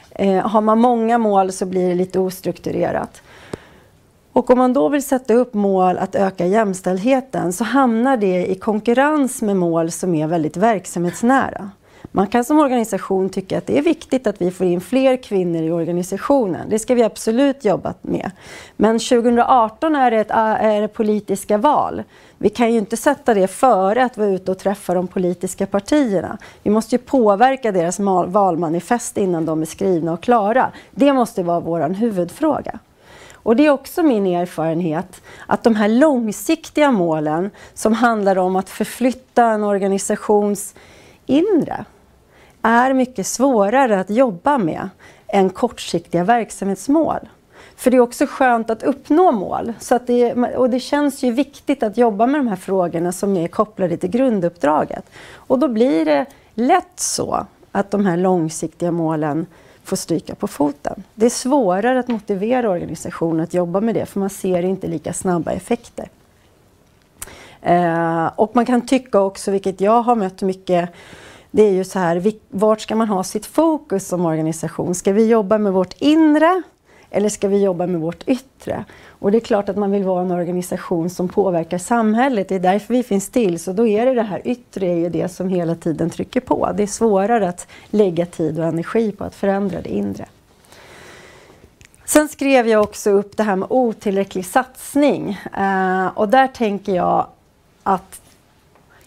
Eh, 0.10 0.48
har 0.48 0.62
man 0.62 0.80
många 0.80 1.18
mål 1.18 1.52
så 1.52 1.66
blir 1.66 1.90
det 1.90 1.96
lite 1.96 2.20
ostrukturerat. 2.20 3.22
Och 4.34 4.50
om 4.50 4.58
man 4.58 4.74
då 4.74 4.90
vill 4.90 5.04
sätta 5.04 5.34
upp 5.34 5.54
mål 5.54 5.98
att 5.98 6.16
öka 6.16 6.46
jämställdheten 6.46 7.54
så 7.54 7.64
hamnar 7.64 8.18
det 8.18 8.52
i 8.52 8.56
konkurrens 8.56 9.42
med 9.42 9.58
mål 9.58 9.92
som 9.92 10.16
är 10.16 10.28
väldigt 10.28 10.58
verksamhetsnära. 10.58 11.72
Man 12.14 12.28
kan 12.28 12.44
som 12.44 12.60
organisation 12.60 13.30
tycka 13.30 13.58
att 13.58 13.68
det 13.68 13.78
är 13.78 13.82
viktigt 13.82 14.28
att 14.28 14.42
vi 14.42 14.52
får 14.52 14.68
in 14.68 14.82
fler 14.82 15.18
kvinnor 15.18 15.64
i 15.64 15.72
organisationen. 15.72 16.70
Det 16.70 16.80
ska 16.80 16.96
vi 16.96 17.04
absolut 17.04 17.66
jobba 17.66 17.94
med. 18.02 18.32
Men 18.76 19.00
2018 19.00 19.96
är 19.96 20.12
det, 20.12 20.18
ett, 20.18 20.32
eh, 20.32 20.38
är 20.38 20.82
det 20.82 20.88
politiska 20.88 21.58
val. 21.58 22.04
Vi 22.38 22.50
kan 22.50 22.72
ju 22.72 22.78
inte 22.78 22.98
sätta 22.98 23.34
det 23.34 23.48
före 23.48 24.06
att 24.06 24.18
vara 24.18 24.30
ute 24.30 24.52
och 24.52 24.58
träffa 24.58 24.94
de 24.94 25.08
politiska 25.08 25.66
partierna. 25.66 26.38
Vi 26.64 26.70
måste 26.70 26.96
ju 26.96 27.00
påverka 27.00 27.72
deras 27.72 28.00
valmanifest 28.28 29.18
innan 29.18 29.46
de 29.46 29.62
är 29.62 29.66
skrivna 29.66 30.14
och 30.14 30.24
klara. 30.24 30.72
Det 30.92 31.14
måste 31.14 31.44
vara 31.44 31.60
vår 31.60 31.90
huvudfråga. 31.90 32.80
Och 33.34 33.56
det 33.56 33.66
är 33.66 33.70
också 33.70 34.04
min 34.04 34.28
erfarenhet 34.28 35.22
att 35.48 35.64
de 35.64 35.76
här 35.76 35.88
långsiktiga 35.88 36.92
målen 36.92 37.50
som 37.74 37.94
handlar 37.94 38.38
om 38.38 38.56
att 38.56 38.70
förflytta 38.70 39.44
en 39.44 39.64
organisations 39.64 40.76
inre 41.26 41.86
är 42.62 42.94
mycket 42.94 43.28
svårare 43.28 44.00
att 44.00 44.10
jobba 44.10 44.58
med 44.58 44.90
än 45.28 45.50
kortsiktiga 45.50 46.24
verksamhetsmål. 46.24 47.20
För 47.76 47.92
det 47.92 47.98
är 47.98 48.02
också 48.02 48.26
skönt 48.30 48.70
att 48.70 48.84
uppnå 48.84 49.32
mål. 49.32 49.74
Så 49.80 49.96
att 49.96 50.08
det, 50.08 50.34
och 50.34 50.70
det 50.70 50.80
känns 50.80 51.24
ju 51.24 51.32
viktigt 51.32 51.84
att 51.84 51.98
jobba 51.98 52.28
med 52.28 52.40
de 52.40 52.48
här 52.48 52.56
frågorna 52.56 53.12
som 53.12 53.38
är 53.38 53.48
kopplade 53.48 53.98
till 53.98 54.10
grunduppdraget. 54.10 55.06
Och 55.34 55.60
då 55.60 55.68
blir 55.68 56.06
det 56.06 56.26
lätt 56.54 57.00
så 57.00 57.46
att 57.72 57.92
de 57.92 58.06
här 58.06 58.18
långsiktiga 58.18 58.92
målen 58.92 59.46
får 59.84 59.96
stryka 59.96 60.36
på 60.36 60.48
foten. 60.48 61.04
Det 61.16 61.26
är 61.26 61.30
svårare 61.30 62.00
att 62.00 62.08
motivera 62.08 62.70
organisationen 62.70 63.44
att 63.44 63.54
jobba 63.54 63.82
med 63.82 63.96
det 63.96 64.06
för 64.06 64.20
man 64.20 64.30
ser 64.30 64.64
inte 64.64 64.88
lika 64.88 65.14
snabba 65.14 65.52
effekter. 65.52 66.10
Eh, 67.62 68.26
och 68.36 68.56
man 68.56 68.66
kan 68.66 68.88
tycka 68.88 69.20
också, 69.20 69.52
vilket 69.52 69.82
jag 69.82 70.02
har 70.02 70.16
mött 70.16 70.42
mycket, 70.42 70.90
det 71.52 71.64
är 71.64 71.72
ju 71.72 71.84
så 71.84 72.00
här, 72.00 72.34
vart 72.50 72.82
ska 72.82 72.96
man 72.96 73.08
ha 73.08 73.24
sitt 73.24 73.46
fokus 73.46 74.08
som 74.08 74.26
organisation? 74.26 74.96
Ska 74.96 75.14
vi 75.14 75.28
jobba 75.28 75.58
med 75.58 75.74
vårt 75.74 75.96
inre 75.98 76.62
eller 77.10 77.30
ska 77.30 77.48
vi 77.48 77.64
jobba 77.64 77.88
med 77.88 78.02
vårt 78.02 78.24
yttre? 78.28 78.86
Och 79.08 79.32
det 79.32 79.38
är 79.38 79.40
klart 79.40 79.70
att 79.70 79.78
man 79.78 79.92
vill 79.92 80.04
vara 80.04 80.22
en 80.22 80.32
organisation 80.32 81.10
som 81.10 81.30
påverkar 81.30 81.78
samhället. 81.78 82.50
Det 82.50 82.56
är 82.56 82.60
därför 82.60 82.94
vi 82.94 83.04
finns 83.04 83.30
till. 83.30 83.60
Så 83.60 83.74
då 83.74 83.88
är 83.88 84.06
det 84.06 84.14
det 84.14 84.22
här 84.22 84.42
yttre 84.46 84.88
är 84.88 84.96
ju 84.96 85.10
det 85.10 85.30
som 85.30 85.50
hela 85.50 85.76
tiden 85.76 86.10
trycker 86.10 86.40
på. 86.40 86.72
Det 86.78 86.84
är 86.84 86.88
svårare 86.88 87.50
att 87.50 87.68
lägga 87.90 88.26
tid 88.26 88.60
och 88.60 88.66
energi 88.66 89.12
på 89.12 89.24
att 89.24 89.36
förändra 89.36 89.82
det 89.82 89.90
inre. 89.90 90.26
Sen 92.06 92.28
skrev 92.28 92.68
jag 92.68 92.84
också 92.84 93.10
upp 93.10 93.38
det 93.38 93.44
här 93.44 93.56
med 93.56 93.68
otillräcklig 93.72 94.46
satsning. 94.46 95.40
Eh, 95.58 96.08
och 96.08 96.30
där 96.30 96.48
tänker 96.48 96.96
jag 96.96 97.28
att 97.84 98.22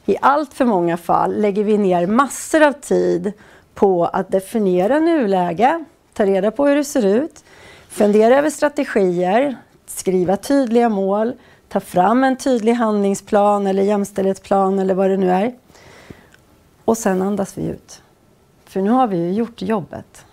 i 0.07 0.17
allt 0.21 0.55
för 0.55 0.65
många 0.65 0.97
fall 0.97 1.41
lägger 1.41 1.65
vi 1.65 1.79
ner 1.79 2.07
massor 2.07 2.63
av 2.63 2.73
tid 2.73 3.33
på 3.75 4.05
att 4.05 4.31
definiera 4.31 5.01
nuläge, 5.01 5.85
ta 6.13 6.27
reda 6.27 6.51
på 6.51 6.67
hur 6.67 6.77
det 6.77 6.85
ser 6.85 7.07
ut, 7.07 7.45
fundera 7.89 8.39
över 8.39 8.51
strategier, 8.51 9.57
skriva 9.87 10.37
tydliga 10.37 10.89
mål, 10.89 11.33
ta 11.69 11.81
fram 11.81 12.25
en 12.25 12.37
tydlig 12.37 12.73
handlingsplan 12.73 13.67
eller 13.67 13.83
jämställdhetsplan 13.83 14.79
eller 14.79 14.95
vad 14.95 15.11
det 15.11 15.17
nu 15.17 15.31
är. 15.31 15.55
Och 16.85 16.99
sen 16.99 17.23
andas 17.23 17.59
vi 17.59 17.67
ut. 17.67 18.03
För 18.65 18.81
nu 18.81 18.91
har 18.91 19.07
vi 19.07 19.17
ju 19.17 19.33
gjort 19.33 19.63
jobbet. 19.63 20.25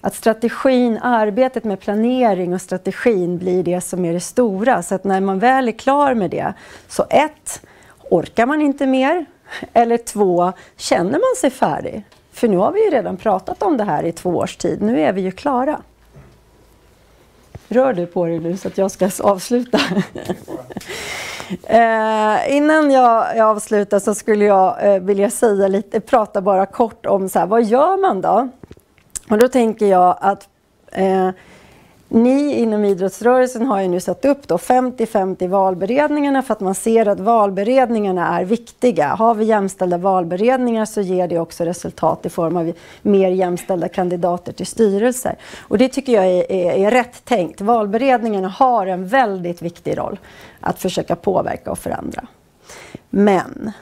Att 0.00 0.14
strategin, 0.14 0.98
arbetet 1.02 1.64
med 1.64 1.80
planering 1.80 2.54
och 2.54 2.60
strategin 2.60 3.38
blir 3.38 3.62
det 3.62 3.80
som 3.80 4.04
är 4.04 4.12
det 4.12 4.20
stora. 4.20 4.82
Så 4.82 4.94
att 4.94 5.04
när 5.04 5.20
man 5.20 5.38
väl 5.38 5.68
är 5.68 5.72
klar 5.72 6.14
med 6.14 6.30
det, 6.30 6.52
så 6.88 7.04
ett, 7.10 7.62
orkar 8.10 8.46
man 8.46 8.60
inte 8.60 8.86
mer? 8.86 9.26
Eller 9.72 9.96
två, 9.96 10.52
känner 10.76 11.12
man 11.12 11.36
sig 11.40 11.50
färdig? 11.50 12.04
För 12.32 12.48
nu 12.48 12.56
har 12.56 12.72
vi 12.72 12.84
ju 12.84 12.90
redan 12.90 13.16
pratat 13.16 13.62
om 13.62 13.76
det 13.76 13.84
här 13.84 14.02
i 14.02 14.12
två 14.12 14.30
års 14.30 14.56
tid. 14.56 14.82
Nu 14.82 15.00
är 15.00 15.12
vi 15.12 15.20
ju 15.20 15.30
klara. 15.30 15.82
Rör 17.68 17.92
du 17.92 18.06
på 18.06 18.26
dig 18.26 18.38
nu 18.38 18.56
så 18.56 18.68
att 18.68 18.78
jag 18.78 18.90
ska 18.90 19.10
avsluta. 19.20 19.78
eh, 21.62 22.56
innan 22.56 22.90
jag, 22.90 23.36
jag 23.36 23.48
avslutar 23.48 23.98
så 23.98 24.14
skulle 24.14 24.44
jag 24.44 24.94
eh, 24.94 25.02
vilja 25.02 25.30
säga 25.30 25.68
lite, 25.68 26.00
prata 26.00 26.40
bara 26.40 26.66
kort 26.66 27.06
om 27.06 27.28
så 27.28 27.38
här, 27.38 27.46
vad 27.46 27.64
gör 27.64 28.00
man 28.00 28.20
då? 28.20 28.48
Och 29.30 29.38
då 29.38 29.48
tänker 29.48 29.86
jag 29.86 30.16
att 30.20 30.48
eh, 30.92 31.30
ni 32.08 32.54
inom 32.54 32.84
idrottsrörelsen 32.84 33.66
har 33.66 33.80
ju 33.80 33.88
nu 33.88 34.00
satt 34.00 34.24
upp 34.24 34.46
50-50 34.46 35.48
valberedningarna 35.48 36.42
för 36.42 36.52
att 36.52 36.60
man 36.60 36.74
ser 36.74 37.08
att 37.08 37.20
valberedningarna 37.20 38.40
är 38.40 38.44
viktiga. 38.44 39.08
Har 39.08 39.34
vi 39.34 39.44
jämställda 39.44 39.98
valberedningar 39.98 40.84
så 40.84 41.00
ger 41.00 41.28
det 41.28 41.38
också 41.38 41.64
resultat 41.64 42.26
i 42.26 42.28
form 42.28 42.56
av 42.56 42.72
mer 43.02 43.30
jämställda 43.30 43.88
kandidater 43.88 44.52
till 44.52 44.66
styrelser. 44.66 45.36
Och 45.60 45.78
det 45.78 45.88
tycker 45.88 46.12
jag 46.12 46.26
är, 46.26 46.52
är, 46.52 46.86
är 46.86 46.90
rätt 46.90 47.24
tänkt. 47.24 47.60
Valberedningarna 47.60 48.48
har 48.48 48.86
en 48.86 49.08
väldigt 49.08 49.62
viktig 49.62 49.98
roll 49.98 50.18
att 50.60 50.78
försöka 50.78 51.16
påverka 51.16 51.70
och 51.70 51.78
förändra. 51.78 52.26
Men 53.10 53.72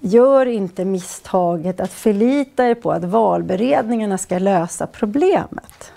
gör 0.00 0.46
inte 0.46 0.84
misstaget 0.84 1.80
att 1.80 1.92
förlita 1.92 2.66
er 2.66 2.74
på 2.74 2.92
att 2.92 3.04
valberedningarna 3.04 4.18
ska 4.18 4.38
lösa 4.38 4.86
problemet. 4.86 5.92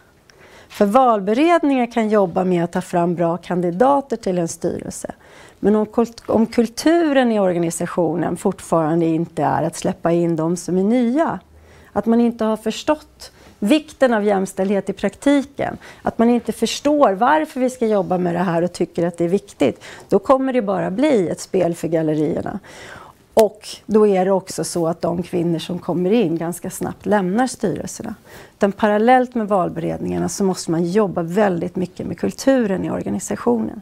För 0.71 0.85
valberedningar 0.85 1.91
kan 1.91 2.09
jobba 2.09 2.43
med 2.43 2.63
att 2.63 2.71
ta 2.71 2.81
fram 2.81 3.15
bra 3.15 3.37
kandidater 3.37 4.17
till 4.17 4.37
en 4.37 4.47
styrelse. 4.47 5.11
Men 5.59 5.75
om, 5.75 5.85
om 6.25 6.45
kulturen 6.45 7.31
i 7.31 7.39
organisationen 7.39 8.37
fortfarande 8.37 9.05
inte 9.05 9.43
är 9.43 9.63
att 9.63 9.75
släppa 9.75 10.11
in 10.11 10.35
de 10.35 10.57
som 10.57 10.77
är 10.77 10.83
nya, 10.83 11.39
att 11.91 12.05
man 12.05 12.21
inte 12.21 12.45
har 12.45 12.57
förstått 12.57 13.31
vikten 13.59 14.13
av 14.13 14.23
jämställdhet 14.23 14.89
i 14.89 14.93
praktiken, 14.93 15.77
att 16.01 16.17
man 16.17 16.29
inte 16.29 16.51
förstår 16.51 17.11
varför 17.11 17.59
vi 17.59 17.69
ska 17.69 17.87
jobba 17.87 18.17
med 18.17 18.35
det 18.35 18.39
här 18.39 18.61
och 18.61 18.73
tycker 18.73 19.07
att 19.07 19.17
det 19.17 19.23
är 19.23 19.29
viktigt, 19.29 19.83
då 20.09 20.19
kommer 20.19 20.53
det 20.53 20.61
bara 20.61 20.91
bli 20.91 21.29
ett 21.29 21.39
spel 21.39 21.75
för 21.75 21.87
gallerierna. 21.87 22.59
Och 23.33 23.67
då 23.85 24.07
är 24.07 24.25
det 24.25 24.31
också 24.31 24.63
så 24.63 24.87
att 24.87 25.01
de 25.01 25.23
kvinnor 25.23 25.59
som 25.59 25.79
kommer 25.79 26.11
in 26.11 26.37
ganska 26.37 26.69
snabbt 26.69 27.05
lämnar 27.05 27.47
styrelserna. 27.47 28.15
Utan 28.57 28.71
parallellt 28.71 29.35
med 29.35 29.47
valberedningarna 29.47 30.29
så 30.29 30.43
måste 30.43 30.71
man 30.71 30.85
jobba 30.85 31.21
väldigt 31.21 31.75
mycket 31.75 32.07
med 32.07 32.19
kulturen 32.19 32.85
i 32.85 32.91
organisationen. 32.91 33.81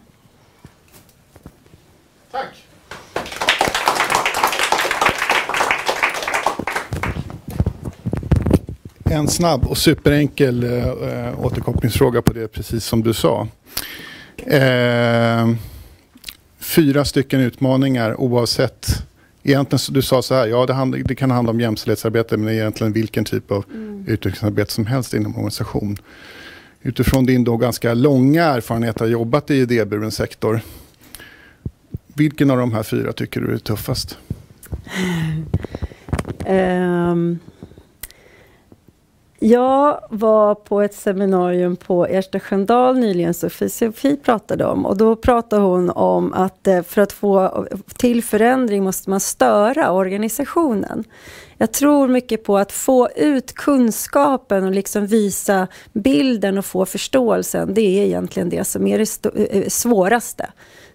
Tack! 2.32 2.66
En 9.12 9.28
snabb 9.28 9.66
och 9.66 9.78
superenkel 9.78 10.64
äh, 10.64 11.46
återkopplingsfråga 11.46 12.22
på 12.22 12.34
det, 12.34 12.48
precis 12.48 12.86
som 12.86 13.04
du 13.04 13.14
sa. 13.14 13.48
Äh, 14.38 15.50
fyra 16.60 17.06
stycken 17.06 17.40
utmaningar 17.40 18.22
oavsett 18.22 19.09
egentligen, 19.44 19.94
du 19.94 20.02
sa 20.02 20.22
så 20.22 20.36
här, 20.36 20.48
ja 20.48 20.66
det, 20.66 20.74
hand, 20.74 20.96
det, 21.06 21.16
kan 21.16 21.32
handla 21.32 21.52
om 21.52 21.60
jämställdhetsarbete 21.60 22.38
men 22.38 22.54
egentligen 22.54 22.94
vilken 22.94 23.26
typ 23.26 23.52
av 23.52 23.66
mm. 23.74 24.06
utvecklingsarbete 24.08 24.72
som 24.74 24.86
helst 24.86 25.14
inom 25.14 25.36
organisation. 25.36 25.98
Utifrån 26.82 27.26
din 27.26 27.44
då 27.44 27.58
ganska 27.58 27.94
långa 27.94 28.44
erfarenhet 28.44 28.96
att 28.96 29.00
ha 29.00 29.08
jobbat 29.08 29.52
i 29.52 29.56
idéburen 29.56 30.12
sektor. 30.12 30.62
Vilken 32.14 32.52
av 32.52 32.58
de 32.58 32.74
här 32.74 32.84
fyra 32.84 33.14
tycker 33.14 33.42
du 33.42 33.54
är 33.54 33.58
tuffast? 33.58 34.18
um, 36.48 37.40
Jag 39.42 40.00
var 40.10 40.56
på 40.56 40.82
ett 40.82 40.94
seminarium 40.94 41.76
på 41.76 42.06
Ersta 42.06 42.40
Sköndal 42.40 43.00
nyligen, 43.00 43.34
Sofie 43.34 43.70
Sofie 43.70 44.16
pratade 44.16 44.66
om. 44.66 44.86
Och 44.86 44.98
då 44.98 45.16
pratade 45.16 45.62
hon 45.62 45.90
om 45.90 46.34
att 46.34 46.68
eh, 46.68 46.84
för 46.84 47.02
att 47.02 47.12
få 47.12 47.68
till 47.98 48.24
förändring 48.24 48.84
måste 48.84 49.10
man 49.10 49.20
störa 49.20 49.92
organisationen. 49.92 51.04
Jag 51.58 51.72
tror 51.72 52.08
mycket 52.08 52.44
på 52.44 52.58
att 52.58 52.72
få 52.72 53.10
ut 53.16 53.54
kunskapen 53.54 54.64
och 54.64 54.72
liksom 54.72 55.08
visa 55.08 55.68
bilden 55.94 56.58
och 56.58 56.66
få 56.66 56.86
förståelsen. 56.86 57.74
Det 57.74 58.02
är 58.02 58.06
egentligen 58.06 58.50
det 58.50 58.64
som 58.64 58.88
är 58.88 58.98
det 58.98 59.56
eh, 59.56 59.68
svåraste. 59.68 60.50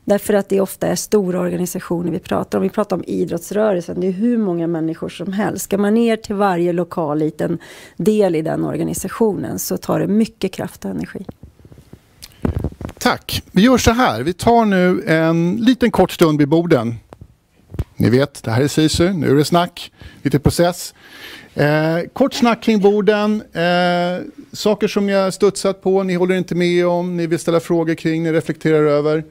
Därför 0.05 0.35
att 0.35 0.49
det 0.49 0.61
ofta 0.61 0.87
är 0.87 0.95
stora 0.95 1.41
organisationer 1.41 2.11
vi 2.11 2.19
pratar 2.19 2.59
om. 2.59 2.63
Vi 2.63 2.69
pratar 2.69 2.97
om 2.97 3.05
idrottsrörelsen, 3.07 4.01
det 4.01 4.07
är 4.07 4.13
hur 4.13 4.39
många 4.39 4.67
människor 4.67 5.09
som 5.09 5.33
helst. 5.33 5.65
Ska 5.65 5.79
man 5.79 5.95
ner 5.95 6.17
till 6.17 6.35
varje 6.35 6.73
lokal 6.73 7.19
liten 7.19 7.59
del 7.97 8.37
i 8.37 8.43
den 8.43 8.65
organisationen 8.65 9.59
så 9.59 9.77
tar 9.77 10.01
det 10.01 10.07
mycket 10.07 10.53
kraft 10.53 10.85
och 10.85 10.91
energi. 10.91 11.27
Tack. 12.99 13.43
Vi 13.53 13.63
gör 13.63 13.79
så 13.79 13.91
här, 13.91 14.23
vi 14.23 14.33
tar 14.33 14.65
nu 14.65 15.05
en 15.07 15.57
liten 15.57 15.91
kort 15.91 16.11
stund 16.11 16.39
vid 16.39 16.49
borden. 16.49 16.95
Ni 17.97 18.11
vet, 18.11 18.43
det 18.43 18.51
här 18.51 18.63
är 18.63 18.69
SISU, 18.69 19.13
nu 19.13 19.31
är 19.31 19.35
det 19.35 19.45
snack, 19.45 19.93
lite 20.23 20.39
process. 20.39 20.95
Eh, 21.55 21.99
kort 22.13 22.35
snack 22.35 22.63
kring 22.63 22.81
borden, 22.81 23.43
eh, 23.53 24.27
saker 24.53 24.89
som 24.89 25.07
ni 25.07 25.13
har 25.13 25.31
studsat 25.31 25.83
på, 25.83 26.03
ni 26.03 26.15
håller 26.15 26.35
inte 26.35 26.55
med 26.55 26.87
om, 26.87 27.17
ni 27.17 27.27
vill 27.27 27.39
ställa 27.39 27.61
frågor 27.61 27.95
kring, 27.95 28.23
ni 28.23 28.33
reflekterar 28.33 28.87
över. 28.87 29.25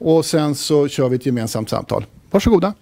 Och 0.00 0.24
sen 0.24 0.54
så 0.54 0.88
kör 0.88 1.08
vi 1.08 1.16
ett 1.16 1.26
gemensamt 1.26 1.70
samtal. 1.70 2.06
Varsågoda. 2.30 2.74